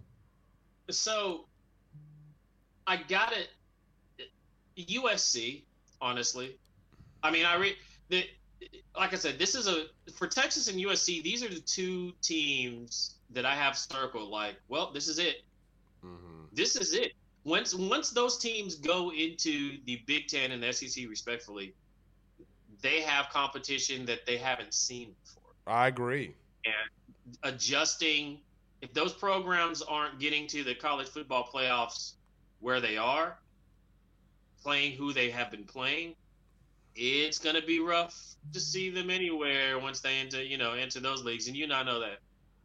So 0.91 1.47
I 2.87 2.99
got 3.09 3.33
it. 3.33 3.49
USC, 4.79 5.63
honestly. 6.01 6.57
I 7.23 7.31
mean, 7.31 7.45
I 7.45 7.57
read 7.57 7.75
the 8.09 8.25
like 8.97 9.13
I 9.13 9.17
said, 9.17 9.39
this 9.39 9.57
is 9.57 9.67
a 9.67 9.87
for 10.15 10.29
Texas 10.29 10.69
and 10.69 10.79
USC. 10.79 11.23
These 11.23 11.43
are 11.43 11.49
the 11.49 11.61
two 11.61 12.13
teams 12.23 13.17
that 13.31 13.45
I 13.45 13.57
have 13.57 13.77
circled. 13.77 14.31
Like, 14.31 14.55
well, 14.69 14.93
this 14.93 15.09
is 15.09 15.19
it. 15.19 15.43
Mm-hmm. 16.05 16.45
This 16.53 16.77
is 16.77 16.95
it. 16.95 17.13
Once 17.45 17.75
once 17.75 18.11
those 18.11 18.39
teams 18.39 18.75
go 18.75 19.13
into 19.13 19.79
the 19.87 20.03
Big 20.07 20.29
Ten 20.29 20.53
and 20.53 20.63
the 20.63 20.73
SEC, 20.73 21.09
respectfully, 21.09 21.75
they 22.83 23.01
have 23.01 23.31
competition 23.31 24.05
that 24.07 24.27
they 24.27 24.37
haven't 24.37 24.75
seen 24.75 25.15
before. 25.25 25.53
I 25.67 25.89
agree. 25.89 26.35
And 26.65 27.39
adjusting 27.43 28.41
if 28.83 28.93
those 28.95 29.13
programs 29.13 29.83
aren't 29.83 30.19
getting 30.19 30.47
to 30.49 30.65
the 30.65 30.75
college 30.75 31.09
football 31.09 31.49
playoffs 31.53 32.13
where 32.61 32.81
they 32.81 32.97
are 32.97 33.39
playing 34.63 34.93
who 34.93 35.13
they 35.13 35.31
have 35.31 35.51
been 35.51 35.65
playing 35.65 36.15
it's 36.97 37.39
going 37.39 37.55
to 37.55 37.63
be 37.63 37.81
rough 37.81 38.35
to 38.53 38.61
see 38.61 38.91
them 38.91 39.11
anywhere 39.11 39.79
once 39.79 40.01
they 40.01 40.17
enter 40.17 40.43
you 40.43 40.59
know 40.59 40.73
enter 40.73 41.01
those 41.01 41.25
leagues. 41.25 41.47
And 41.47 41.57
you 41.57 41.67
not 41.67 41.87
know 41.87 42.01
that 42.01 42.19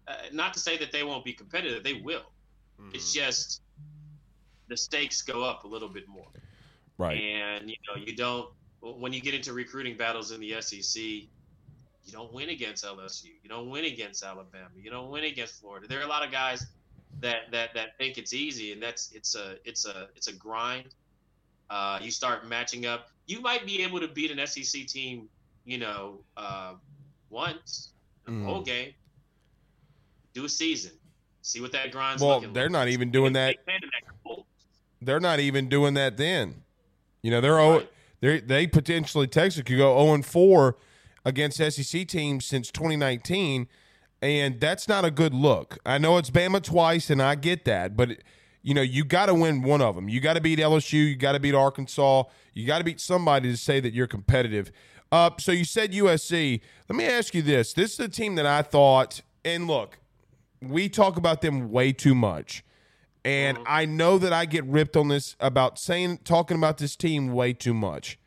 uh, 0.08 0.16
not 0.32 0.54
to 0.54 0.60
say 0.60 0.78
that 0.78 0.92
they 0.92 1.04
won't 1.04 1.24
be 1.24 1.34
competitive 1.34 1.84
they 1.84 1.94
will. 1.94 2.24
It's 2.94 3.14
just 3.14 3.62
the 4.68 4.78
stakes 4.78 5.22
go 5.22 5.44
up 5.44 5.64
a 5.64 5.68
little 5.68 5.90
bit 5.90 6.08
more 6.08 6.28
Right. 6.98 7.20
and 7.20 7.70
you 7.70 7.76
know 7.88 8.02
you 8.04 8.16
don't 8.16 8.50
when 8.82 9.12
you 9.14 9.20
get 9.22 9.34
into 9.34 9.52
recruiting 9.54 9.98
battles 9.98 10.30
in 10.32 10.40
the 10.40 10.62
SEC, 10.62 11.02
you 11.02 12.12
don't 12.12 12.32
win 12.32 12.50
against 12.50 12.86
LSU. 12.86 13.32
You 13.42 13.50
don't 13.50 13.68
win 13.70 13.86
against 13.86 14.24
Alabama. 14.24 14.70
You 14.78 14.92
don't 14.92 15.10
win 15.10 15.24
against 15.24 15.60
Florida. 15.60 15.88
There 15.88 16.00
are 16.00 16.04
a 16.04 16.08
lot 16.08 16.24
of 16.24 16.32
guys 16.32 16.68
that 17.20 17.50
that 17.52 17.74
that 17.74 17.98
think 17.98 18.20
it's 18.20 18.32
easy, 18.34 18.74
and 18.74 18.82
that's 18.84 19.12
it's 19.12 19.34
a 19.34 19.56
it's 19.66 19.86
a 19.86 20.10
it's 20.16 20.28
a 20.28 20.34
grind. 20.34 20.94
Uh, 21.72 21.98
you 22.00 22.12
start 22.12 22.48
matching 22.48 22.86
up. 22.86 23.08
You 23.26 23.42
might 23.42 23.66
be 23.66 23.82
able 23.82 24.00
to 24.02 24.08
beat 24.08 24.30
an 24.30 24.46
SEC 24.46 24.86
team, 24.86 25.28
you 25.66 25.80
know, 25.80 26.20
uh, 26.38 26.76
once 27.32 27.90
a 28.28 28.30
Mhm. 28.32 28.46
bowl 28.46 28.62
game. 28.62 28.94
Do 30.34 30.46
a 30.46 30.50
season, 30.50 30.92
see 31.42 31.60
what 31.60 31.72
that 31.72 31.92
grind's 31.92 32.22
Well, 32.22 32.40
they're 32.42 32.66
like. 32.66 32.72
not 32.72 32.88
even 32.90 33.10
doing 33.10 33.34
that. 33.34 33.56
Big 33.58 33.66
Ten 33.66 33.80
and 33.82 33.92
that. 33.92 34.15
They're 35.06 35.20
not 35.20 35.40
even 35.40 35.70
doing 35.70 35.94
that 35.94 36.18
then. 36.18 36.64
You 37.22 37.32
know, 37.32 37.42
they're 37.42 37.54
Right. 37.56 37.90
they 38.22 38.40
they 38.40 38.68
potentially 38.68 39.28
Texas 39.28 39.64
could 39.64 39.78
go 39.78 39.98
0 40.04 40.14
and 40.14 40.26
4 40.26 40.78
against 41.24 41.58
SEC 41.58 42.08
teams 42.08 42.46
since 42.46 42.70
2019, 42.72 43.68
and 44.22 44.60
that's 44.60 44.88
not 44.88 45.06
a 45.06 45.12
good 45.12 45.34
look. 45.34 45.78
I 45.86 45.98
know 45.98 46.18
it's 46.18 46.30
Bama 46.30 46.62
twice, 46.62 47.10
and 47.10 47.22
I 47.22 47.36
get 47.36 47.66
that, 47.66 47.96
but 47.98 48.18
you 48.62 48.74
know 48.74 48.82
you 48.82 49.04
got 49.06 49.28
to 49.28 49.34
win 49.34 49.64
one 49.64 49.82
of 49.82 49.96
them. 49.96 50.08
You 50.10 50.20
got 50.20 50.34
to 50.36 50.42
beat 50.42 50.60
LSU. 50.60 50.94
You 50.94 51.16
got 51.16 51.34
to 51.34 51.40
beat 51.40 51.56
Arkansas. 51.56 52.24
You 52.54 52.66
got 52.68 52.78
to 52.80 52.84
beat 52.84 53.00
somebody 53.00 53.50
to 53.52 53.58
say 53.58 53.80
that 53.80 53.94
you're 53.94 54.08
competitive. 54.08 54.72
Uh, 55.12 55.30
so 55.40 55.52
you 55.52 55.66
said 55.66 55.92
USC. 55.94 56.62
Let 56.90 56.96
me 56.96 57.06
ask 57.06 57.34
you 57.34 57.42
this: 57.42 57.74
This 57.74 57.94
is 57.94 58.00
a 58.00 58.10
team 58.10 58.36
that 58.36 58.46
I 58.46 58.62
thought, 58.62 59.22
and 59.44 59.68
look, 59.68 60.00
we 60.62 60.90
talk 60.90 61.18
about 61.18 61.42
them 61.42 61.72
way 61.72 61.92
too 61.92 62.16
much. 62.16 62.64
And 63.26 63.58
mm-hmm. 63.58 63.66
I 63.68 63.86
know 63.86 64.20
that 64.20 64.32
I 64.32 64.46
get 64.46 64.64
ripped 64.66 64.96
on 64.96 65.08
this 65.08 65.36
about 65.40 65.80
saying 65.80 66.20
talking 66.24 66.58
about 66.58 66.78
this 66.78 66.96
team 66.96 67.34
way 67.34 67.54
too 67.54 67.74
much. 67.74 68.20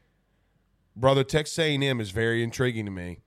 Brother, 0.97 1.23
Texas 1.23 1.57
A&M 1.61 2.01
is 2.01 2.11
very 2.11 2.43
intriguing 2.43 2.85
to 2.87 2.91
me. 2.91 3.21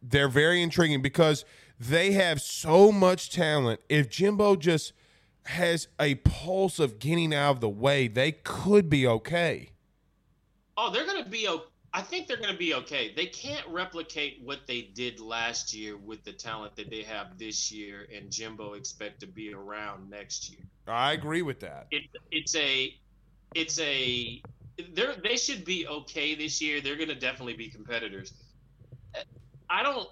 They're 0.00 0.28
very 0.28 0.62
intriguing 0.62 1.02
because 1.02 1.44
they 1.78 2.12
have 2.12 2.40
so 2.40 2.90
much 2.90 3.30
talent. 3.30 3.80
If 3.90 4.08
Jimbo 4.08 4.56
just 4.56 4.94
has 5.46 5.88
a 6.00 6.14
pulse 6.16 6.78
of 6.78 6.98
getting 6.98 7.34
out 7.34 7.50
of 7.50 7.60
the 7.60 7.68
way, 7.68 8.08
they 8.08 8.32
could 8.32 8.88
be 8.88 9.06
okay. 9.06 9.70
Oh, 10.78 10.90
they're 10.90 11.04
going 11.04 11.22
to 11.22 11.28
be. 11.28 11.46
o- 11.46 11.64
I 11.94 12.00
think 12.00 12.26
they're 12.26 12.38
going 12.38 12.52
to 12.52 12.58
be 12.58 12.74
okay. 12.74 13.12
They 13.14 13.26
can't 13.26 13.66
replicate 13.68 14.40
what 14.42 14.66
they 14.66 14.82
did 14.94 15.20
last 15.20 15.74
year 15.74 15.96
with 15.98 16.24
the 16.24 16.32
talent 16.32 16.74
that 16.76 16.88
they 16.88 17.02
have 17.02 17.38
this 17.38 17.70
year, 17.70 18.06
and 18.14 18.30
Jimbo 18.30 18.74
expect 18.74 19.20
to 19.20 19.26
be 19.26 19.52
around 19.52 20.08
next 20.08 20.50
year. 20.50 20.60
I 20.88 21.12
agree 21.12 21.42
with 21.42 21.60
that. 21.60 21.88
It, 21.90 22.04
it's 22.30 22.56
a, 22.56 22.94
it's 23.54 23.78
a. 23.78 24.42
They're 24.94 25.14
they 25.22 25.36
should 25.36 25.66
be 25.66 25.86
okay 25.86 26.34
this 26.34 26.62
year. 26.62 26.80
They're 26.80 26.96
going 26.96 27.10
to 27.10 27.14
definitely 27.14 27.54
be 27.54 27.68
competitors. 27.68 28.32
I 29.68 29.82
don't. 29.82 30.08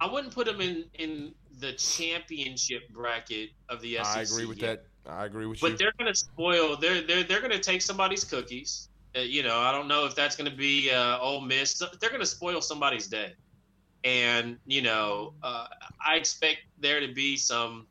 I 0.00 0.12
wouldn't 0.12 0.32
put 0.32 0.46
them 0.46 0.60
in 0.60 0.84
in 0.94 1.34
the 1.58 1.72
championship 1.72 2.88
bracket 2.90 3.50
of 3.68 3.80
the 3.80 3.96
SEC. 3.96 4.06
I 4.06 4.20
agree 4.20 4.46
with 4.46 4.62
yet. 4.62 4.84
that. 5.04 5.10
I 5.10 5.24
agree 5.24 5.46
with 5.46 5.60
you. 5.60 5.68
But 5.68 5.78
they're 5.78 5.92
going 5.98 6.12
to 6.12 6.16
spoil. 6.16 6.76
They're 6.76 7.02
they're 7.02 7.24
they're 7.24 7.40
going 7.40 7.50
to 7.50 7.58
take 7.58 7.82
somebody's 7.82 8.22
cookies. 8.22 8.88
Uh, 9.16 9.20
you 9.20 9.42
know, 9.42 9.58
I 9.58 9.72
don't 9.72 9.88
know 9.88 10.04
if 10.04 10.14
that's 10.14 10.36
going 10.36 10.50
to 10.50 10.56
be 10.56 10.90
uh, 10.90 11.18
Ole 11.18 11.40
Miss. 11.40 11.78
They're 12.00 12.10
going 12.10 12.20
to 12.20 12.26
spoil 12.26 12.60
somebody's 12.60 13.06
day, 13.06 13.32
and 14.04 14.58
you 14.66 14.82
know, 14.82 15.32
uh, 15.42 15.66
I 16.04 16.16
expect 16.16 16.58
there 16.80 17.00
to 17.00 17.12
be 17.12 17.36
some 17.36 17.86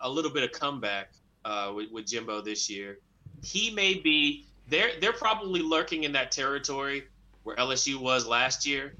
a 0.00 0.08
little 0.08 0.30
bit 0.30 0.44
of 0.44 0.52
comeback 0.52 1.12
uh, 1.44 1.72
with, 1.74 1.90
with 1.90 2.06
Jimbo 2.06 2.40
this 2.40 2.70
year. 2.70 2.98
He 3.42 3.70
may 3.70 3.94
be. 3.94 4.46
They're 4.68 4.92
they're 5.00 5.12
probably 5.12 5.60
lurking 5.60 6.04
in 6.04 6.12
that 6.12 6.30
territory 6.30 7.04
where 7.42 7.56
LSU 7.56 7.96
was 7.96 8.26
last 8.26 8.66
year. 8.66 8.94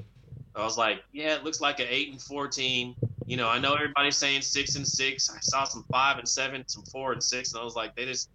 I 0.57 0.65
was 0.65 0.79
like, 0.79 1.03
yeah, 1.13 1.35
it 1.35 1.45
looks 1.45 1.61
like 1.61 1.81
an 1.81 1.87
eight 1.89 2.11
and 2.11 2.21
four 2.21 2.47
team. 2.49 2.95
You 3.27 3.37
know, 3.37 3.49
I 3.49 3.59
know 3.59 3.75
everybody's 3.75 4.17
saying 4.17 4.43
six 4.43 4.77
and 4.77 4.87
six. 4.87 5.31
I 5.31 5.41
saw 5.41 5.65
some 5.65 5.85
five 5.91 6.19
and 6.19 6.29
seven, 6.29 6.65
some 6.67 6.85
four 6.85 7.13
and 7.13 7.23
six, 7.23 7.53
and 7.53 7.61
I 7.61 7.65
was 7.65 7.75
like, 7.75 7.97
they 7.97 8.05
just 8.05 8.29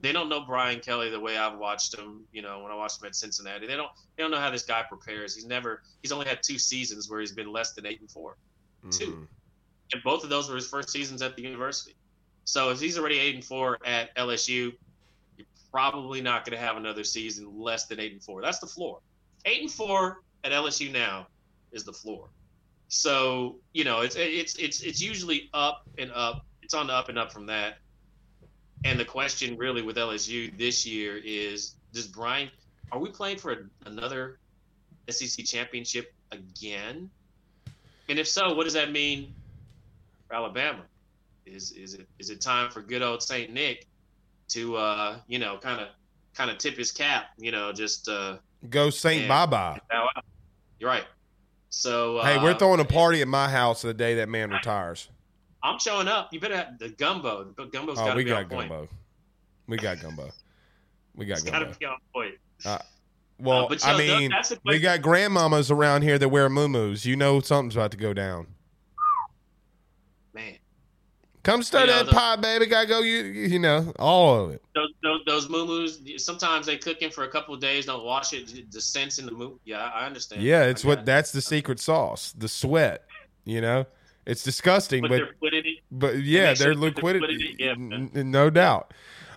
they 0.00 0.12
don't 0.12 0.28
know 0.28 0.40
Brian 0.42 0.80
Kelly 0.80 1.08
the 1.10 1.18
way 1.20 1.36
I've 1.38 1.58
watched 1.58 1.94
him. 1.96 2.24
You 2.32 2.42
know, 2.42 2.62
when 2.62 2.70
I 2.70 2.74
watched 2.74 3.00
him 3.00 3.06
at 3.06 3.16
Cincinnati, 3.16 3.66
they 3.66 3.76
don't 3.76 3.90
they 4.16 4.22
don't 4.22 4.30
know 4.30 4.38
how 4.40 4.50
this 4.50 4.62
guy 4.64 4.82
prepares. 4.82 5.34
He's 5.34 5.46
never 5.46 5.82
he's 6.02 6.12
only 6.12 6.26
had 6.26 6.42
two 6.42 6.58
seasons 6.58 7.08
where 7.08 7.20
he's 7.20 7.32
been 7.32 7.50
less 7.52 7.72
than 7.72 7.86
eight 7.86 8.00
and 8.00 8.10
4 8.10 8.36
two, 8.90 9.06
Mhm. 9.12 9.26
and 9.94 10.02
both 10.04 10.22
of 10.22 10.30
those 10.30 10.48
were 10.48 10.54
his 10.56 10.68
first 10.68 10.90
seasons 10.90 11.22
at 11.22 11.34
the 11.34 11.42
university. 11.42 11.96
So 12.44 12.70
if 12.70 12.78
he's 12.78 12.96
already 12.98 13.18
eight 13.18 13.34
and 13.34 13.44
four 13.44 13.78
at 13.84 14.14
LSU, 14.16 14.72
you're 15.36 15.46
probably 15.72 16.20
not 16.20 16.44
going 16.44 16.56
to 16.56 16.64
have 16.64 16.76
another 16.76 17.02
season 17.02 17.58
less 17.58 17.86
than 17.86 17.98
eight 17.98 18.12
and 18.12 18.22
four. 18.22 18.40
That's 18.42 18.60
the 18.60 18.68
floor. 18.68 19.00
Eight 19.44 19.62
and 19.62 19.70
four 19.72 20.22
at 20.44 20.52
LSU 20.52 20.92
now 20.92 21.26
is 21.72 21.82
the 21.84 21.92
floor. 21.92 22.28
So 22.88 23.58
you 23.72 23.82
know 23.82 24.02
it's 24.02 24.14
it's 24.14 24.54
it's 24.56 24.80
it's 24.82 25.00
usually 25.02 25.50
up 25.52 25.82
and 25.98 26.12
up. 26.12 26.46
It's 26.62 26.74
on 26.74 26.86
the 26.86 26.92
up 26.92 27.08
and 27.08 27.18
up 27.18 27.32
from 27.32 27.46
that. 27.46 27.78
And 28.84 29.00
the 29.00 29.04
question 29.04 29.56
really 29.56 29.82
with 29.82 29.96
LSU 29.96 30.56
this 30.56 30.86
year 30.86 31.20
is: 31.22 31.74
Does 31.92 32.06
Brian? 32.06 32.50
Are 32.92 32.98
we 32.98 33.10
playing 33.10 33.38
for 33.38 33.52
a, 33.52 33.56
another 33.86 34.38
SEC 35.08 35.44
championship 35.44 36.14
again? 36.30 37.10
And 38.08 38.18
if 38.18 38.28
so, 38.28 38.54
what 38.54 38.64
does 38.64 38.74
that 38.74 38.92
mean 38.92 39.34
for 40.28 40.36
Alabama? 40.36 40.82
Is 41.44 41.72
is 41.72 41.94
it 41.94 42.08
is 42.18 42.30
it 42.30 42.40
time 42.40 42.70
for 42.70 42.80
good 42.82 43.02
old 43.02 43.22
Saint 43.22 43.52
Nick 43.52 43.86
to 44.48 44.76
uh, 44.76 45.18
you 45.26 45.38
know 45.38 45.58
kind 45.58 45.80
of 45.80 45.88
kind 46.34 46.50
of 46.50 46.58
tip 46.58 46.76
his 46.76 46.92
cap? 46.92 47.26
You 47.38 47.52
know, 47.52 47.72
just 47.72 48.08
uh, 48.08 48.36
Go 48.68 48.90
Saint 48.90 49.28
bye. 49.28 49.80
You're 50.78 50.90
right. 50.90 51.04
So 51.70 52.20
Hey, 52.22 52.38
we're 52.38 52.52
uh, 52.52 52.58
throwing 52.58 52.80
a 52.80 52.84
party 52.84 53.22
at 53.22 53.28
my 53.28 53.48
house 53.48 53.82
the 53.82 53.94
day 53.94 54.14
that 54.16 54.28
man 54.28 54.50
retires. 54.50 55.08
I'm 55.66 55.78
showing 55.78 56.08
up. 56.08 56.32
You 56.32 56.40
better 56.40 56.56
have 56.56 56.78
the 56.78 56.90
gumbo. 56.90 57.52
The 57.56 57.66
gumbo's 57.66 57.98
Oh, 57.98 58.06
got 58.06 58.14
to 58.14 58.24
be 58.24 58.30
on 58.32 58.42
got 58.42 58.50
point. 58.50 58.68
gumbo. 58.68 58.88
We 59.66 59.76
got 59.76 60.00
gumbo. 60.00 60.30
We 61.14 61.26
got 61.26 61.44
gumbo. 61.44 61.50
It's 61.50 61.50
got 61.50 61.72
to 61.72 61.78
be 61.78 61.86
on 61.86 61.96
point. 62.14 62.34
Well, 63.38 63.64
Uh, 63.64 63.68
but, 63.68 63.86
I 63.86 63.98
mean, 63.98 64.30
the 64.30 64.58
we 64.64 64.78
got 64.78 65.00
grandmamas 65.00 65.70
around 65.70 66.02
here 66.02 66.18
that 66.18 66.28
wear 66.28 66.48
muumuus. 66.48 67.04
You 67.04 67.16
know 67.16 67.40
something's 67.40 67.76
about 67.76 67.90
to 67.90 67.96
go 67.96 68.14
down. 68.14 68.46
Man, 70.32 70.56
Come 71.42 71.60
know, 71.72 71.86
that 71.86 72.08
pie, 72.08 72.36
baby. 72.36 72.66
Gotta 72.66 72.88
go. 72.88 73.00
You 73.00 73.22
you 73.22 73.58
know 73.58 73.92
all 73.98 74.44
of 74.46 74.50
it. 74.52 74.62
those 74.74 74.90
those, 75.02 75.20
those 75.26 75.48
moo 75.48 75.86
sometimes 76.18 76.66
they 76.66 76.76
cook 76.76 77.02
in 77.02 77.10
for 77.10 77.24
a 77.24 77.28
couple 77.28 77.54
of 77.54 77.60
days, 77.60 77.86
don't 77.86 78.04
wash 78.04 78.32
it. 78.32 78.72
The 78.72 78.80
sense 78.80 79.18
in 79.18 79.26
the 79.26 79.32
moo. 79.32 79.58
Yeah, 79.64 79.90
I 79.94 80.06
understand. 80.06 80.42
Yeah, 80.42 80.64
it's 80.64 80.84
what 80.84 81.00
it. 81.00 81.04
that's 81.06 81.30
the 81.32 81.40
secret 81.40 81.78
sauce. 81.78 82.32
The 82.36 82.48
sweat. 82.48 83.04
You 83.44 83.60
know, 83.60 83.86
it's 84.26 84.42
disgusting, 84.42 85.02
Put 85.02 85.10
but 85.10 85.16
their 85.16 85.26
foot. 85.40 85.64
But 85.90 86.16
yeah, 86.22 86.48
make 86.48 86.56
sure 86.56 86.66
they're 86.66 86.74
their 86.74 86.82
liquidity. 86.82 87.56
yeah. 87.58 87.72
n- 87.72 88.10
n- 88.14 88.30
no 88.30 88.50
doubt. 88.50 88.92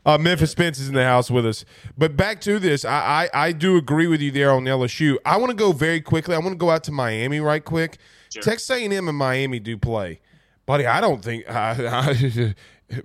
Uh, 0.05 0.17
Memphis 0.17 0.51
Spence 0.51 0.79
is 0.79 0.87
in 0.87 0.95
the 0.95 1.03
house 1.03 1.29
with 1.29 1.45
us. 1.45 1.65
But 1.97 2.15
back 2.15 2.41
to 2.41 2.57
this, 2.57 2.85
I, 2.85 3.29
I, 3.33 3.47
I 3.47 3.51
do 3.51 3.77
agree 3.77 4.07
with 4.07 4.21
you 4.21 4.31
there 4.31 4.51
on 4.51 4.63
LSU. 4.63 5.17
I 5.25 5.37
want 5.37 5.51
to 5.51 5.55
go 5.55 5.71
very 5.71 6.01
quickly. 6.01 6.35
I 6.35 6.39
want 6.39 6.51
to 6.51 6.57
go 6.57 6.69
out 6.71 6.83
to 6.85 6.91
Miami 6.91 7.39
right 7.39 7.63
quick. 7.63 7.97
Sure. 8.33 8.41
Texas 8.41 8.69
A&M 8.69 8.91
and 9.07 9.17
Miami 9.17 9.59
do 9.59 9.77
play, 9.77 10.21
buddy. 10.65 10.85
I 10.85 11.01
don't 11.01 11.23
think. 11.23 11.49
I, 11.49 12.53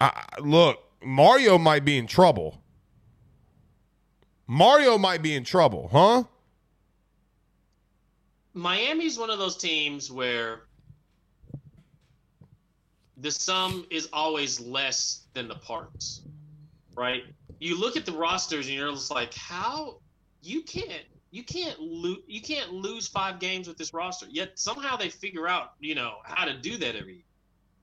I, 0.00 0.10
I, 0.10 0.24
look, 0.40 0.82
Mario 1.04 1.56
might 1.56 1.84
be 1.84 1.96
in 1.96 2.06
trouble. 2.06 2.62
Mario 4.46 4.98
might 4.98 5.22
be 5.22 5.34
in 5.34 5.44
trouble, 5.44 5.88
huh? 5.92 6.24
Miami's 8.54 9.18
one 9.18 9.30
of 9.30 9.38
those 9.38 9.56
teams 9.56 10.10
where 10.10 10.62
the 13.20 13.30
sum 13.30 13.86
is 13.90 14.08
always 14.12 14.60
less 14.60 15.22
than 15.34 15.48
the 15.48 15.56
parts, 15.56 16.22
right? 16.94 17.24
You 17.58 17.78
look 17.78 17.96
at 17.96 18.06
the 18.06 18.12
rosters 18.12 18.66
and 18.66 18.76
you're 18.76 18.92
just 18.92 19.10
like, 19.10 19.34
how 19.34 19.98
you 20.42 20.62
can't 20.62 21.04
you 21.30 21.42
can't 21.42 21.78
lose 21.80 22.22
you 22.26 22.40
can't 22.40 22.72
lose 22.72 23.06
five 23.08 23.38
games 23.38 23.68
with 23.68 23.76
this 23.76 23.92
roster. 23.92 24.26
Yet 24.30 24.58
somehow 24.58 24.96
they 24.96 25.08
figure 25.08 25.48
out 25.48 25.72
you 25.80 25.94
know 25.94 26.16
how 26.24 26.44
to 26.44 26.56
do 26.56 26.76
that 26.78 26.96
every 26.96 27.24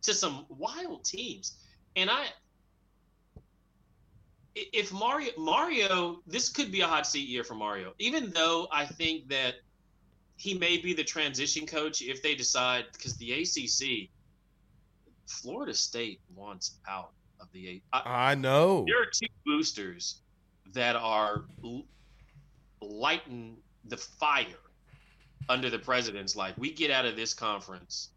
to 0.03 0.13
some 0.13 0.45
wild 0.49 1.03
teams. 1.03 1.57
And 1.95 2.09
I 2.09 2.27
if 4.55 4.93
Mario 4.93 5.31
Mario 5.37 6.21
this 6.25 6.49
could 6.49 6.71
be 6.71 6.81
a 6.81 6.87
hot 6.87 7.05
seat 7.05 7.27
year 7.27 7.43
for 7.43 7.55
Mario. 7.55 7.93
Even 7.99 8.31
though 8.31 8.67
I 8.71 8.85
think 8.85 9.27
that 9.29 9.55
he 10.37 10.57
may 10.57 10.77
be 10.77 10.93
the 10.93 11.03
transition 11.03 11.65
coach 11.65 12.01
if 12.01 12.21
they 12.21 12.35
decide 12.35 12.85
because 12.93 13.15
the 13.17 13.31
ACC, 13.33 14.09
Florida 15.27 15.73
State 15.73 16.19
wants 16.35 16.77
out 16.87 17.11
of 17.39 17.47
the 17.51 17.67
eight. 17.67 17.83
I 17.93 18.35
know. 18.35 18.85
there 18.87 19.01
are 19.01 19.05
two 19.05 19.27
boosters 19.45 20.21
that 20.73 20.95
are 20.95 21.45
lighting 22.81 23.57
the 23.85 23.97
fire 23.97 24.45
under 25.49 25.69
the 25.69 25.79
president's 25.79 26.35
like 26.35 26.57
we 26.57 26.71
get 26.71 26.91
out 26.91 27.05
of 27.05 27.15
this 27.15 27.33
conference 27.33 28.09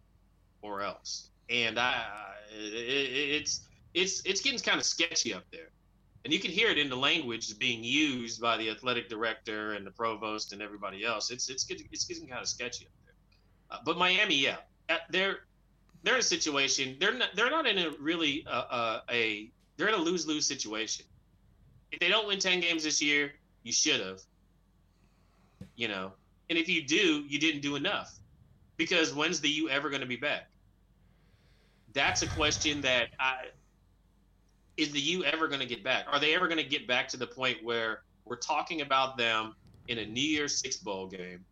or 0.63 0.81
else 0.83 1.31
and 1.51 1.79
i 1.79 2.03
it, 2.51 3.43
it's 3.43 3.61
it's 3.95 4.23
it's 4.25 4.41
getting 4.41 4.59
kind 4.59 4.79
of 4.79 4.85
sketchy 4.85 5.35
up 5.35 5.45
there 5.53 5.69
and 6.25 6.33
you 6.33 6.41
can 6.41 6.51
hear 6.51 6.69
it 6.69 6.79
in 6.79 6.89
the 6.89 6.97
language 6.97 7.59
being 7.59 7.85
used 7.85 8.41
by 8.41 8.57
the 8.57 8.71
athletic 8.71 9.09
director 9.09 9.75
and 9.75 9.87
the 9.87 9.91
provost 9.91 10.53
and 10.53 10.63
everybody 10.63 11.05
else 11.05 11.31
it's 11.31 11.49
it's 11.49 11.65
getting, 11.65 11.87
it's 11.93 12.05
getting 12.05 12.27
kind 12.27 12.41
of 12.41 12.49
sketchy 12.49 12.87
up 12.87 12.93
there 13.05 13.15
uh, 13.71 13.81
but 13.85 13.99
miami 13.99 14.35
yeah 14.35 14.57
they're 15.11 15.41
they're 16.03 16.15
in 16.15 16.21
a 16.21 16.23
situation 16.23 16.97
they're 17.01 17.15
not 17.15 17.29
they're 17.35 17.51
not 17.51 17.67
in 17.67 17.79
a 17.79 17.91
really 18.01 18.47
uh, 18.47 18.65
uh, 18.71 19.01
a 19.11 19.51
they're 19.79 19.89
in 19.89 19.95
a 19.95 19.99
lose 19.99 20.27
lose 20.27 20.45
situation. 20.45 21.07
If 21.93 22.01
they 22.01 22.09
don't 22.09 22.27
win 22.27 22.39
ten 22.39 22.61
games 22.61 22.85
this 22.85 23.01
year, 23.01 23.33
you 23.63 23.73
should 23.73 24.01
have. 24.01 24.21
You 25.77 25.89
know, 25.89 26.13
and 26.51 26.59
if 26.59 26.69
you 26.69 26.83
do, 26.83 27.25
you 27.29 27.39
didn't 27.39 27.63
do 27.63 27.77
enough, 27.77 28.13
because 28.77 29.15
when's 29.15 29.41
the 29.41 29.49
U 29.49 29.69
ever 29.71 29.89
going 29.89 30.01
to 30.01 30.07
be 30.07 30.17
back? 30.17 30.51
That's 31.95 32.23
a 32.23 32.27
question 32.27 32.81
that 32.83 33.09
I 33.19 33.47
is 34.77 34.91
the 34.91 35.01
U 35.01 35.25
ever 35.25 35.49
going 35.49 35.61
to 35.61 35.67
get 35.67 35.83
back? 35.83 36.07
Are 36.11 36.21
they 36.21 36.35
ever 36.35 36.47
going 36.47 36.63
to 36.63 36.69
get 36.69 36.87
back 36.87 37.09
to 37.09 37.17
the 37.17 37.27
point 37.27 37.59
where 37.63 38.03
we're 38.25 38.37
talking 38.37 38.81
about 38.81 39.17
them 39.17 39.55
in 39.89 39.99
a 39.99 40.07
New 40.07 40.21
Year's 40.21 40.61
Six 40.61 40.77
bowl 40.77 41.07
game? 41.07 41.45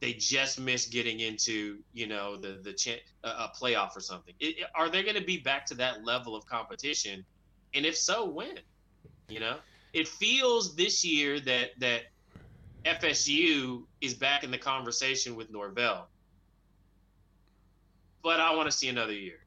They 0.00 0.12
just 0.12 0.60
missed 0.60 0.92
getting 0.92 1.20
into, 1.20 1.78
you 1.92 2.06
know, 2.06 2.36
the 2.36 2.60
the 2.62 2.72
cha- 2.72 3.02
a, 3.24 3.48
playoff 3.58 3.96
or 3.96 4.00
something. 4.00 4.34
It, 4.40 4.66
are 4.74 4.90
they 4.90 5.02
going 5.02 5.16
to 5.16 5.24
be 5.24 5.38
back 5.38 5.64
to 5.66 5.74
that 5.76 6.04
level 6.04 6.36
of 6.36 6.44
competition? 6.46 7.24
And 7.74 7.86
if 7.86 7.96
so, 7.96 8.28
when? 8.28 8.58
You 9.28 9.40
know, 9.40 9.56
it 9.92 10.06
feels 10.06 10.76
this 10.76 11.04
year 11.04 11.40
that 11.40 11.70
that 11.78 12.02
FSU 12.84 13.84
is 14.00 14.14
back 14.14 14.44
in 14.44 14.50
the 14.50 14.58
conversation 14.58 15.34
with 15.34 15.50
Norvell, 15.50 16.08
but 18.22 18.38
I 18.38 18.54
want 18.54 18.70
to 18.70 18.76
see 18.76 18.88
another 18.88 19.12
year. 19.12 19.38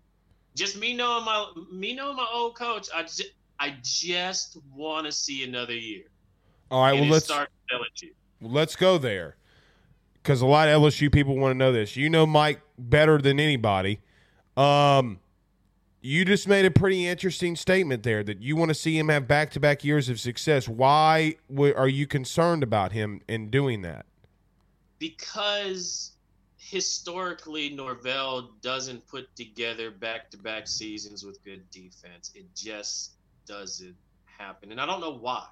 Just 0.55 0.77
me 0.77 0.93
knowing 0.93 1.25
my 1.25 1.51
me 1.71 1.93
knowing 1.93 2.17
my 2.17 2.27
old 2.33 2.55
coach, 2.55 2.89
I 2.93 3.03
just 3.03 3.23
I 3.59 3.75
just 3.83 4.57
want 4.73 5.05
to 5.05 5.11
see 5.11 5.43
another 5.43 5.75
year. 5.75 6.05
All 6.71 6.81
right, 6.81 6.91
and 6.91 7.01
well 7.01 7.11
let's 7.11 7.29
LSU. 7.29 8.09
let's 8.41 8.75
go 8.75 8.97
there 8.97 9.37
because 10.21 10.41
a 10.41 10.45
lot 10.45 10.67
of 10.67 10.81
LSU 10.81 11.11
people 11.11 11.37
want 11.37 11.51
to 11.51 11.57
know 11.57 11.71
this. 11.71 11.95
You 11.95 12.09
know 12.09 12.25
Mike 12.25 12.61
better 12.77 13.17
than 13.19 13.39
anybody. 13.39 13.99
Um, 14.57 15.19
you 16.01 16.25
just 16.25 16.47
made 16.47 16.65
a 16.65 16.71
pretty 16.71 17.07
interesting 17.07 17.55
statement 17.55 18.03
there 18.03 18.23
that 18.23 18.41
you 18.41 18.55
want 18.55 18.69
to 18.69 18.75
see 18.75 18.97
him 18.97 19.09
have 19.09 19.27
back 19.27 19.51
to 19.51 19.59
back 19.59 19.83
years 19.83 20.09
of 20.09 20.19
success. 20.19 20.67
Why 20.67 21.35
w- 21.49 21.73
are 21.75 21.87
you 21.87 22.07
concerned 22.07 22.63
about 22.63 22.91
him 22.91 23.21
in 23.27 23.49
doing 23.49 23.81
that? 23.81 24.05
because 24.99 26.11
historically 26.57 27.69
Norvell 27.69 28.51
doesn't 28.61 29.07
put 29.07 29.33
together 29.35 29.89
back-to-back 29.89 30.67
seasons 30.67 31.23
with 31.25 31.43
good 31.43 31.67
defense. 31.71 32.31
It 32.35 32.45
just 32.55 33.13
doesn't 33.47 33.95
happen, 34.25 34.71
and 34.71 34.79
I 34.79 34.85
don't 34.85 35.01
know 35.01 35.17
why. 35.17 35.45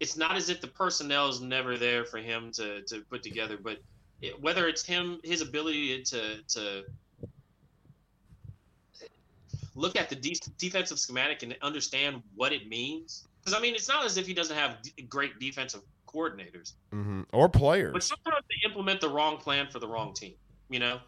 It's 0.00 0.16
not 0.16 0.36
as 0.36 0.48
if 0.48 0.60
the 0.60 0.66
personnel 0.66 1.28
is 1.28 1.40
never 1.40 1.76
there 1.76 2.04
for 2.04 2.18
him 2.18 2.50
to 2.52 2.82
to 2.82 3.00
put 3.10 3.22
together, 3.22 3.58
but 3.62 3.78
it, 4.22 4.40
whether 4.40 4.66
it's 4.68 4.84
him, 4.84 5.20
his 5.22 5.40
ability 5.40 6.02
to 6.04 6.42
to 6.48 6.84
look 9.74 9.96
at 9.96 10.08
the 10.08 10.16
de- 10.16 10.38
defensive 10.58 10.98
schematic 10.98 11.42
and 11.42 11.56
understand 11.62 12.22
what 12.34 12.52
it 12.52 12.68
means. 12.68 13.26
Because 13.40 13.58
I 13.58 13.60
mean, 13.60 13.74
it's 13.74 13.88
not 13.88 14.04
as 14.04 14.16
if 14.16 14.26
he 14.26 14.34
doesn't 14.34 14.56
have 14.56 14.82
d- 14.82 15.02
great 15.02 15.38
defensive 15.38 15.82
coordinators. 16.06 16.72
Mm-hmm. 16.92 17.22
Or 17.32 17.48
players. 17.48 17.92
But 17.92 18.02
sometimes 18.02 18.44
they 18.48 18.68
implement 18.68 19.00
the 19.00 19.08
wrong 19.08 19.36
plan 19.36 19.68
for 19.70 19.78
the 19.78 19.88
wrong 19.88 20.12
team. 20.12 20.34
You 20.68 20.80
know, 20.80 21.00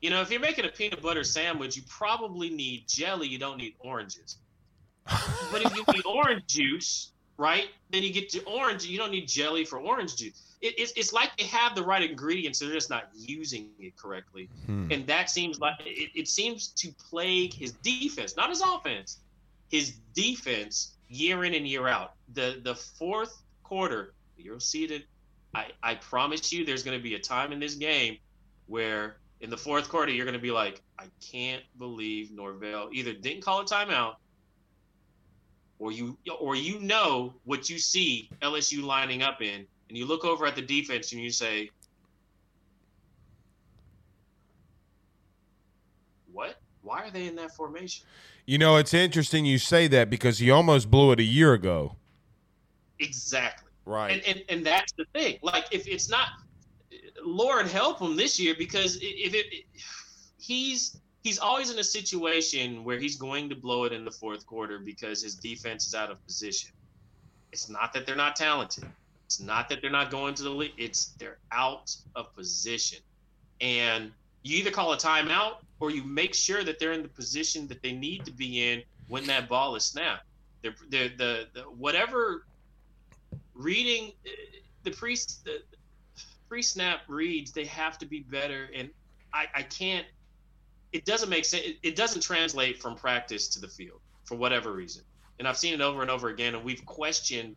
you 0.00 0.10
know, 0.10 0.20
if 0.20 0.30
you're 0.30 0.40
making 0.40 0.64
a 0.64 0.68
peanut 0.68 1.02
butter 1.02 1.24
sandwich, 1.24 1.76
you 1.76 1.82
probably 1.88 2.50
need 2.50 2.84
jelly. 2.88 3.28
You 3.28 3.38
don't 3.38 3.58
need 3.58 3.74
oranges. 3.80 4.38
but 5.06 5.62
if 5.62 5.74
you 5.76 5.84
need 5.92 6.04
orange 6.06 6.46
juice, 6.46 7.12
right, 7.38 7.68
then 7.90 8.02
you 8.02 8.12
get 8.12 8.28
to 8.30 8.42
orange. 8.44 8.84
You 8.84 8.98
don't 8.98 9.10
need 9.10 9.26
jelly 9.26 9.64
for 9.64 9.78
orange 9.78 10.16
juice. 10.16 10.42
It, 10.60 10.74
it's, 10.76 10.92
it's 10.96 11.12
like 11.12 11.30
they 11.38 11.44
have 11.44 11.74
the 11.74 11.82
right 11.82 12.02
ingredients, 12.02 12.58
they're 12.58 12.72
just 12.72 12.90
not 12.90 13.08
using 13.14 13.70
it 13.78 13.96
correctly. 13.96 14.50
Hmm. 14.66 14.88
And 14.90 15.06
that 15.06 15.30
seems 15.30 15.60
like 15.60 15.76
it, 15.86 16.10
it 16.14 16.28
seems 16.28 16.68
to 16.68 16.92
plague 17.08 17.54
his 17.54 17.72
defense, 17.72 18.36
not 18.36 18.50
his 18.50 18.60
offense. 18.60 19.20
His 19.70 19.94
defense 20.14 20.94
year 21.08 21.44
in 21.44 21.54
and 21.54 21.66
year 21.66 21.88
out. 21.88 22.14
The 22.34 22.60
the 22.62 22.74
fourth 22.74 23.42
quarter, 23.62 24.14
you'll 24.36 24.60
see 24.60 24.86
that. 24.86 25.02
I, 25.54 25.68
I 25.82 25.94
promise 25.94 26.52
you, 26.52 26.64
there's 26.66 26.82
going 26.82 26.96
to 26.96 27.02
be 27.02 27.14
a 27.14 27.18
time 27.18 27.52
in 27.52 27.58
this 27.58 27.74
game 27.74 28.18
where 28.66 29.16
in 29.40 29.48
the 29.48 29.56
fourth 29.56 29.88
quarter 29.88 30.12
you're 30.12 30.26
going 30.26 30.34
to 30.34 30.42
be 30.42 30.50
like, 30.50 30.82
I 30.98 31.04
can't 31.20 31.62
believe 31.78 32.30
Norvell 32.30 32.90
either 32.92 33.12
didn't 33.12 33.42
call 33.42 33.60
a 33.60 33.64
timeout, 33.64 34.16
or 35.78 35.92
you 35.92 36.16
or 36.40 36.56
you 36.56 36.80
know 36.80 37.34
what 37.44 37.70
you 37.70 37.78
see 37.78 38.28
LSU 38.42 38.82
lining 38.82 39.22
up 39.22 39.42
in, 39.42 39.66
and 39.88 39.98
you 39.98 40.06
look 40.06 40.24
over 40.24 40.46
at 40.46 40.56
the 40.56 40.62
defense 40.62 41.12
and 41.12 41.20
you 41.20 41.30
say, 41.30 41.70
What? 46.32 46.60
Why 46.82 47.04
are 47.04 47.10
they 47.10 47.26
in 47.26 47.36
that 47.36 47.54
formation? 47.54 48.06
You 48.46 48.58
know, 48.58 48.76
it's 48.76 48.94
interesting 48.94 49.44
you 49.44 49.58
say 49.58 49.88
that 49.88 50.08
because 50.08 50.38
he 50.38 50.50
almost 50.50 50.90
blew 50.90 51.12
it 51.12 51.20
a 51.20 51.24
year 51.24 51.52
ago. 51.52 51.96
Exactly. 52.98 53.70
Right. 53.84 54.12
And, 54.12 54.22
and 54.26 54.44
and 54.48 54.66
that's 54.66 54.92
the 54.92 55.04
thing. 55.14 55.38
Like 55.42 55.66
if 55.70 55.86
it's 55.86 56.08
not, 56.08 56.28
Lord 57.24 57.66
help 57.66 58.00
him 58.00 58.16
this 58.16 58.38
year 58.38 58.54
because 58.56 58.98
if 59.00 59.34
it, 59.34 59.64
he's 60.38 60.98
he's 61.22 61.38
always 61.38 61.70
in 61.70 61.78
a 61.78 61.84
situation 61.84 62.84
where 62.84 62.98
he's 62.98 63.16
going 63.16 63.48
to 63.48 63.54
blow 63.54 63.84
it 63.84 63.92
in 63.92 64.04
the 64.04 64.10
fourth 64.10 64.46
quarter 64.46 64.78
because 64.78 65.22
his 65.22 65.34
defense 65.34 65.86
is 65.86 65.94
out 65.94 66.10
of 66.10 66.24
position. 66.24 66.70
It's 67.52 67.68
not 67.68 67.92
that 67.94 68.06
they're 68.06 68.16
not 68.16 68.36
talented. 68.36 68.84
It's 69.26 69.40
not 69.40 69.68
that 69.68 69.82
they're 69.82 69.90
not 69.90 70.10
going 70.10 70.34
to 70.34 70.42
the 70.42 70.50
league. 70.50 70.72
It's 70.78 71.06
they're 71.18 71.38
out 71.52 71.94
of 72.16 72.34
position, 72.34 73.00
and 73.60 74.10
you 74.42 74.56
either 74.58 74.70
call 74.70 74.92
a 74.92 74.96
timeout 74.96 75.56
or 75.80 75.90
you 75.90 76.02
make 76.02 76.34
sure 76.34 76.64
that 76.64 76.78
they're 76.78 76.92
in 76.92 77.02
the 77.02 77.08
position 77.08 77.66
that 77.68 77.82
they 77.82 77.92
need 77.92 78.24
to 78.24 78.30
be 78.30 78.70
in 78.70 78.82
when 79.08 79.26
that 79.26 79.48
ball 79.48 79.76
is 79.76 79.84
snapped. 79.84 80.24
They're, 80.62 80.74
they're, 80.88 81.10
the, 81.10 81.46
the 81.52 81.60
whatever 81.62 82.46
reading 83.54 84.12
the 84.84 84.90
pre 84.90 85.14
the 85.44 85.62
pre 86.48 86.62
snap 86.62 87.00
reads 87.08 87.52
they 87.52 87.66
have 87.66 87.98
to 87.98 88.06
be 88.06 88.20
better 88.20 88.70
and 88.74 88.88
I, 89.32 89.46
I 89.54 89.62
can't 89.62 90.06
it 90.92 91.04
doesn't 91.04 91.28
make 91.28 91.44
sense 91.44 91.64
it, 91.82 91.96
doesn't 91.96 92.20
translate 92.20 92.80
from 92.80 92.94
practice 92.94 93.48
to 93.48 93.60
the 93.60 93.68
field 93.68 94.00
for 94.24 94.36
whatever 94.36 94.72
reason 94.72 95.02
and 95.38 95.46
I've 95.46 95.56
seen 95.56 95.74
it 95.74 95.80
over 95.80 96.02
and 96.02 96.10
over 96.10 96.28
again 96.28 96.54
and 96.54 96.64
we've 96.64 96.84
questioned 96.84 97.56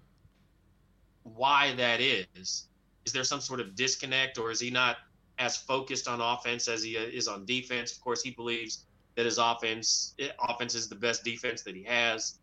why 1.24 1.74
that 1.76 2.02
is 2.02 2.68
is 3.06 3.14
there 3.14 3.24
some 3.24 3.42
sort 3.42 3.60
of 3.60 3.76
disconnect 3.76 4.38
or 4.38 4.52
is 4.52 4.60
he 4.60 4.70
not 4.70 4.98
as 5.40 5.58
focused 5.58 6.08
on 6.08 6.22
offense 6.22 6.68
as 6.68 6.84
he 6.84 6.92
is 6.92 7.28
on 7.28 7.46
defense 7.46 7.96
of 7.96 8.02
course 8.02 8.22
he 8.22 8.32
believes 8.32 8.86
that 9.16 9.26
his 9.26 9.38
offense 9.38 10.16
offense 10.48 10.76
is 10.76 10.88
the 10.88 10.96
best 10.96 11.24
defense 11.24 11.62
that 11.62 11.76
he 11.76 11.84
has 11.84 12.40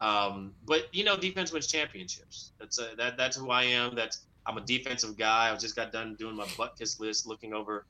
um, 0.00 0.54
but 0.64 0.92
you 0.92 1.04
know, 1.04 1.16
defense 1.16 1.52
wins 1.52 1.66
championships. 1.66 2.52
That's 2.58 2.78
a, 2.78 2.90
that. 2.96 3.16
That's 3.16 3.36
who 3.36 3.50
I 3.50 3.64
am. 3.64 3.94
That's 3.94 4.22
I'm 4.46 4.56
a 4.56 4.62
defensive 4.62 5.16
guy. 5.16 5.52
I 5.52 5.56
just 5.56 5.76
got 5.76 5.92
done 5.92 6.16
doing 6.18 6.34
my 6.34 6.46
butt 6.56 6.76
kiss 6.78 6.98
list, 6.98 7.26
looking 7.26 7.52
over 7.52 7.86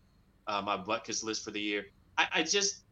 uh, 0.48 0.60
my 0.60 0.76
butt 0.76 1.04
kiss 1.04 1.22
list 1.22 1.44
for 1.44 1.52
the 1.52 1.60
year. 1.60 1.86
I, 2.18 2.26
I 2.32 2.42
just 2.42 2.82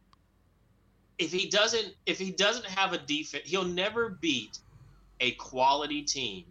if 1.17 1.31
he 1.31 1.49
doesn't 1.49 1.93
if 2.05 2.17
he 2.17 2.31
doesn't 2.31 2.65
have 2.65 2.93
a 2.93 2.97
defense, 2.97 3.43
he'll 3.45 3.65
never 3.65 4.17
beat 4.21 4.59
a 5.19 5.31
quality 5.31 6.01
team, 6.01 6.45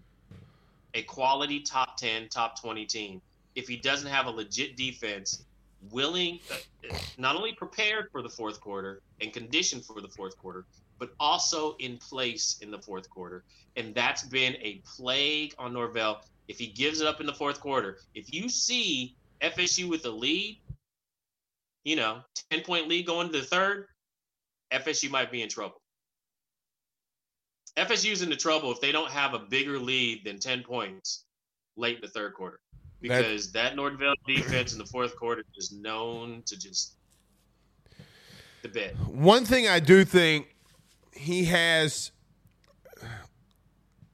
a 0.95 1.03
quality 1.03 1.61
top 1.61 1.97
ten, 1.97 2.29
top 2.29 2.61
twenty 2.61 2.85
team. 2.85 3.21
If 3.55 3.67
he 3.67 3.77
doesn't 3.77 4.09
have 4.09 4.27
a 4.27 4.31
legit 4.31 4.77
defense, 4.77 5.45
willing, 5.91 6.41
uh, 6.53 6.89
not 7.17 7.35
only 7.35 7.53
prepared 7.55 8.09
for 8.13 8.23
the 8.23 8.29
fourth 8.29 8.61
quarter 8.61 9.01
and 9.21 9.33
conditioned 9.33 9.85
for 9.85 10.01
the 10.01 10.09
fourth 10.09 10.37
quarter, 10.37 10.67
but 10.99 11.11
also 11.19 11.75
in 11.79 11.97
place 11.99 12.59
in 12.61 12.71
the 12.71 12.79
fourth 12.79 13.09
quarter. 13.09 13.45
And 13.77 13.95
that's 13.95 14.23
been 14.25 14.55
a 14.61 14.83
plague 14.97 15.55
on 15.59 15.73
Norvell. 15.73 16.21
If 16.49 16.59
he 16.59 16.69
gives 16.69 17.01
it 17.01 17.07
up 17.07 17.21
in 17.21 17.27
the 17.27 17.33
fourth 17.33 17.61
quarter, 17.61 17.99
if 18.15 18.33
you 18.33 18.49
see 18.49 19.17
FSU 19.43 19.89
with 19.89 20.05
a 20.07 20.11
lead, 20.11 20.61
you 21.89 21.97
know, 21.97 22.19
10 22.51 22.61
point 22.65 22.87
lead 22.87 23.07
going 23.07 23.33
to 23.33 23.39
the 23.39 23.45
third, 23.45 23.87
FSU 24.71 25.11
might 25.11 25.33
be 25.33 25.41
in 25.41 25.49
trouble. 25.49 25.81
FSU's 27.79 28.21
into 28.21 28.37
trouble 28.37 28.71
if 28.71 28.81
they 28.83 28.93
don't 28.93 29.11
have 29.11 29.33
a 29.33 29.39
bigger 29.39 29.79
lead 29.79 30.23
than 30.23 30.39
10 30.39 30.65
points 30.65 31.25
late 31.79 31.97
in 31.97 32.03
the 32.03 32.09
third 32.09 32.35
quarter. 32.35 32.61
Because 33.01 33.53
that, 33.53 33.71
that 33.71 33.77
Norvell 33.77 34.13
defense 34.27 34.75
in 34.75 34.79
the 34.79 34.85
fourth 34.85 35.17
quarter 35.17 35.43
is 35.57 35.73
known 35.73 36.43
to 36.45 36.59
just 36.59 36.97
the 38.61 38.69
bed. 38.69 38.95
One 39.07 39.47
thing 39.47 39.67
I 39.67 39.81
do 39.81 40.05
think 40.05 40.55
he 41.15 41.47
has 41.47 42.11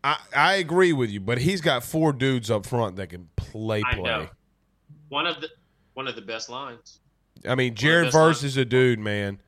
I 0.05 0.19
I 0.37 0.55
agree 0.57 0.93
with 0.93 1.11
you, 1.11 1.19
but 1.19 1.39
he's 1.39 1.61
got 1.61 1.83
four 1.83 2.13
dudes 2.13 2.53
up 2.53 2.67
front 2.67 2.97
that 2.97 3.09
can 3.09 3.31
play 3.35 3.83
I 3.85 3.95
play. 3.95 4.03
know. 4.03 4.29
One 5.09 5.27
of 5.27 5.41
the 5.41 5.49
one 5.95 6.07
of 6.07 6.15
the 6.15 6.23
best 6.23 6.49
lines. 6.49 7.01
I 7.47 7.55
mean, 7.55 7.75
Jared 7.75 8.13
Verse 8.13 8.43
is 8.43 8.57
a 8.57 8.65
dude, 8.65 8.99
man. 8.99 9.41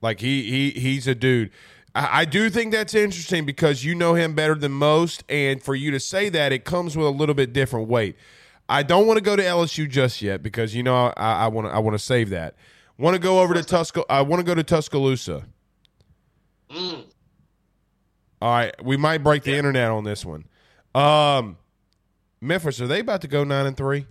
Like 0.00 0.20
he 0.20 0.50
he 0.50 0.80
he's 0.80 1.06
a 1.06 1.14
dude. 1.14 1.50
I, 1.94 2.20
I 2.20 2.24
do 2.24 2.50
think 2.50 2.72
that's 2.72 2.94
interesting 2.94 3.46
because 3.46 3.84
you 3.84 3.94
know 3.94 4.14
him 4.14 4.34
better 4.34 4.54
than 4.54 4.72
most, 4.72 5.24
and 5.28 5.62
for 5.62 5.74
you 5.74 5.90
to 5.92 6.00
say 6.00 6.28
that, 6.28 6.52
it 6.52 6.64
comes 6.64 6.96
with 6.96 7.06
a 7.06 7.10
little 7.10 7.34
bit 7.34 7.52
different 7.52 7.88
weight. 7.88 8.16
I 8.68 8.82
don't 8.82 9.06
want 9.06 9.18
to 9.18 9.22
go 9.22 9.36
to 9.36 9.42
LSU 9.42 9.88
just 9.88 10.22
yet 10.22 10.42
because 10.42 10.74
you 10.74 10.82
know 10.82 11.12
I 11.16 11.48
want 11.48 11.68
to 11.68 11.72
I 11.72 11.78
want 11.78 11.94
to 11.94 11.98
save 11.98 12.30
that. 12.30 12.56
Want 12.98 13.14
to 13.14 13.20
go 13.20 13.40
over 13.40 13.54
to 13.54 13.62
Tuscal? 13.62 14.04
I 14.08 14.22
want 14.22 14.40
to 14.40 14.44
go 14.44 14.54
to 14.54 14.62
Tuscaloosa. 14.62 15.44
Mm. 16.70 17.04
All 18.40 18.50
right, 18.50 18.84
we 18.84 18.96
might 18.96 19.18
break 19.18 19.44
the 19.44 19.54
internet 19.54 19.90
on 19.90 20.04
this 20.04 20.24
one. 20.24 20.46
Um, 20.94 21.58
Memphis, 22.40 22.80
are 22.80 22.86
they 22.86 23.00
about 23.00 23.20
to 23.22 23.28
go 23.28 23.44
nine 23.44 23.66
and 23.66 23.76
three? 23.76 24.06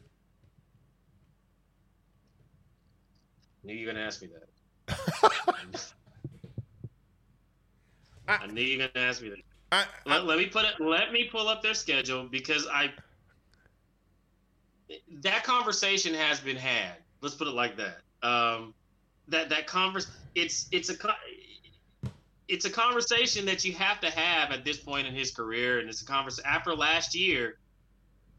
Knew 3.64 3.74
you 3.74 3.86
were 3.86 3.94
gonna 3.94 4.06
ask 4.06 4.22
me 4.22 4.30
that. 4.30 4.48
I 8.28 8.48
knew 8.48 8.62
you 8.62 8.80
were 8.80 8.90
gonna 8.94 9.06
ask 9.06 9.22
me 9.22 9.30
that. 9.30 9.40
I, 9.72 9.86
Let, 10.06 10.26
let 10.26 10.38
me 10.38 10.48
put 10.48 10.66
it. 10.66 10.80
Let 10.80 11.12
me 11.12 11.30
pull 11.32 11.48
up 11.48 11.62
their 11.62 11.74
schedule 11.74 12.28
because 12.30 12.68
I. 12.68 12.92
That 15.22 15.44
conversation 15.44 16.14
has 16.14 16.40
been 16.40 16.58
had. 16.58 16.96
Let's 17.22 17.36
put 17.36 17.48
it 17.48 17.54
like 17.54 17.78
that. 17.78 18.00
Um, 18.28 18.74
that 19.28 19.50
that 19.50 19.68
converse. 19.68 20.08
It's 20.36 20.68
it's 20.72 20.90
a. 20.90 20.96
It's 22.48 22.66
a 22.66 22.70
conversation 22.70 23.46
that 23.46 23.64
you 23.64 23.74
have 23.74 24.02
to 24.02 24.10
have 24.10 24.52
at 24.52 24.66
this 24.66 24.78
point 24.78 25.08
in 25.08 25.14
his 25.14 25.32
career, 25.32 25.80
and 25.80 25.88
it's 25.88 26.02
a 26.02 26.06
conversation 26.06 26.50
after 26.50 26.76
last 26.76 27.16
year. 27.16 27.60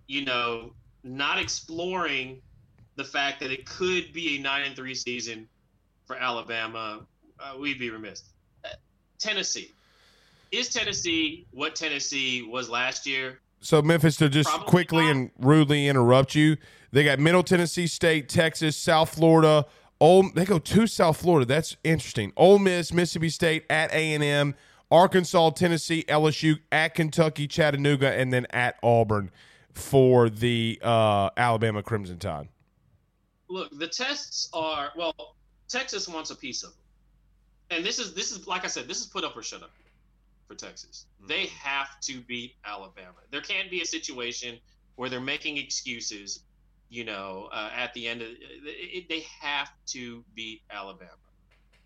You 0.07 0.25
know, 0.25 0.75
not 1.05 1.39
exploring 1.39 2.43
the 2.97 3.05
fact 3.05 3.41
that 3.41 3.51
it 3.51 3.67
could 3.67 4.13
be 4.13 4.37
a 4.37 4.41
nine 4.41 4.65
and 4.65 4.77
three 4.77 4.95
season 4.95 5.49
for 6.05 6.17
Alabama, 6.17 7.01
uh, 7.41 7.55
we'd 7.59 7.79
be 7.79 7.91
remiss. 7.91 8.25
Uh, 8.65 8.69
Tennessee 9.19 9.73
is 10.51 10.69
Tennessee 10.69 11.47
what 11.53 11.75
Tennessee 11.75 12.43
was 12.43 12.69
last 12.69 13.07
year? 13.07 13.41
So 13.61 13.81
Memphis, 13.81 14.17
to 14.17 14.29
just 14.29 14.49
Probably 14.49 14.67
quickly 14.67 15.05
not. 15.05 15.11
and 15.11 15.31
rudely 15.39 15.87
interrupt 15.87 16.35
you, 16.35 16.57
they 16.91 17.05
got 17.05 17.19
Middle 17.19 17.43
Tennessee 17.43 17.87
State, 17.87 18.29
Texas, 18.29 18.77
South 18.77 19.15
Florida, 19.15 19.67
Ole, 20.01 20.31
they 20.35 20.45
go 20.45 20.59
to 20.59 20.87
South 20.89 21.21
Florida. 21.21 21.47
That's 21.47 21.77
interesting. 21.85 22.33
Ole 22.37 22.59
Miss, 22.59 22.93
Mississippi 22.93 23.29
State 23.29 23.65
at 23.71 23.93
A 23.93 24.15
and 24.15 24.23
M, 24.23 24.55
Arkansas, 24.91 25.51
Tennessee, 25.51 26.05
LSU 26.09 26.59
at 26.73 26.95
Kentucky, 26.95 27.47
Chattanooga, 27.47 28.13
and 28.13 28.33
then 28.33 28.47
at 28.51 28.79
Auburn 28.83 29.31
for 29.73 30.29
the 30.29 30.79
uh, 30.83 31.31
Alabama 31.37 31.85
Crimson 31.85 32.19
Tide. 32.19 32.49
Look, 33.53 33.79
the 33.79 33.87
tests 33.87 34.49
are 34.55 34.93
well. 34.97 35.37
Texas 35.69 36.09
wants 36.09 36.31
a 36.31 36.35
piece 36.35 36.63
of 36.63 36.71
them, 36.71 37.77
and 37.77 37.85
this 37.85 37.99
is 37.99 38.15
this 38.15 38.33
is 38.33 38.47
like 38.47 38.65
I 38.65 38.67
said, 38.67 38.89
this 38.89 38.99
is 38.99 39.07
put 39.07 39.25
up 39.25 39.37
or 39.37 39.43
shut 39.43 39.63
up 39.63 39.71
for 40.49 40.55
Texas. 40.55 41.05
They 41.29 41.49
have 41.49 42.01
to 42.05 42.23
beat 42.23 42.55
Alabama. 42.65 43.19
There 43.31 43.43
can't 43.43 43.71
be 43.71 43.83
a 43.83 43.85
situation 43.85 44.59
where 44.97 45.11
they're 45.11 45.21
making 45.21 45.59
excuses. 45.59 46.41
You 46.89 47.05
know, 47.05 47.51
uh, 47.53 47.71
at 47.77 47.93
the 47.93 48.09
end 48.09 48.23
of 48.23 48.29
it, 48.29 48.39
it, 48.65 49.09
they 49.11 49.27
have 49.43 49.69
to 49.89 50.25
beat 50.35 50.63
Alabama, 50.71 51.11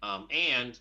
um, 0.04 0.28
and 0.30 0.78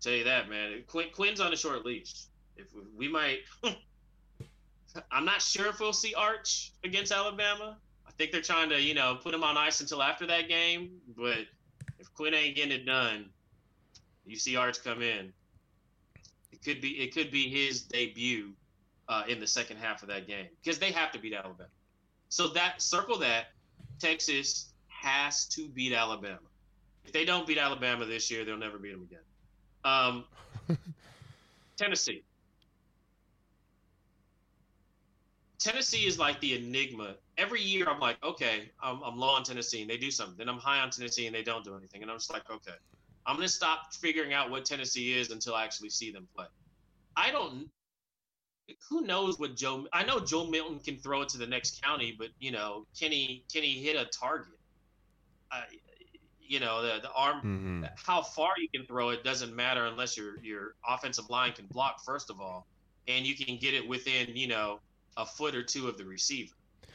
tell 0.00 0.12
you 0.12 0.22
that 0.22 0.48
man, 0.48 0.84
Quinn, 0.86 1.08
Quinn's 1.12 1.40
on 1.40 1.52
a 1.52 1.56
short 1.56 1.84
leash. 1.84 2.26
If 2.56 2.66
we 2.96 3.08
might, 3.08 3.40
I'm 5.10 5.24
not 5.24 5.42
sure 5.42 5.66
if 5.66 5.80
we'll 5.80 5.92
see 5.92 6.14
Arch 6.14 6.70
against 6.84 7.10
Alabama. 7.10 7.78
I 8.12 8.14
think 8.18 8.32
they're 8.32 8.42
trying 8.42 8.68
to, 8.68 8.80
you 8.80 8.94
know, 8.94 9.18
put 9.22 9.34
him 9.34 9.42
on 9.42 9.56
ice 9.56 9.80
until 9.80 10.02
after 10.02 10.26
that 10.26 10.48
game. 10.48 10.90
But 11.16 11.46
if 11.98 12.12
Quinn 12.14 12.34
ain't 12.34 12.56
getting 12.56 12.72
it 12.72 12.84
done, 12.84 13.30
you 14.26 14.36
see 14.36 14.56
Arch 14.56 14.84
come 14.84 15.02
in. 15.02 15.32
It 16.52 16.62
could 16.62 16.80
be 16.80 16.90
it 17.00 17.14
could 17.14 17.30
be 17.30 17.48
his 17.48 17.82
debut 17.82 18.52
uh, 19.08 19.24
in 19.28 19.40
the 19.40 19.46
second 19.46 19.78
half 19.78 20.02
of 20.02 20.08
that 20.08 20.26
game 20.26 20.46
because 20.62 20.78
they 20.78 20.92
have 20.92 21.10
to 21.12 21.18
beat 21.18 21.34
Alabama. 21.34 21.68
So 22.28 22.48
that 22.48 22.80
circle 22.80 23.18
that 23.18 23.46
Texas 23.98 24.72
has 24.88 25.46
to 25.48 25.68
beat 25.68 25.92
Alabama. 25.92 26.38
If 27.04 27.12
they 27.12 27.24
don't 27.24 27.46
beat 27.46 27.58
Alabama 27.58 28.04
this 28.04 28.30
year, 28.30 28.44
they'll 28.44 28.56
never 28.56 28.78
beat 28.78 28.92
them 28.92 29.02
again. 29.02 29.18
Um, 29.84 30.24
Tennessee. 31.76 32.22
Tennessee 35.58 36.06
is 36.06 36.18
like 36.18 36.40
the 36.40 36.54
enigma. 36.54 37.14
Every 37.38 37.62
year, 37.62 37.86
I'm 37.88 38.00
like, 38.00 38.18
okay, 38.22 38.70
I'm, 38.82 39.00
I'm 39.02 39.16
low 39.16 39.30
on 39.30 39.42
Tennessee, 39.42 39.80
and 39.82 39.90
they 39.90 39.96
do 39.96 40.10
something. 40.10 40.36
Then 40.36 40.48
I'm 40.48 40.58
high 40.58 40.80
on 40.80 40.90
Tennessee, 40.90 41.26
and 41.26 41.34
they 41.34 41.42
don't 41.42 41.64
do 41.64 41.76
anything. 41.76 42.02
And 42.02 42.10
I'm 42.10 42.18
just 42.18 42.32
like, 42.32 42.48
okay, 42.50 42.74
I'm 43.26 43.36
gonna 43.36 43.48
stop 43.48 43.94
figuring 43.94 44.32
out 44.34 44.50
what 44.50 44.64
Tennessee 44.64 45.18
is 45.18 45.30
until 45.30 45.54
I 45.54 45.64
actually 45.64 45.90
see 45.90 46.12
them 46.12 46.28
play. 46.36 46.46
I 47.16 47.30
don't. 47.30 47.68
Who 48.90 49.02
knows 49.02 49.38
what 49.38 49.56
Joe? 49.56 49.86
I 49.92 50.04
know 50.04 50.20
Joe 50.20 50.46
Milton 50.46 50.78
can 50.80 50.98
throw 50.98 51.22
it 51.22 51.28
to 51.30 51.38
the 51.38 51.46
next 51.46 51.82
county, 51.82 52.14
but 52.18 52.28
you 52.38 52.50
know, 52.52 52.86
can 52.98 53.12
he 53.12 53.44
can 53.52 53.62
he 53.62 53.82
hit 53.82 53.96
a 53.96 54.06
target? 54.06 54.58
I, 55.50 55.64
you 56.40 56.60
know, 56.60 56.82
the 56.82 57.00
the 57.00 57.12
arm, 57.12 57.42
Mm-hmm. 57.44 57.84
how 57.96 58.22
far 58.22 58.52
you 58.58 58.68
can 58.74 58.86
throw 58.86 59.10
it 59.10 59.24
doesn't 59.24 59.54
matter 59.54 59.86
unless 59.86 60.16
your 60.16 60.38
your 60.42 60.74
offensive 60.86 61.28
line 61.30 61.52
can 61.52 61.66
block 61.66 61.96
first 62.04 62.30
of 62.30 62.40
all, 62.40 62.66
and 63.08 63.26
you 63.26 63.34
can 63.36 63.56
get 63.58 63.74
it 63.74 63.86
within 63.88 64.28
you 64.36 64.48
know 64.48 64.80
a 65.16 65.26
foot 65.26 65.54
or 65.54 65.62
two 65.62 65.88
of 65.88 65.98
the 65.98 66.04
receiver. 66.04 66.54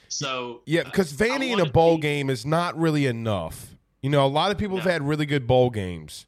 So 0.10 0.62
Yeah, 0.66 0.82
uh, 0.82 0.84
because 0.86 1.14
I 1.14 1.28
Vanny 1.28 1.52
in 1.52 1.60
a 1.60 1.66
bowl 1.66 1.96
see- 1.96 2.02
game 2.02 2.30
is 2.30 2.46
not 2.46 2.78
really 2.78 3.06
enough. 3.06 3.74
You 4.02 4.10
know, 4.10 4.26
a 4.26 4.28
lot 4.28 4.52
of 4.52 4.58
people 4.58 4.78
have 4.78 4.86
had 4.86 5.02
really 5.02 5.26
good 5.26 5.48
bowl 5.48 5.70
games. 5.70 6.26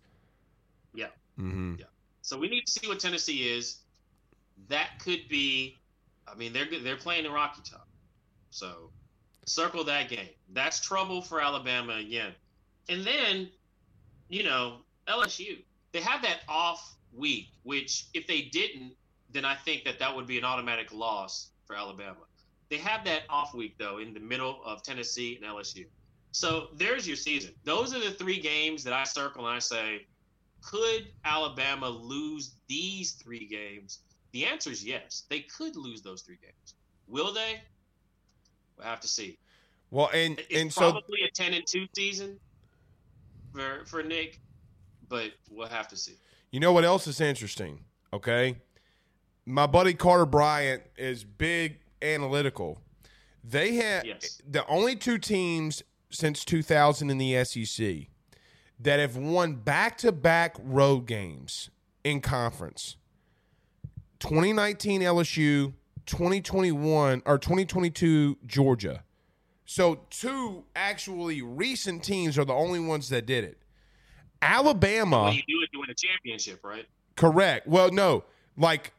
Yeah. 0.93 1.07
Mm-hmm. 1.39 1.75
So 2.21 2.38
we 2.38 2.49
need 2.49 2.65
to 2.65 2.71
see 2.71 2.88
what 2.88 2.99
Tennessee 2.99 3.49
is. 3.51 3.77
That 4.67 4.99
could 4.99 5.27
be. 5.30 5.77
I 6.27 6.36
mean, 6.36 6.53
they're 6.53 6.65
good- 6.65 6.84
they're 6.84 6.95
playing 6.97 7.25
in 7.25 7.32
Rocky 7.32 7.61
Top, 7.63 7.88
so 8.51 8.91
circle 9.45 9.84
that 9.86 10.09
game. 10.09 10.30
That's 10.53 10.80
trouble 10.80 11.21
for 11.21 11.41
Alabama 11.41 11.93
again. 11.93 12.34
And 12.88 13.03
then, 13.03 13.49
you 14.30 14.43
know, 14.43 14.82
LSU. 15.07 15.63
They 15.91 16.01
have 16.01 16.21
that 16.21 16.41
off 16.47 16.95
week, 17.13 17.47
which 17.63 18.05
if 18.13 18.27
they 18.27 18.41
didn't, 18.43 18.93
then 19.32 19.45
I 19.45 19.55
think 19.55 19.84
that 19.86 19.97
that 19.99 20.15
would 20.15 20.27
be 20.27 20.38
an 20.38 20.43
automatic 20.43 20.93
loss 20.93 21.49
for 21.65 21.75
Alabama. 21.75 22.17
They 22.70 22.78
have 22.78 23.03
that 23.05 23.24
off 23.30 23.53
week 23.53 23.78
though 23.78 23.97
in 23.97 24.13
the 24.13 24.20
middle 24.20 24.59
of 24.63 24.84
Tennessee 24.84 25.39
and 25.41 25.45
LSU. 25.45 25.86
So 26.32 26.67
there's 26.76 27.07
your 27.07 27.17
season. 27.17 27.53
Those 27.63 27.93
are 27.95 27.99
the 27.99 28.11
three 28.11 28.39
games 28.39 28.84
that 28.84 28.93
I 28.93 29.03
circle 29.03 29.47
and 29.47 29.55
I 29.55 29.59
say, 29.59 30.05
could 30.61 31.07
Alabama 31.26 31.89
lose 31.89 32.55
these 32.67 33.13
three 33.13 33.47
games? 33.47 33.99
The 34.32 34.45
answer 34.45 34.70
is 34.70 34.86
yes. 34.86 35.24
They 35.30 35.39
could 35.41 35.76
lose 35.76 36.01
those 36.01 36.22
three 36.22 36.38
games. 36.41 36.76
Will 37.07 37.34
they? 37.34 37.61
We'll 38.78 38.86
have 38.86 38.99
to 38.99 39.07
see. 39.07 39.39
Well, 39.91 40.09
and 40.13 40.39
It's 40.39 40.61
and 40.61 40.72
so 40.72 40.91
probably 40.91 41.22
a 41.28 41.32
ten 41.32 41.53
and 41.53 41.65
two 41.65 41.88
season 41.95 42.39
for 43.51 43.86
for 43.86 44.03
Nick, 44.03 44.39
but 45.07 45.32
we'll 45.49 45.67
have 45.67 45.88
to 45.88 45.97
see. 45.97 46.13
You 46.51 46.59
know 46.59 46.72
what 46.72 46.86
else 46.86 47.07
is 47.07 47.20
interesting? 47.20 47.80
Okay. 48.13 48.57
My 49.45 49.65
buddy 49.65 49.95
Carter 49.95 50.28
Bryant 50.28 50.84
is 50.95 51.24
big 51.24 51.80
analytical. 52.01 52.81
They 53.43 53.75
have 53.75 54.05
Yes. 54.05 54.41
the 54.47 54.65
only 54.67 54.95
two 54.95 55.17
teams 55.17 55.83
since 56.09 56.43
2000 56.43 57.09
in 57.09 57.17
the 57.17 57.35
SEC 57.35 58.09
that 58.79 58.99
have 58.99 59.15
won 59.15 59.55
back 59.55 59.97
to 59.99 60.11
back 60.11 60.55
road 60.59 61.05
games 61.05 61.69
in 62.03 62.21
conference 62.21 62.95
2019 64.19 65.01
LSU, 65.01 65.73
2021 66.05 67.21
or 67.25 67.37
2022 67.37 68.37
Georgia. 68.45 69.03
So, 69.65 70.01
two 70.09 70.65
actually 70.75 71.41
recent 71.43 72.03
teams 72.03 72.37
are 72.39 72.45
the 72.45 72.53
only 72.53 72.79
ones 72.79 73.09
that 73.09 73.25
did 73.27 73.43
it. 73.43 73.59
Alabama. 74.41 75.25
When 75.25 75.33
you 75.35 75.41
do 75.47 75.61
it, 75.61 75.69
you 75.71 75.79
win 75.79 75.89
a 75.89 75.93
championship, 75.93 76.63
right? 76.65 76.85
Correct. 77.15 77.67
Well, 77.67 77.91
no, 77.91 78.23
like 78.57 78.93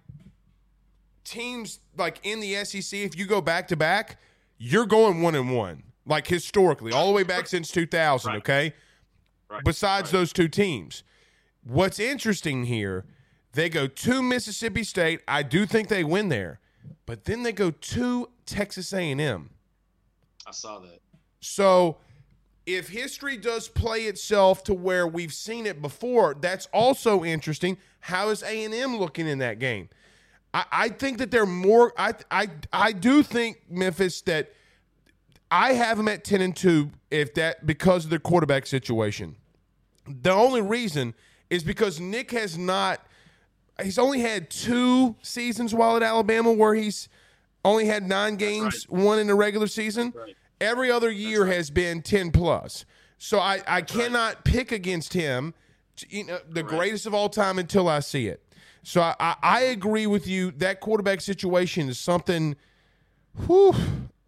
teams 1.25 1.81
like 1.97 2.19
in 2.23 2.41
the 2.41 2.65
SEC, 2.65 2.99
if 3.01 3.17
you 3.17 3.27
go 3.27 3.41
back 3.41 3.69
to 3.69 3.77
back, 3.77 4.19
you're 4.59 4.87
going 4.87 5.23
one 5.23 5.35
and 5.35 5.55
one, 5.55 5.83
like 6.07 6.27
historically, 6.27 6.93
all 6.93 7.07
the 7.07 7.13
way 7.13 7.23
back 7.23 7.47
since 7.47 7.71
2000. 7.71 8.31
Right. 8.31 8.39
Okay. 8.39 8.75
Right. 9.49 9.65
Besides 9.65 10.13
right. 10.13 10.19
those 10.19 10.33
two 10.33 10.49
teams, 10.49 11.03
what's 11.65 11.99
interesting 11.99 12.65
here, 12.65 13.05
they 13.53 13.69
go 13.69 13.87
to 13.87 14.23
Mississippi 14.23 14.85
State. 14.85 15.21
I 15.27 15.43
do 15.43 15.67
think 15.67 15.89
they 15.89 16.05
win 16.05 16.29
there, 16.29 16.61
but 17.07 17.25
then 17.25 17.43
they 17.43 17.53
go 17.53 17.71
to 17.71 18.29
Texas 18.47 18.93
A&M. 18.93 19.51
I 20.47 20.53
saw 20.53 20.79
that. 20.81 21.01
So 21.41 21.99
if 22.67 22.89
history 22.89 23.37
does 23.37 23.69
play 23.69 24.03
itself 24.03 24.63
to 24.65 24.75
where 24.75 25.07
we've 25.07 25.33
seen 25.33 25.67
it 25.67 25.83
before, 25.83 26.35
that's 26.35 26.67
also 26.73 27.25
interesting. 27.25 27.79
How 28.01 28.29
is 28.29 28.43
A 28.43 28.65
and 28.65 28.75
M 28.75 28.97
looking 28.97 29.27
in 29.27 29.39
that 29.39 29.59
game? 29.59 29.89
I, 30.53 30.65
I 30.73 30.89
think 30.89 31.19
that 31.19 31.31
they're 31.31 31.47
more. 31.47 31.93
I 31.97 32.15
I 32.31 32.49
I 32.73 32.93
do 32.93 33.23
think 33.23 33.59
Memphis 33.69 34.21
that 34.23 34.53
I 35.51 35.73
have 35.75 35.97
them 35.97 36.09
at 36.09 36.25
ten 36.25 36.41
and 36.41 36.55
two. 36.55 36.91
If 37.11 37.35
that 37.35 37.67
because 37.67 38.05
of 38.05 38.11
their 38.11 38.19
quarterback 38.19 38.67
situation, 38.67 39.37
the 40.07 40.33
only 40.33 40.63
reason 40.63 41.15
is 41.49 41.63
because 41.65 42.01
Nick 42.01 42.31
has 42.33 42.57
not. 42.59 43.05
He's 43.83 43.99
only 43.99 44.21
had 44.21 44.51
two 44.51 45.17
seasons 45.23 45.75
while 45.75 45.97
at 45.97 46.03
Alabama 46.03 46.53
where 46.53 46.75
he's 46.75 47.09
only 47.65 47.87
had 47.87 48.07
nine 48.07 48.37
games, 48.37 48.85
one 48.89 49.19
in 49.19 49.27
the 49.27 49.35
regular 49.35 49.67
season. 49.67 50.13
Right. 50.15 50.37
Every 50.61 50.91
other 50.91 51.11
year 51.11 51.47
has 51.47 51.71
been 51.71 52.03
10 52.03 52.31
plus. 52.31 52.85
So 53.17 53.39
I, 53.39 53.63
I 53.67 53.83
cannot 53.83 54.45
pick 54.45 54.73
against 54.73 55.15
him, 55.15 55.55
you 56.09 56.25
know, 56.25 56.39
the 56.49 56.63
greatest 56.63 57.07
of 57.07 57.15
all 57.15 57.29
time 57.29 57.59
until 57.59 57.89
I 57.89 58.01
see 58.01 58.29
it. 58.29 58.43
So 58.83 59.01
I, 59.01 59.15
I, 59.21 59.37
I 59.43 59.61
agree 59.63 60.07
with 60.07 60.27
you. 60.27 60.51
That 60.53 60.81
quarterback 60.81 61.21
situation 61.21 61.89
is 61.89 61.99
something. 61.99 62.57
Whew, 63.47 63.75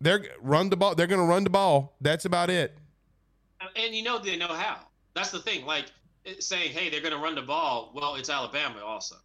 they're 0.00 0.24
run 0.40 0.70
the 0.70 0.76
ball. 0.76 0.94
They're 0.94 1.06
going 1.06 1.20
to 1.20 1.26
run 1.26 1.44
the 1.44 1.50
ball. 1.50 1.94
That's 2.00 2.24
about 2.24 2.50
it. 2.50 2.76
Uh, 3.60 3.66
and 3.76 3.94
you 3.94 4.02
know 4.02 4.18
they 4.18 4.36
know 4.36 4.48
how. 4.48 4.80
That's 5.14 5.30
the 5.30 5.38
thing. 5.38 5.64
Like 5.64 5.86
eh, 6.26 6.34
saying, 6.40 6.72
"Hey, 6.72 6.90
they're 6.90 7.00
going 7.00 7.14
to 7.14 7.20
run 7.20 7.34
the 7.34 7.42
ball." 7.42 7.92
Well, 7.94 8.16
it's 8.16 8.28
Alabama 8.30 8.80
also. 8.84 9.16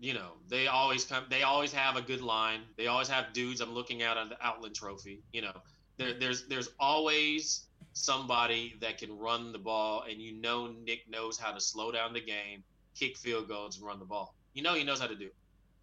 You 0.00 0.14
know, 0.14 0.32
they 0.48 0.68
always 0.68 1.04
come. 1.04 1.24
They 1.28 1.42
always 1.42 1.72
have 1.72 1.96
a 1.96 2.02
good 2.02 2.20
line. 2.20 2.60
They 2.76 2.86
always 2.86 3.08
have 3.08 3.32
dudes. 3.32 3.60
I'm 3.60 3.74
looking 3.74 4.02
out 4.02 4.16
on 4.16 4.28
the 4.28 4.36
Outland 4.44 4.74
Trophy. 4.76 5.22
You 5.32 5.42
know, 5.42 5.56
there, 5.96 6.14
there's 6.14 6.46
there's 6.46 6.70
always 6.78 7.66
somebody 7.94 8.76
that 8.80 8.98
can 8.98 9.18
run 9.18 9.52
the 9.52 9.58
ball, 9.58 10.04
and 10.08 10.20
you 10.20 10.32
know 10.40 10.72
Nick 10.84 11.08
knows 11.08 11.38
how 11.38 11.52
to 11.52 11.60
slow 11.60 11.90
down 11.90 12.12
the 12.12 12.20
game, 12.20 12.62
kick 12.98 13.16
field 13.16 13.48
goals, 13.48 13.76
and 13.78 13.86
run 13.86 13.98
the 13.98 14.04
ball. 14.04 14.34
You 14.54 14.62
know 14.62 14.74
he 14.74 14.84
knows 14.84 15.00
how 15.00 15.06
to 15.06 15.16
do. 15.16 15.26
it. 15.26 15.34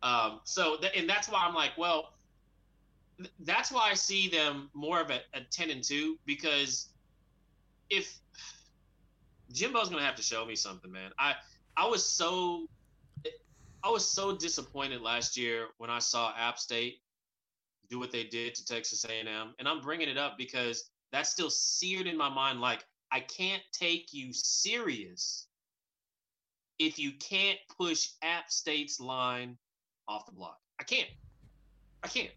Um, 0.03 0.41
so, 0.43 0.77
th- 0.77 0.93
and 0.95 1.09
that's 1.09 1.29
why 1.29 1.45
I'm 1.47 1.55
like, 1.55 1.71
well, 1.77 2.09
th- 3.19 3.31
that's 3.39 3.71
why 3.71 3.89
I 3.89 3.93
see 3.95 4.29
them 4.29 4.69
more 4.73 5.01
of 5.01 5.09
a, 5.09 5.19
a 5.33 5.41
ten 5.51 5.69
and 5.71 5.83
two 5.83 6.17
because 6.25 6.89
if 7.89 8.19
Jimbo's 9.53 9.89
gonna 9.89 10.03
have 10.05 10.15
to 10.15 10.23
show 10.23 10.45
me 10.45 10.55
something, 10.55 10.91
man. 10.91 11.11
I 11.19 11.35
I 11.77 11.87
was 11.87 12.05
so 12.05 12.67
I 13.83 13.89
was 13.89 14.07
so 14.07 14.35
disappointed 14.35 15.01
last 15.01 15.37
year 15.37 15.67
when 15.77 15.89
I 15.89 15.99
saw 15.99 16.33
App 16.37 16.57
State 16.59 17.01
do 17.89 17.99
what 17.99 18.11
they 18.11 18.23
did 18.23 18.55
to 18.55 18.65
Texas 18.65 19.05
A&M, 19.05 19.53
and 19.59 19.67
I'm 19.67 19.81
bringing 19.81 20.09
it 20.09 20.17
up 20.17 20.37
because 20.37 20.89
that's 21.11 21.29
still 21.29 21.49
seared 21.51 22.07
in 22.07 22.17
my 22.17 22.29
mind. 22.29 22.59
Like 22.61 22.83
I 23.11 23.19
can't 23.19 23.61
take 23.71 24.13
you 24.13 24.33
serious 24.33 25.47
if 26.79 26.99
you 26.99 27.11
can't 27.13 27.57
push 27.77 28.09
App 28.21 28.51
State's 28.51 28.99
line 28.99 29.57
off 30.07 30.25
the 30.25 30.31
block. 30.31 30.59
I 30.79 30.83
can't. 30.83 31.09
I 32.03 32.07
can't. 32.07 32.31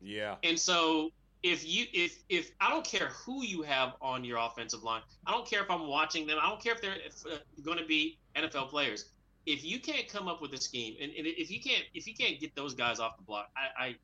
Yeah. 0.00 0.36
And 0.42 0.58
so 0.58 1.10
if 1.42 1.66
you 1.66 1.86
if 1.92 2.18
if 2.28 2.50
I 2.60 2.70
don't 2.70 2.84
care 2.84 3.08
who 3.08 3.44
you 3.44 3.62
have 3.62 3.94
on 4.00 4.24
your 4.24 4.38
offensive 4.38 4.82
line, 4.82 5.02
I 5.26 5.30
don't 5.30 5.46
care 5.46 5.62
if 5.62 5.70
I'm 5.70 5.86
watching 5.86 6.26
them. 6.26 6.38
I 6.42 6.48
don't 6.48 6.62
care 6.62 6.72
if 6.72 6.80
they're 6.80 6.96
if, 7.04 7.24
uh, 7.26 7.38
going 7.62 7.78
to 7.78 7.86
be 7.86 8.18
NFL 8.34 8.70
players. 8.70 9.10
If 9.46 9.64
you 9.64 9.78
can't 9.78 10.08
come 10.08 10.26
up 10.26 10.40
with 10.40 10.54
a 10.54 10.56
scheme, 10.56 10.96
and, 11.00 11.12
and 11.16 11.26
if 11.26 11.50
you 11.50 11.60
can't 11.60 11.84
if 11.94 12.06
you 12.06 12.14
can't 12.14 12.40
get 12.40 12.54
those 12.54 12.74
guys 12.74 12.98
off 12.98 13.16
the 13.16 13.22
block, 13.22 13.50
I, 13.56 13.84
I 13.84 13.96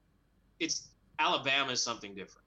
it's 0.61 0.88
Alabama 1.18 1.72
is 1.72 1.82
something 1.82 2.14
different. 2.14 2.47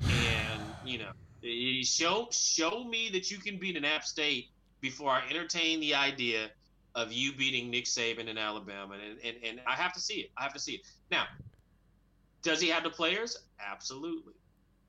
And 0.00 0.60
you 0.84 0.98
know, 0.98 1.10
eh, 1.44 1.82
show 1.84 2.28
show 2.32 2.84
me 2.84 3.08
that 3.10 3.30
you 3.30 3.38
can 3.38 3.58
beat 3.58 3.76
an 3.76 3.84
App 3.84 4.04
State 4.04 4.48
before 4.84 5.10
I 5.10 5.22
entertain 5.30 5.80
the 5.80 5.94
idea 5.94 6.50
of 6.94 7.10
you 7.10 7.32
beating 7.32 7.70
Nick 7.70 7.86
Saban 7.86 8.28
in 8.28 8.36
Alabama, 8.36 8.96
and 9.02 9.18
and, 9.24 9.36
and 9.42 9.60
I 9.66 9.72
have 9.72 9.94
to 9.94 10.00
see 10.00 10.16
it. 10.16 10.30
I 10.36 10.42
have 10.42 10.52
to 10.52 10.60
see 10.60 10.74
it 10.74 10.82
now. 11.10 11.24
Does 12.42 12.60
he 12.60 12.68
have 12.68 12.84
the 12.84 12.90
players? 12.90 13.38
Absolutely. 13.58 14.34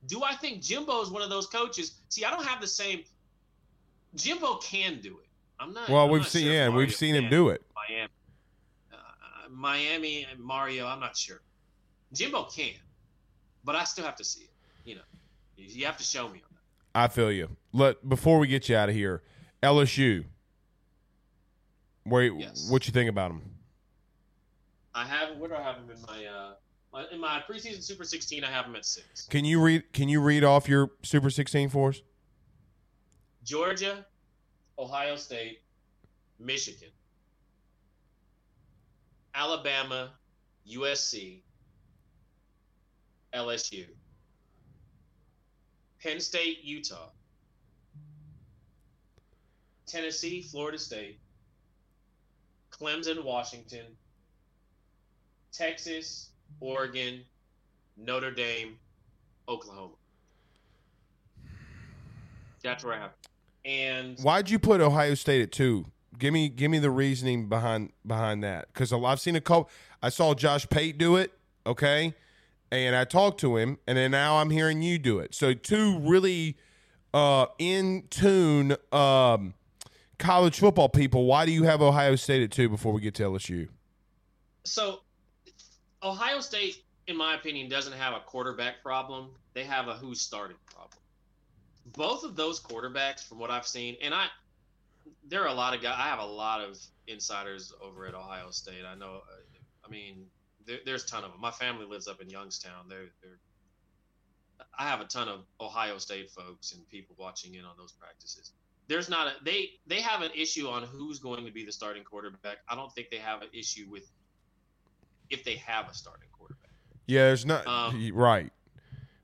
Do 0.07 0.21
I 0.21 0.35
think 0.35 0.61
Jimbo 0.61 1.01
is 1.01 1.09
one 1.09 1.21
of 1.21 1.29
those 1.29 1.47
coaches? 1.47 2.01
See, 2.09 2.25
I 2.25 2.29
don't 2.29 2.45
have 2.45 2.59
the 2.59 2.67
same. 2.67 3.05
Jimbo 4.15 4.57
can 4.57 4.99
do 5.01 5.17
it. 5.19 5.29
I'm 5.61 5.73
not. 5.73 5.87
Well, 5.87 6.03
I'm 6.03 6.11
we've 6.11 6.23
not 6.23 6.29
seen 6.29 6.43
sure 6.43 6.53
yeah, 6.53 6.67
Mario 6.67 6.77
we've 6.77 6.93
seen 6.93 7.15
him 7.15 7.29
do 7.29 7.47
it. 7.47 7.63
Miami, 7.73 8.09
uh, 8.91 8.97
Miami 9.49 10.27
and 10.29 10.41
Mario. 10.41 10.87
I'm 10.87 10.99
not 10.99 11.15
sure. 11.15 11.41
Jimbo 12.11 12.43
can, 12.53 12.75
but 13.63 13.75
I 13.75 13.85
still 13.85 14.03
have 14.03 14.17
to 14.17 14.25
see 14.25 14.43
it. 14.43 14.51
You 14.83 14.95
know, 14.95 15.07
you 15.55 15.67
you 15.69 15.85
have 15.85 15.97
to 15.97 16.03
show 16.03 16.23
me 16.23 16.41
on 16.45 16.51
that. 16.51 16.99
I 17.03 17.07
feel 17.07 17.31
you. 17.31 17.55
Let 17.71 18.07
before 18.07 18.39
we 18.39 18.47
get 18.47 18.67
you 18.67 18.75
out 18.75 18.89
of 18.89 18.95
here, 18.95 19.23
LSU. 19.65 20.25
Where 22.03 22.23
Yes. 22.25 22.69
what 22.69 22.85
you 22.85 22.93
think 22.93 23.09
about 23.09 23.29
them? 23.29 23.41
I 24.93 25.05
have. 25.05 25.37
Where 25.37 25.49
do 25.49 25.55
I 25.55 25.61
have 25.63 25.77
him 25.77 25.89
in 25.89 26.01
my? 26.03 26.25
uh 26.25 26.55
my- 26.93 27.07
in 27.11 27.19
my 27.19 27.43
preseason 27.49 27.83
Super 27.83 28.05
16, 28.05 28.43
I 28.45 28.49
have 28.49 28.65
him 28.65 28.75
at 28.77 28.85
six. 28.85 29.25
Can 29.27 29.43
you 29.43 29.59
read 29.61 29.91
can 29.91 30.07
you 30.07 30.21
read 30.21 30.43
off 30.43 30.69
your 30.69 30.91
Super 31.03 31.29
16 31.29 31.69
for 31.69 31.89
us? 31.89 32.01
Georgia, 33.43 34.05
Ohio 34.79 35.15
State, 35.17 35.61
Michigan, 36.39 36.89
Alabama, 39.33 40.13
USC, 40.67 41.41
LSU, 43.33 43.85
Penn 46.01 46.19
State, 46.19 46.63
Utah, 46.63 47.09
Tennessee, 49.95 50.41
Florida 50.41 50.77
State, 50.77 51.19
Clemson, 52.69 53.23
Washington, 53.23 53.85
Texas, 55.53 56.31
Oregon, 56.59 57.21
Notre 57.95 58.31
Dame, 58.31 58.77
Oklahoma. 59.47 59.93
That's 62.61 62.83
where 62.83 62.95
I 62.95 62.99
have. 62.99 63.11
And 63.63 64.19
Why'd 64.19 64.49
you 64.49 64.59
put 64.59 64.81
Ohio 64.81 65.13
State 65.13 65.41
at 65.41 65.51
two? 65.53 65.85
Give 66.19 66.33
me 66.33 66.49
give 66.49 66.71
me 66.71 66.79
the 66.79 66.91
reasoning 66.91 67.47
behind 67.47 67.93
behind 68.05 68.43
that. 68.43 68.67
Because 68.73 68.91
I've 68.91 69.21
seen 69.21 69.37
a 69.37 69.41
couple. 69.41 69.69
I 70.03 70.09
saw 70.09 70.33
Josh 70.33 70.67
Pate 70.69 70.97
do 70.97 71.15
it. 71.15 71.31
Okay, 71.65 72.13
and 72.69 72.97
I 72.97 73.05
talked 73.05 73.39
to 73.41 73.55
him, 73.55 73.77
and 73.87 73.97
then 73.97 74.11
now 74.11 74.37
I'm 74.37 74.49
hearing 74.49 74.81
you 74.81 74.99
do 74.99 75.19
it. 75.19 75.33
So 75.33 75.53
two 75.53 75.99
really 75.99 76.57
uh, 77.13 77.45
in 77.59 78.03
tune 78.09 78.75
um, 78.91 79.53
college 80.17 80.59
football 80.59 80.89
people. 80.89 81.25
Why 81.25 81.45
do 81.45 81.51
you 81.51 81.63
have 81.63 81.81
Ohio 81.81 82.15
State 82.15 82.43
at 82.43 82.51
two 82.51 82.69
before 82.69 82.93
we 82.93 83.01
get 83.01 83.15
to 83.15 83.23
LSU? 83.23 83.69
so 84.65 85.01
Ohio 86.03 86.39
State, 86.41 86.83
in 87.07 87.15
my 87.15 87.35
opinion, 87.35 87.69
doesn't 87.69 87.93
have 87.93 88.13
a 88.13 88.19
quarterback 88.19 88.83
problem. 88.83 89.29
They 89.53 89.63
have 89.63 89.87
a 89.87 89.93
who's 89.93 90.19
starting 90.19 90.57
problem. 90.65 90.99
Both 91.95 92.23
of 92.23 92.35
those 92.35 92.59
quarterbacks, 92.59 93.27
from 93.27 93.39
what 93.39 93.51
I've 93.51 93.67
seen, 93.67 93.95
and 94.01 94.13
I, 94.13 94.25
there 95.27 95.43
are 95.43 95.47
a 95.47 95.53
lot 95.53 95.75
of 95.75 95.81
guys. 95.81 95.95
I 95.97 96.07
have 96.07 96.19
a 96.19 96.25
lot 96.25 96.61
of 96.61 96.77
insiders 97.07 97.71
over 97.81 98.07
at 98.07 98.15
Ohio 98.15 98.49
State. 98.49 98.83
I 98.87 98.95
know. 98.95 99.21
I 99.85 99.89
mean, 99.89 100.25
there, 100.65 100.79
there's 100.83 101.03
a 101.03 101.07
ton 101.07 101.23
of 101.23 101.31
them. 101.31 101.39
My 101.39 101.51
family 101.51 101.85
lives 101.85 102.07
up 102.07 102.21
in 102.21 102.29
Youngstown. 102.29 102.89
They're, 102.89 103.11
they're. 103.21 103.39
I 104.77 104.83
have 104.83 104.99
a 104.99 105.05
ton 105.05 105.27
of 105.27 105.45
Ohio 105.61 105.99
State 105.99 106.31
folks 106.31 106.73
and 106.73 106.87
people 106.89 107.15
watching 107.19 107.53
in 107.53 107.65
on 107.65 107.75
those 107.77 107.91
practices. 107.91 108.51
There's 108.87 109.09
not 109.09 109.27
a 109.27 109.31
they 109.43 109.71
they 109.87 110.01
have 110.01 110.21
an 110.21 110.31
issue 110.35 110.67
on 110.67 110.83
who's 110.83 111.19
going 111.19 111.45
to 111.45 111.51
be 111.51 111.65
the 111.65 111.71
starting 111.71 112.03
quarterback. 112.03 112.57
I 112.69 112.75
don't 112.75 112.91
think 112.93 113.09
they 113.09 113.17
have 113.17 113.41
an 113.41 113.49
issue 113.53 113.87
with 113.89 114.11
if 115.29 115.43
they 115.43 115.55
have 115.55 115.89
a 115.89 115.93
starting 115.93 116.29
quarterback. 116.31 116.71
Yeah, 117.07 117.27
there's 117.27 117.45
not 117.45 117.65
Um, 117.67 118.11
right. 118.13 118.51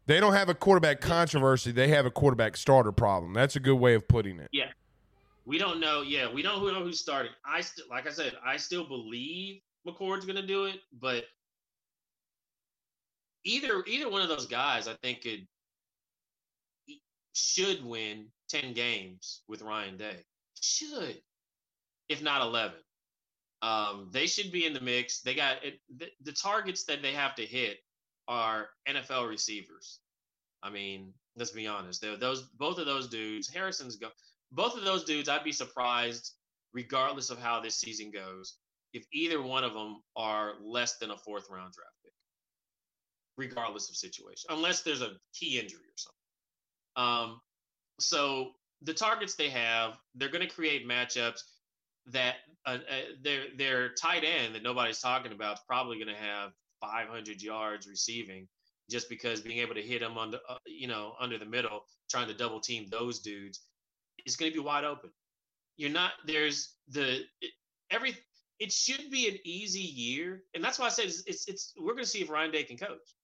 They 0.07 0.19
don't 0.19 0.33
have 0.33 0.49
a 0.49 0.55
quarterback 0.55 0.99
controversy. 0.99 1.71
They 1.71 1.87
have 1.89 2.05
a 2.05 2.11
quarterback 2.11 2.57
starter 2.57 2.91
problem. 2.91 3.33
That's 3.33 3.55
a 3.55 3.59
good 3.59 3.75
way 3.75 3.93
of 3.93 4.07
putting 4.07 4.39
it. 4.39 4.49
Yeah, 4.51 4.71
we 5.45 5.57
don't 5.57 5.79
know. 5.79 6.01
Yeah, 6.01 6.31
we 6.31 6.41
don't 6.41 6.65
know 6.65 6.83
who's 6.83 6.99
starting. 6.99 7.31
I 7.45 7.61
still, 7.61 7.85
like 7.89 8.07
I 8.07 8.11
said, 8.11 8.33
I 8.43 8.57
still 8.57 8.83
believe 8.83 9.61
McCord's 9.87 10.25
going 10.25 10.35
to 10.37 10.45
do 10.45 10.65
it, 10.65 10.79
but 10.99 11.25
either 13.43 13.83
either 13.87 14.09
one 14.09 14.21
of 14.21 14.27
those 14.27 14.47
guys, 14.47 14.87
I 14.87 14.95
think, 15.03 15.21
could 15.21 15.47
should 17.33 17.85
win 17.85 18.25
ten 18.51 18.73
games 18.73 19.41
with 19.47 19.61
Ryan 19.61 19.97
Day. 19.97 20.17
Should, 20.59 21.17
if 22.09 22.21
not 22.21 22.41
eleven. 22.41 22.79
Um, 23.61 24.09
they 24.11 24.25
should 24.25 24.51
be 24.51 24.65
in 24.65 24.73
the 24.73 24.81
mix. 24.81 25.21
They 25.21 25.35
got 25.35 25.63
it, 25.63 25.79
the, 25.95 26.07
the 26.23 26.31
targets 26.31 26.83
that 26.85 27.01
they 27.01 27.13
have 27.13 27.35
to 27.35 27.45
hit 27.45 27.77
are 28.27 28.69
NFL 28.87 29.29
receivers. 29.29 29.99
I 30.63 30.69
mean, 30.69 31.13
let's 31.35 31.51
be 31.51 31.67
honest. 31.67 32.01
They're 32.01 32.17
those 32.17 32.43
both 32.57 32.77
of 32.79 32.85
those 32.85 33.07
dudes. 33.07 33.47
Harrison's 33.47 33.95
go. 33.95 34.09
Both 34.51 34.75
of 34.75 34.83
those 34.83 35.03
dudes. 35.03 35.29
I'd 35.29 35.43
be 35.43 35.51
surprised, 35.51 36.33
regardless 36.73 37.29
of 37.29 37.39
how 37.39 37.59
this 37.59 37.75
season 37.75 38.11
goes, 38.11 38.57
if 38.93 39.05
either 39.13 39.41
one 39.41 39.63
of 39.63 39.73
them 39.73 40.01
are 40.15 40.53
less 40.63 40.97
than 40.97 41.11
a 41.11 41.17
fourth 41.17 41.49
round 41.49 41.73
draft 41.73 41.95
pick, 42.03 42.13
regardless 43.37 43.89
of 43.89 43.95
situation, 43.95 44.49
unless 44.49 44.81
there's 44.81 45.01
a 45.01 45.13
key 45.33 45.59
injury 45.59 45.79
or 45.79 45.97
something. 45.97 46.17
Um, 46.95 47.41
so 48.01 48.51
the 48.81 48.93
targets 48.93 49.35
they 49.35 49.49
have, 49.49 49.97
they're 50.15 50.29
going 50.29 50.47
to 50.47 50.53
create 50.53 50.87
matchups 50.87 51.41
that 52.07 52.35
uh, 52.65 52.77
uh, 52.89 52.95
their 53.23 53.43
their 53.57 53.93
tight 53.93 54.23
end 54.23 54.55
that 54.55 54.63
nobody's 54.63 54.99
talking 54.99 55.31
about 55.31 55.55
is 55.55 55.61
probably 55.67 55.97
going 55.97 56.07
to 56.07 56.21
have 56.21 56.51
500 56.81 57.41
yards 57.41 57.87
receiving 57.87 58.47
just 58.89 59.07
because 59.07 59.41
being 59.41 59.59
able 59.59 59.75
to 59.75 59.81
hit 59.81 60.01
them 60.01 60.17
under 60.17 60.39
uh, 60.49 60.57
you 60.65 60.87
know 60.87 61.13
under 61.19 61.37
the 61.37 61.45
middle 61.45 61.85
trying 62.09 62.27
to 62.27 62.33
double 62.33 62.59
team 62.59 62.87
those 62.89 63.19
dudes 63.19 63.61
is 64.25 64.35
going 64.35 64.51
to 64.51 64.57
be 64.57 64.63
wide 64.63 64.83
open. 64.83 65.11
You're 65.77 65.91
not 65.91 66.13
there's 66.25 66.75
the 66.89 67.21
it, 67.41 67.51
every 67.91 68.15
it 68.59 68.71
should 68.71 69.09
be 69.09 69.27
an 69.27 69.37
easy 69.43 69.79
year 69.79 70.43
and 70.53 70.63
that's 70.63 70.77
why 70.77 70.85
i 70.85 70.89
said 70.89 71.05
it's 71.05 71.23
it's, 71.25 71.47
it's 71.47 71.73
we're 71.77 71.93
going 71.93 72.03
to 72.03 72.09
see 72.09 72.21
if 72.21 72.29
ryan 72.29 72.51
day 72.51 72.63
can 72.63 72.77
coach 72.77 73.15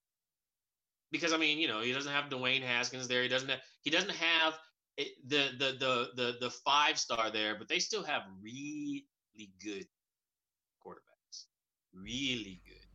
because 1.12 1.34
i 1.34 1.38
mean 1.38 1.58
you 1.58 1.68
know 1.68 1.82
he 1.82 1.91
doesn't 1.93 2.12
have 2.12 2.26
dwayne 2.30 2.62
haskins 2.62 3.08
there 3.08 3.22
he 3.24 3.30
doesn't 3.30 3.49
have 3.49 3.60
he 3.82 3.89
doesn't 3.89 4.12
have 4.12 4.53
the, 5.28 5.49
the 5.60 5.78
the 5.80 6.10
the 6.16 6.38
the 6.41 6.49
five 6.49 6.97
star 6.97 7.30
there 7.32 7.55
but 7.58 7.68
they 7.68 7.80
still 7.80 8.03
have 8.03 8.24
really 8.41 9.05
good 9.64 9.86
quarterbacks 10.84 11.45
really 11.93 12.62
good 12.66 12.86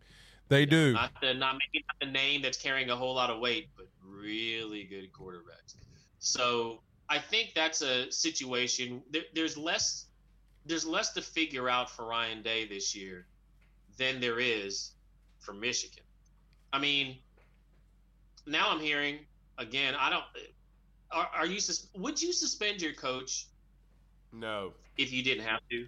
They 0.48 0.66
do. 0.66 0.92
not 0.92 1.12
the 1.20 1.34
not 1.34 1.54
maybe 1.54 1.84
not 1.88 1.96
the 2.00 2.12
name 2.12 2.42
that's 2.42 2.58
carrying 2.58 2.90
a 2.90 2.96
whole 2.96 3.14
lot 3.14 3.30
of 3.30 3.40
weight, 3.40 3.68
but 3.76 3.86
really 4.04 4.84
good 4.84 5.10
quarterbacks. 5.12 5.76
So 6.18 6.82
I 7.08 7.18
think 7.18 7.52
that's 7.54 7.80
a 7.82 8.10
situation. 8.12 9.02
There, 9.10 9.22
there's 9.34 9.56
less 9.56 10.06
there's 10.66 10.86
less 10.86 11.12
to 11.14 11.22
figure 11.22 11.68
out 11.68 11.90
for 11.90 12.04
Ryan 12.06 12.42
Day 12.42 12.66
this 12.66 12.94
year 12.94 13.26
than 13.98 14.20
there 14.20 14.38
is 14.40 14.92
for 15.38 15.54
Michigan. 15.54 16.04
I 16.72 16.78
mean, 16.78 17.18
now 18.46 18.70
I'm 18.70 18.80
hearing 18.80 19.18
again. 19.58 19.94
I 19.98 20.10
don't. 20.10 20.24
Are, 21.10 21.28
are 21.34 21.46
you? 21.46 21.60
sus- 21.60 21.88
Would 21.96 22.20
you 22.20 22.32
suspend 22.32 22.80
your 22.80 22.94
coach 22.94 23.46
No. 24.32 24.72
if 24.96 25.12
you 25.12 25.22
didn't 25.22 25.44
have 25.44 25.60
to? 25.70 25.86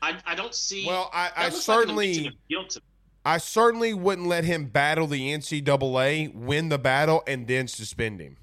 I, 0.00 0.18
I 0.26 0.34
don't 0.34 0.54
see. 0.54 0.86
Well, 0.86 1.10
I, 1.12 1.30
I 1.36 1.44
like 1.44 1.52
certainly 1.52 2.36
guilt. 2.48 2.76
I 3.24 3.38
certainly 3.38 3.94
wouldn't 3.94 4.26
let 4.26 4.44
him 4.44 4.66
battle 4.66 5.06
the 5.06 5.32
NCAA, 5.32 6.34
win 6.34 6.68
the 6.70 6.78
battle, 6.78 7.22
and 7.26 7.46
then 7.46 7.68
suspend 7.68 8.20
him. 8.20 8.36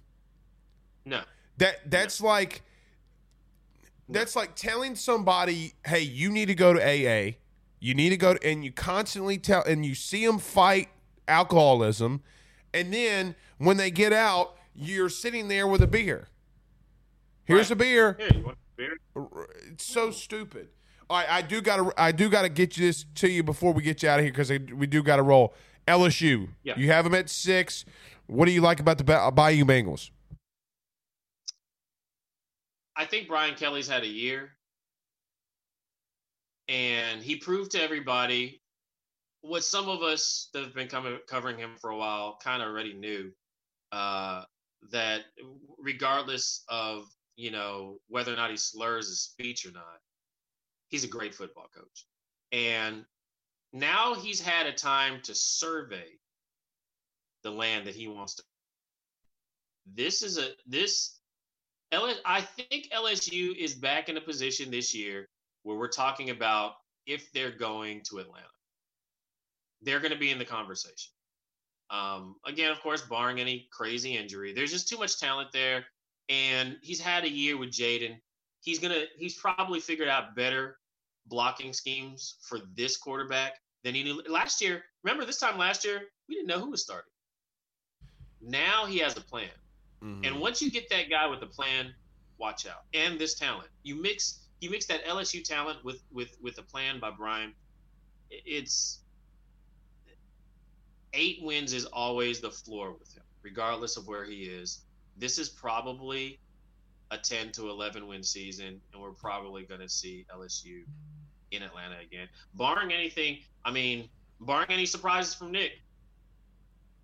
No. 1.04 1.22
That 1.58 1.92
that's 1.92 2.22
like 2.22 2.62
that's 4.08 4.36
like 4.36 4.56
telling 4.56 4.96
somebody, 4.96 5.74
"Hey, 5.86 6.00
you 6.02 6.32
need 6.32 6.46
to 6.46 6.56
go 6.56 6.74
to 6.74 6.80
AA. 6.82 7.36
You 7.82 7.94
need 7.94 8.10
to 8.10 8.18
go 8.18 8.34
to," 8.36 8.48
and 8.48 8.64
you 8.64 8.72
constantly 8.72 9.38
tell, 9.38 9.64
and 9.64 9.86
you 9.86 9.96
see 9.96 10.26
them 10.26 10.40
fight 10.40 10.88
alcoholism, 11.28 12.22
and 12.74 12.94
then 12.94 13.36
when 13.58 13.78
they 13.78 13.92
get 13.92 14.14
out, 14.14 14.56
you're 14.74 15.10
sitting 15.10 15.48
there 15.48 15.68
with 15.68 15.82
a 15.82 15.88
beer. 15.88 16.28
Here's 17.46 17.70
Right. 17.70 17.72
a 17.72 17.76
beer. 17.76 18.16
Here, 18.20 18.30
you 18.34 18.44
want 18.46 18.58
a 18.58 18.78
beer? 18.78 18.98
It's 19.72 19.86
so 19.86 20.12
stupid. 20.12 20.70
All 21.10 21.18
right, 21.18 21.30
I 21.30 21.42
do 21.42 21.62
gotta 21.62 21.92
I 21.98 22.12
do 22.12 22.30
gotta 22.30 22.50
get 22.50 22.78
you 22.78 22.86
this 22.86 23.06
to 23.16 23.28
you 23.30 23.42
before 23.44 23.74
we 23.74 23.82
get 23.82 24.04
you 24.04 24.10
out 24.10 24.20
of 24.20 24.26
here 24.26 24.32
because 24.32 24.50
we 24.52 24.86
do 24.88 25.02
gotta 25.02 25.24
roll. 25.24 25.54
LSU. 25.88 26.50
Yeah. 26.64 26.78
You 26.78 26.88
have 26.92 27.04
them 27.04 27.16
at 27.16 27.30
six. 27.30 27.84
What 28.28 28.46
do 28.46 28.52
you 28.52 28.62
like 28.62 28.80
about 28.80 29.00
the 29.00 29.04
Ba- 29.04 29.22
uh, 29.24 29.32
Bayou 29.32 29.66
Bengals? 29.66 30.12
I 32.96 33.06
think 33.06 33.28
Brian 33.28 33.56
Kelly's 33.56 33.88
had 33.88 34.04
a 34.04 34.08
year, 34.08 34.52
and 36.68 37.24
he 37.24 37.38
proved 37.38 37.72
to 37.72 37.82
everybody 37.82 38.59
what 39.42 39.64
some 39.64 39.88
of 39.88 40.02
us 40.02 40.50
that 40.54 40.64
have 40.64 40.74
been 40.74 40.88
coming, 40.88 41.18
covering 41.28 41.58
him 41.58 41.76
for 41.80 41.92
a 41.92 41.98
while 41.98 42.38
kind 42.44 42.62
of 42.62 42.68
already 42.68 42.94
knew 42.94 43.32
uh, 43.92 44.44
that 44.92 45.22
regardless 45.78 46.64
of 46.70 47.06
you 47.36 47.52
know 47.52 47.98
whether 48.08 48.34
or 48.34 48.38
not 48.38 48.52
he 48.52 48.58
slurs 48.58 49.08
his 49.08 49.22
speech 49.22 49.66
or 49.66 49.72
not, 49.72 50.00
he's 50.90 51.04
a 51.04 51.08
great 51.08 51.34
football 51.34 51.68
coach, 51.76 52.06
and 52.52 53.06
now 53.72 54.16
he's 54.16 54.42
had 54.42 54.66
a 54.66 54.74
time 54.74 55.20
to 55.24 55.36
survey 55.36 56.08
the 57.44 57.52
land 57.52 57.88
that 57.88 57.96
he 57.96 58.08
wants 58.08 58.36
to. 58.36 58.44
This 59.96 60.22
is 60.22 60.38
a 60.38 60.50
this 60.68 61.20
LS, 61.92 62.18
I 62.26 62.42
think 62.42 62.90
LSU 62.94 63.56
is 63.56 63.74
back 63.74 64.10
in 64.10 64.18
a 64.18 64.22
position 64.22 64.70
this 64.70 64.94
year 64.94 65.28
where 65.64 65.78
we're 65.78 65.88
talking 65.88 66.30
about 66.30 66.74
if 67.06 67.32
they're 67.32 67.58
going 67.58 68.02
to 68.10 68.20
Atlanta. 68.20 68.46
They're 69.82 70.00
going 70.00 70.12
to 70.12 70.18
be 70.18 70.32
in 70.32 70.40
the 70.40 70.46
conversation. 70.46 71.12
Um, 71.90 72.36
again, 72.46 72.72
of 72.72 72.80
course, 72.82 73.02
barring 73.02 73.40
any 73.40 73.68
crazy 73.72 74.16
injury, 74.16 74.54
there's 74.54 74.72
just 74.72 74.88
too 74.88 74.98
much 74.98 75.20
talent 75.20 75.50
there, 75.52 75.86
and 76.30 76.78
he's 76.84 77.00
had 77.00 77.24
a 77.24 77.30
year 77.30 77.58
with 77.58 77.72
Jayden. 77.72 78.18
He's 78.62 78.78
gonna, 78.78 79.06
he's 79.18 79.36
probably 79.36 79.80
figured 79.80 80.10
out 80.10 80.36
better 80.36 80.78
blocking 81.28 81.74
schemes 81.74 82.36
for 82.42 82.60
this 82.76 82.98
quarterback 82.98 83.54
than 83.84 83.96
he 83.96 84.04
knew 84.04 84.22
last 84.28 84.62
year. 84.62 84.84
Remember 85.04 85.26
this 85.26 85.40
time 85.40 85.58
last 85.58 85.86
year, 85.86 86.02
we 86.28 86.36
didn't 86.36 86.48
know 86.48 86.60
who 86.60 86.70
was 86.70 86.84
starting. 86.84 87.12
Now 88.42 88.86
he 88.86 89.00
has 89.00 89.18
a 89.18 89.22
plan. 89.22 89.50
And 90.24 90.40
once 90.40 90.62
you 90.62 90.72
get 90.72 90.90
that 90.90 91.10
guy 91.10 91.28
with 91.28 91.42
a 91.42 91.48
plan, 91.48 91.94
watch 92.38 92.66
out. 92.66 92.84
And 92.94 93.20
this 93.20 93.36
talent, 93.36 93.68
you 93.84 94.02
mix 94.02 94.46
you 94.62 94.70
mix 94.70 94.86
that 94.88 95.06
LSU 95.06 95.44
talent 95.44 95.84
with 95.84 96.02
with 96.12 96.38
with 96.42 96.58
a 96.58 96.64
plan 96.64 97.00
by 97.00 97.12
Brian. 97.12 97.54
It's 98.30 99.00
eight 101.14 101.40
wins 101.42 101.74
is 101.74 101.86
always 101.86 102.40
the 102.40 102.52
floor 102.52 102.94
with 102.98 103.14
him, 103.14 103.24
regardless 103.42 103.98
of 103.98 104.08
where 104.08 104.26
he 104.26 104.44
is. 104.44 104.82
This 105.18 105.38
is 105.38 105.50
probably 105.50 106.40
a 107.12 107.18
ten 107.18 107.52
to 107.54 107.70
eleven 107.70 108.08
win 108.08 108.24
season, 108.24 108.80
and 108.94 109.02
we're 109.02 109.12
probably 109.12 109.64
going 109.64 109.82
to 109.82 109.90
see 109.90 110.26
LSU 110.34 110.84
in 111.52 111.64
Atlanta 111.64 111.96
again, 112.00 112.28
barring 112.54 112.92
anything. 112.92 113.40
I 113.66 113.72
mean, 113.72 114.10
barring 114.40 114.70
any 114.70 114.86
surprises 114.86 115.34
from 115.34 115.52
Nick. 115.52 115.72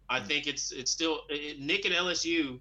I 0.09 0.19
think 0.19 0.47
it's 0.47 0.71
it's 0.71 0.91
still 0.91 1.21
it, 1.29 1.59
Nick 1.59 1.85
and 1.85 1.93
LSU 1.93 2.59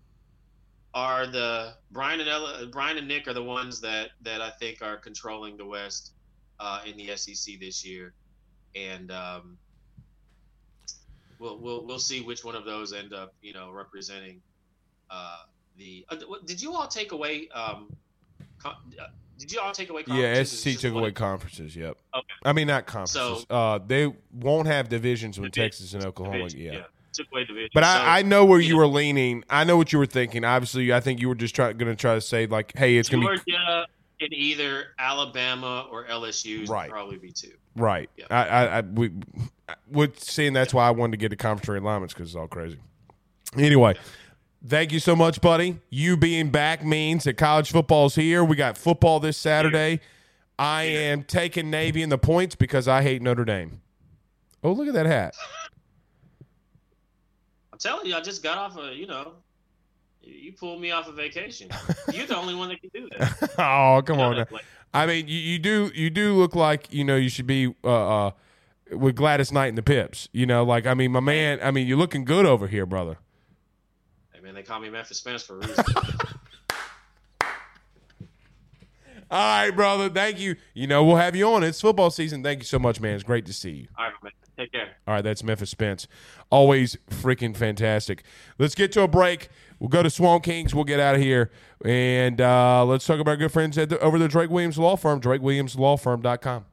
are 0.95 1.27
the 1.27 1.75
Brian 1.91 2.21
and 2.21 2.29
Ella, 2.29 2.67
Brian 2.71 2.97
and 2.97 3.09
Nick 3.09 3.29
are 3.29 3.35
the 3.35 3.43
ones 3.43 3.81
that 3.81 4.11
that 4.23 4.41
I 4.41 4.51
think 4.51 4.81
are 4.81 4.97
controlling 4.97 5.57
the 5.57 5.67
West 5.67 6.13
uh, 6.61 6.81
in 6.87 6.97
the 6.97 7.15
SEC 7.17 7.61
this 7.61 7.85
year, 7.85 8.15
and 8.75 9.11
um, 9.11 9.59
we'll 11.45 11.59
we'll 11.59 11.87
we'll 11.87 11.99
see 11.99 12.23
which 12.23 12.45
one 12.45 12.55
of 12.57 12.65
those 12.65 12.93
end 12.93 13.13
up 13.13 13.35
you 13.43 13.53
know 13.53 13.71
representing 13.71 14.41
uh, 15.11 15.37
the. 15.77 16.05
Uh, 16.09 16.17
did 16.47 16.61
you 16.61 16.75
all 16.75 16.89
take 16.89 17.13
away? 17.13 17.49
Um, 17.55 17.95
con- 18.59 18.77
uh, 19.01 19.07
did 19.39 19.53
you 19.53 19.61
all 19.61 19.73
take 19.73 19.91
away? 19.91 20.05
Yeah, 20.07 20.43
SEC 20.43 20.79
took 20.79 20.95
away 20.95 21.13
conferences. 21.13 21.77
Yep. 21.77 21.97
Okay. 22.17 22.27
I 22.45 22.53
mean, 22.53 22.67
not 22.69 22.87
conferences. 22.87 23.45
uh, 23.51 23.79
they 23.87 24.13
won't 24.33 24.67
have 24.67 24.89
divisions 24.89 25.39
with 25.39 25.53
Division- 25.53 25.65
Texas 25.71 25.95
and 25.95 26.05
Oklahoma. 26.05 26.49
division, 26.49 26.61
Yeah. 26.61 26.83
took 27.13 27.27
away 27.33 27.45
division. 27.45 27.71
But 27.75 27.83
So, 27.85 27.91
I, 27.91 28.19
I 28.21 28.23
know 28.23 28.45
where 28.45 28.61
you 28.61 28.69
you 28.69 28.77
were 28.77 28.87
leaning. 28.87 29.45
I 29.51 29.65
know 29.65 29.77
what 29.77 29.93
you 29.93 29.99
were 29.99 30.07
thinking. 30.07 30.45
Obviously, 30.45 30.93
I 30.93 31.01
think 31.01 31.21
you 31.21 31.29
were 31.29 31.35
just 31.35 31.55
trying, 31.55 31.77
going 31.77 31.91
to 31.93 31.97
try 31.97 32.15
to 32.15 32.21
say 32.21 32.47
like, 32.47 32.73
"Hey, 32.77 32.97
it's 32.97 33.09
going 33.09 33.23
to 33.23 33.29
be 33.45 33.53
Georgia 33.53 33.87
in 34.21 34.33
either 34.33 34.87
Alabama 34.99 35.87
or 35.91 36.05
LSU 36.05 36.69
Right. 36.69 36.91
probably 36.91 37.19
be 37.19 37.33
two. 37.33 37.53
right." 37.77 38.09
Yeah. 38.17 38.27
I, 38.31 38.45
I, 38.47 38.79
I 38.79 38.81
we, 38.83 39.11
with 39.91 40.23
seeing 40.23 40.53
that's 40.53 40.73
why 40.75 40.87
I 40.87 40.91
wanted 40.91 41.13
to 41.13 41.17
get 41.19 41.31
the 41.31 41.37
conference 41.37 41.69
realignments 41.83 42.09
because 42.11 42.29
it's 42.29 42.37
all 42.37 42.49
crazy. 42.49 42.79
Anyway, 43.57 43.95
thank 44.67 44.93
you 44.93 44.99
so 45.01 45.15
much, 45.17 45.41
buddy. 45.41 45.81
You 45.91 46.17
being 46.17 46.51
back 46.51 46.85
means 46.85 47.25
that 47.25 47.35
college 47.35 47.71
football's 47.71 48.15
here. 48.15 48.43
We 48.45 48.57
got 48.57 48.77
football 48.77 49.21
this 49.21 49.37
Saturday. 49.37 50.01
I 50.59 50.85
am 50.85 51.25
taking 51.25 51.71
Navy 51.71 52.03
in 52.03 52.09
the 52.11 52.19
points 52.19 52.55
because 52.55 52.87
I 52.87 53.03
hate 53.03 53.23
Notre 53.23 53.45
Dame. 53.45 53.81
Oh, 54.63 54.73
look 54.73 54.87
at 54.89 54.95
that 54.95 55.07
hat. 55.07 55.35
I'm 57.73 57.79
telling 57.79 58.07
you, 58.07 58.15
I 58.15 58.21
just 58.21 58.43
got 58.43 58.57
off 58.59 58.77
a, 58.79 58.95
you 58.95 59.07
know, 59.07 59.33
you 60.27 60.53
pulled 60.53 60.81
me 60.81 60.91
off 60.91 61.09
a 61.09 61.13
vacation. 61.13 61.69
You're 62.13 62.27
the 62.27 62.37
only 62.37 62.55
one 62.55 62.69
that 62.69 62.81
can 62.81 62.91
do 62.93 63.09
that. 63.19 63.51
oh, 63.59 64.03
come 64.05 64.21
on. 64.21 64.37
now. 64.37 64.47
Like, 64.51 64.65
I 64.93 65.07
mean, 65.07 65.27
you, 65.29 65.39
you 65.39 65.59
do 65.59 65.91
you 65.95 66.11
do 66.11 66.35
look 66.35 66.55
like 66.55 66.93
you 66.93 67.05
know 67.05 67.17
you 67.17 67.29
should 67.29 67.47
be 67.47 67.75
uh, 67.83 68.27
uh, 68.27 68.31
with 68.93 69.17
Gladys 69.17 69.51
Knight 69.53 69.69
and 69.69 69.79
the 69.79 69.83
Pips. 69.83 70.29
You 70.33 70.47
know, 70.47 70.65
like 70.65 70.87
I 70.87 70.95
mean, 70.95 71.13
my 71.13 71.21
man. 71.21 71.59
I 71.63 71.71
mean, 71.71 71.87
you're 71.87 71.99
looking 71.99 72.25
good 72.25 72.47
over 72.47 72.67
here, 72.69 72.87
brother. 72.87 73.19
hey, 74.33 74.41
man, 74.41 74.55
they 74.55 74.63
call 74.63 74.81
me 74.81 74.91
Memphis 74.91 75.19
Spence 75.19 75.43
for 75.43 75.59
a 75.59 75.67
reason. 75.67 75.85
All 79.31 79.41
right, 79.41 79.71
brother. 79.71 80.09
Thank 80.11 80.39
you. 80.39 80.55
You 80.75 80.87
know, 80.87 81.05
we'll 81.05 81.17
have 81.17 81.35
you 81.35 81.49
on. 81.49 81.65
It's 81.65 81.81
football 81.81 82.11
season. 82.11 82.43
Thank 82.43 82.61
you 82.61 82.67
so 82.67 82.79
much, 82.79 83.01
man. 83.01 83.15
It's 83.15 83.25
great 83.25 83.47
to 83.47 83.53
see 83.53 83.71
you. 83.71 83.89
All 83.99 84.05
right, 84.05 84.15
man. 84.23 84.33
Take 84.57 84.73
care. 84.73 84.97
All 85.07 85.15
right, 85.15 85.23
that's 85.23 85.43
Memphis 85.43 85.71
Spence. 85.71 86.07
Always 86.51 86.97
freaking 87.11 87.57
fantastic. 87.57 88.23
Let's 88.59 88.75
get 88.75 88.93
to 88.93 89.03
a 89.03 89.09
break. 89.09 89.49
We'll 89.79 89.89
go 89.89 90.03
to 90.03 90.11
Swamp 90.11 90.45
Kings. 90.45 90.75
We'll 90.75 90.85
get 90.85 91.01
out 91.01 91.17
of 91.17 91.21
here. 91.21 91.51
And 91.85 92.41
uh, 92.41 92.85
let's 92.85 93.07
talk 93.07 93.19
about 93.19 93.33
our 93.33 93.37
good 93.37 93.53
friends 93.53 93.77
at 93.79 93.89
the, 93.89 93.99
over 93.99 94.19
the 94.19 94.29
Drake 94.29 94.51
Williams 94.51 94.79
Law 94.79 94.97
Firm, 94.97 95.21
drakewilliamslawfirm.com. 95.21 96.65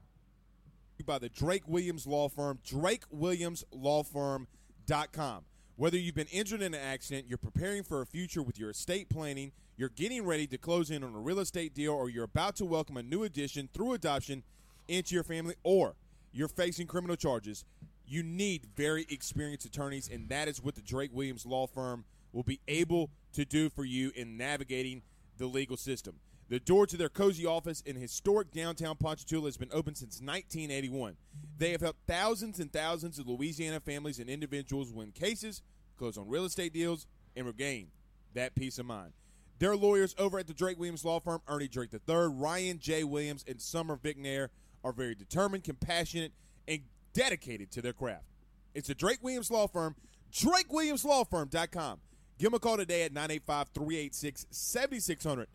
by 1.05 1.17
the 1.17 1.29
Drake 1.29 1.67
Williams 1.67 2.05
Law 2.05 2.29
Firm, 2.29 2.59
drakewilliamslawfirm.com. 2.65 5.41
Whether 5.75 5.97
you've 5.97 6.15
been 6.15 6.27
injured 6.27 6.61
in 6.61 6.75
an 6.75 6.79
accident, 6.79 7.25
you're 7.27 7.39
preparing 7.39 7.81
for 7.81 8.01
a 8.01 8.05
future 8.05 8.43
with 8.43 8.59
your 8.59 8.69
estate 8.69 9.09
planning, 9.09 9.51
you're 9.77 9.89
getting 9.89 10.23
ready 10.23 10.45
to 10.45 10.59
close 10.59 10.91
in 10.91 11.03
on 11.03 11.15
a 11.15 11.19
real 11.19 11.39
estate 11.39 11.73
deal, 11.73 11.93
or 11.93 12.07
you're 12.07 12.25
about 12.25 12.55
to 12.57 12.65
welcome 12.65 12.97
a 12.97 13.03
new 13.03 13.23
addition 13.23 13.67
through 13.73 13.93
adoption 13.93 14.43
into 14.87 15.15
your 15.15 15.23
family, 15.23 15.55
or 15.63 15.95
you're 16.31 16.47
facing 16.47 16.87
criminal 16.87 17.15
charges, 17.15 17.65
you 18.05 18.23
need 18.23 18.67
very 18.75 19.05
experienced 19.09 19.65
attorneys, 19.65 20.09
and 20.09 20.29
that 20.29 20.47
is 20.47 20.61
what 20.61 20.75
the 20.75 20.81
Drake 20.81 21.11
Williams 21.13 21.45
Law 21.45 21.67
Firm 21.67 22.05
will 22.33 22.43
be 22.43 22.59
able 22.67 23.09
to 23.33 23.45
do 23.45 23.69
for 23.69 23.85
you 23.85 24.11
in 24.15 24.37
navigating 24.37 25.01
the 25.37 25.45
legal 25.45 25.77
system. 25.77 26.15
The 26.49 26.59
door 26.59 26.85
to 26.87 26.97
their 26.97 27.07
cozy 27.07 27.45
office 27.45 27.79
in 27.81 27.95
historic 27.95 28.51
downtown 28.51 28.97
Ponchatoula 28.97 29.45
has 29.45 29.55
been 29.55 29.69
open 29.71 29.95
since 29.95 30.19
1981. 30.19 31.15
They 31.57 31.71
have 31.71 31.79
helped 31.79 32.01
thousands 32.07 32.59
and 32.59 32.71
thousands 32.73 33.17
of 33.19 33.27
Louisiana 33.27 33.79
families 33.79 34.19
and 34.19 34.29
individuals 34.29 34.91
win 34.91 35.13
cases, 35.13 35.61
close 35.97 36.17
on 36.17 36.27
real 36.27 36.43
estate 36.43 36.73
deals, 36.73 37.07
and 37.37 37.45
regain 37.45 37.87
that 38.33 38.55
peace 38.55 38.77
of 38.79 38.85
mind. 38.85 39.13
Their 39.59 39.77
lawyers 39.77 40.15
over 40.17 40.39
at 40.39 40.47
the 40.47 40.53
Drake 40.53 40.77
Williams 40.77 41.05
Law 41.05 41.19
Firm, 41.19 41.41
Ernie 41.47 41.67
Drake 41.67 41.91
III, 41.93 42.27
Ryan 42.31 42.79
J. 42.79 43.03
Williams, 43.03 43.45
and 43.47 43.61
Summer 43.61 43.95
Vicknair, 43.95 44.49
are 44.83 44.91
very 44.91 45.15
determined, 45.15 45.63
compassionate, 45.63 46.33
and 46.67 46.81
dedicated 47.13 47.71
to 47.71 47.81
their 47.81 47.93
craft. 47.93 48.25
It's 48.73 48.87
the 48.87 48.95
Drake 48.95 49.19
Williams 49.21 49.51
Law 49.51 49.67
Firm, 49.67 49.95
drakewilliamslawfirm.com. 50.31 51.99
Give 52.37 52.47
them 52.47 52.55
a 52.55 52.59
call 52.59 52.77
today 52.77 53.03
at 53.03 53.13
985 53.13 53.67
386 53.73 54.45
7600. 54.49 55.47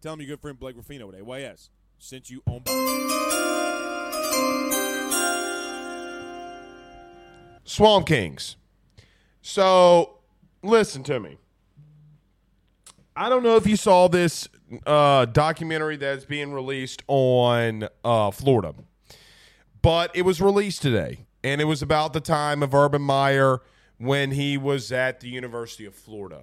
Tell 0.00 0.12
them 0.12 0.20
your 0.20 0.28
good 0.28 0.40
friend 0.40 0.58
Blake 0.58 0.76
Ruffino 0.76 1.06
with 1.06 1.16
AYS 1.16 1.70
sent 2.00 2.30
you 2.30 2.42
on 2.46 2.60
by. 2.60 2.72
Swamp 7.64 8.06
Kings. 8.06 8.56
So, 9.42 10.18
listen 10.62 11.02
to 11.04 11.20
me. 11.20 11.38
I 13.14 13.28
don't 13.28 13.42
know 13.42 13.56
if 13.56 13.66
you 13.66 13.76
saw 13.76 14.08
this 14.08 14.48
uh, 14.86 15.24
documentary 15.26 15.96
that's 15.96 16.24
being 16.24 16.52
released 16.52 17.02
on 17.08 17.88
uh, 18.04 18.30
Florida, 18.30 18.74
but 19.82 20.10
it 20.14 20.22
was 20.22 20.40
released 20.40 20.82
today, 20.82 21.26
and 21.42 21.60
it 21.60 21.64
was 21.64 21.82
about 21.82 22.12
the 22.12 22.20
time 22.20 22.62
of 22.62 22.74
Urban 22.74 23.02
Meyer 23.02 23.60
when 23.98 24.32
he 24.32 24.56
was 24.56 24.92
at 24.92 25.20
the 25.20 25.28
University 25.28 25.84
of 25.84 25.94
Florida. 25.94 26.42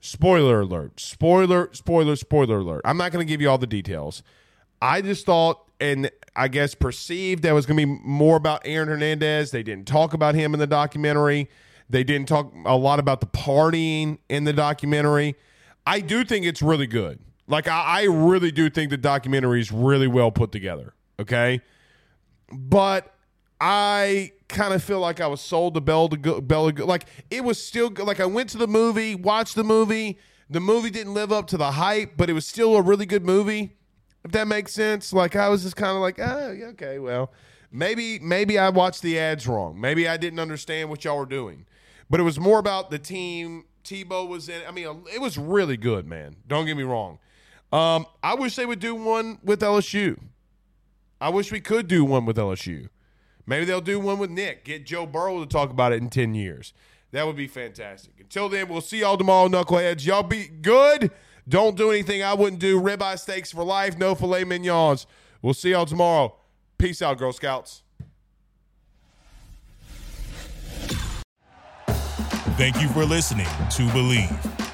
Spoiler 0.00 0.60
alert! 0.60 0.98
Spoiler! 1.00 1.68
Spoiler! 1.72 2.16
Spoiler 2.16 2.58
alert! 2.58 2.82
I'm 2.84 2.96
not 2.96 3.12
going 3.12 3.24
to 3.24 3.30
give 3.30 3.40
you 3.40 3.48
all 3.48 3.58
the 3.58 3.66
details. 3.66 4.22
I 4.80 5.00
just 5.00 5.24
thought, 5.26 5.70
and 5.80 6.10
I 6.34 6.48
guess 6.48 6.74
perceived 6.74 7.44
that 7.44 7.52
was 7.52 7.66
going 7.66 7.78
to 7.78 7.86
be 7.86 8.00
more 8.02 8.36
about 8.36 8.62
Aaron 8.64 8.88
Hernandez. 8.88 9.52
They 9.52 9.62
didn't 9.62 9.86
talk 9.86 10.12
about 10.12 10.34
him 10.34 10.54
in 10.54 10.60
the 10.60 10.66
documentary. 10.66 11.48
They 11.88 12.02
didn't 12.02 12.26
talk 12.26 12.52
a 12.64 12.76
lot 12.76 12.98
about 12.98 13.20
the 13.20 13.26
partying 13.26 14.18
in 14.28 14.44
the 14.44 14.52
documentary. 14.52 15.36
I 15.86 16.00
do 16.00 16.24
think 16.24 16.46
it's 16.46 16.62
really 16.62 16.86
good. 16.86 17.20
Like 17.46 17.68
I, 17.68 18.00
I 18.00 18.02
really 18.04 18.50
do 18.50 18.70
think 18.70 18.90
the 18.90 18.96
documentary 18.96 19.60
is 19.60 19.72
really 19.72 20.06
well 20.06 20.30
put 20.30 20.52
together. 20.52 20.94
Okay, 21.18 21.60
but 22.50 23.14
I 23.60 24.32
kind 24.48 24.74
of 24.74 24.82
feel 24.82 25.00
like 25.00 25.20
I 25.20 25.26
was 25.26 25.40
sold 25.40 25.74
to 25.74 25.80
Bell 25.80 26.08
to 26.08 26.16
go, 26.16 26.40
Like 26.84 27.06
it 27.30 27.44
was 27.44 27.64
still 27.64 27.90
like 27.90 28.20
I 28.20 28.26
went 28.26 28.50
to 28.50 28.58
the 28.58 28.66
movie, 28.66 29.14
watched 29.14 29.54
the 29.54 29.64
movie. 29.64 30.18
The 30.50 30.60
movie 30.60 30.90
didn't 30.90 31.14
live 31.14 31.32
up 31.32 31.46
to 31.48 31.56
the 31.56 31.72
hype, 31.72 32.16
but 32.16 32.28
it 32.28 32.34
was 32.34 32.46
still 32.46 32.76
a 32.76 32.82
really 32.82 33.06
good 33.06 33.24
movie. 33.24 33.76
If 34.24 34.32
that 34.32 34.46
makes 34.46 34.72
sense. 34.72 35.12
Like 35.12 35.34
I 35.36 35.48
was 35.48 35.62
just 35.62 35.76
kind 35.76 35.96
of 35.96 36.02
like, 36.02 36.18
oh, 36.18 36.56
okay, 36.70 36.98
well, 36.98 37.32
maybe 37.70 38.18
maybe 38.18 38.58
I 38.58 38.68
watched 38.68 39.02
the 39.02 39.18
ads 39.18 39.46
wrong. 39.46 39.80
Maybe 39.80 40.06
I 40.06 40.16
didn't 40.16 40.38
understand 40.38 40.90
what 40.90 41.04
y'all 41.04 41.18
were 41.18 41.26
doing. 41.26 41.66
But 42.10 42.20
it 42.20 42.24
was 42.24 42.38
more 42.38 42.58
about 42.58 42.90
the 42.90 42.98
team. 42.98 43.64
Tebow 43.84 44.28
was 44.28 44.48
in. 44.48 44.62
I 44.66 44.70
mean, 44.70 45.04
it 45.12 45.20
was 45.20 45.38
really 45.38 45.76
good, 45.76 46.06
man. 46.06 46.36
Don't 46.46 46.66
get 46.66 46.76
me 46.76 46.84
wrong. 46.84 47.18
Um, 47.72 48.06
I 48.22 48.34
wish 48.34 48.54
they 48.56 48.66
would 48.66 48.80
do 48.80 48.94
one 48.94 49.38
with 49.42 49.60
LSU. 49.60 50.18
I 51.20 51.30
wish 51.30 51.50
we 51.50 51.60
could 51.60 51.88
do 51.88 52.04
one 52.04 52.26
with 52.26 52.36
LSU. 52.36 52.88
Maybe 53.46 53.64
they'll 53.64 53.80
do 53.80 53.98
one 53.98 54.18
with 54.18 54.30
Nick. 54.30 54.64
Get 54.64 54.84
Joe 54.84 55.06
Burrow 55.06 55.40
to 55.40 55.46
talk 55.46 55.70
about 55.70 55.92
it 55.92 56.02
in 56.02 56.10
10 56.10 56.34
years. 56.34 56.74
That 57.12 57.26
would 57.26 57.36
be 57.36 57.46
fantastic. 57.46 58.14
Until 58.20 58.48
then, 58.48 58.68
we'll 58.68 58.80
see 58.80 59.00
y'all 59.00 59.16
tomorrow, 59.16 59.48
knuckleheads. 59.48 60.04
Y'all 60.06 60.22
be 60.22 60.46
good. 60.46 61.10
Don't 61.48 61.76
do 61.76 61.90
anything 61.90 62.22
I 62.22 62.34
wouldn't 62.34 62.60
do. 62.60 62.80
Ribeye 62.80 63.18
steaks 63.18 63.50
for 63.50 63.64
life. 63.64 63.98
No 63.98 64.14
filet 64.14 64.44
mignons. 64.44 65.06
We'll 65.42 65.54
see 65.54 65.70
y'all 65.70 65.86
tomorrow. 65.86 66.36
Peace 66.78 67.02
out, 67.02 67.18
Girl 67.18 67.32
Scouts. 67.32 67.82
Thank 72.56 72.80
you 72.80 72.88
for 72.88 73.04
listening 73.04 73.46
to 73.46 73.82
Bleav. 73.88 74.61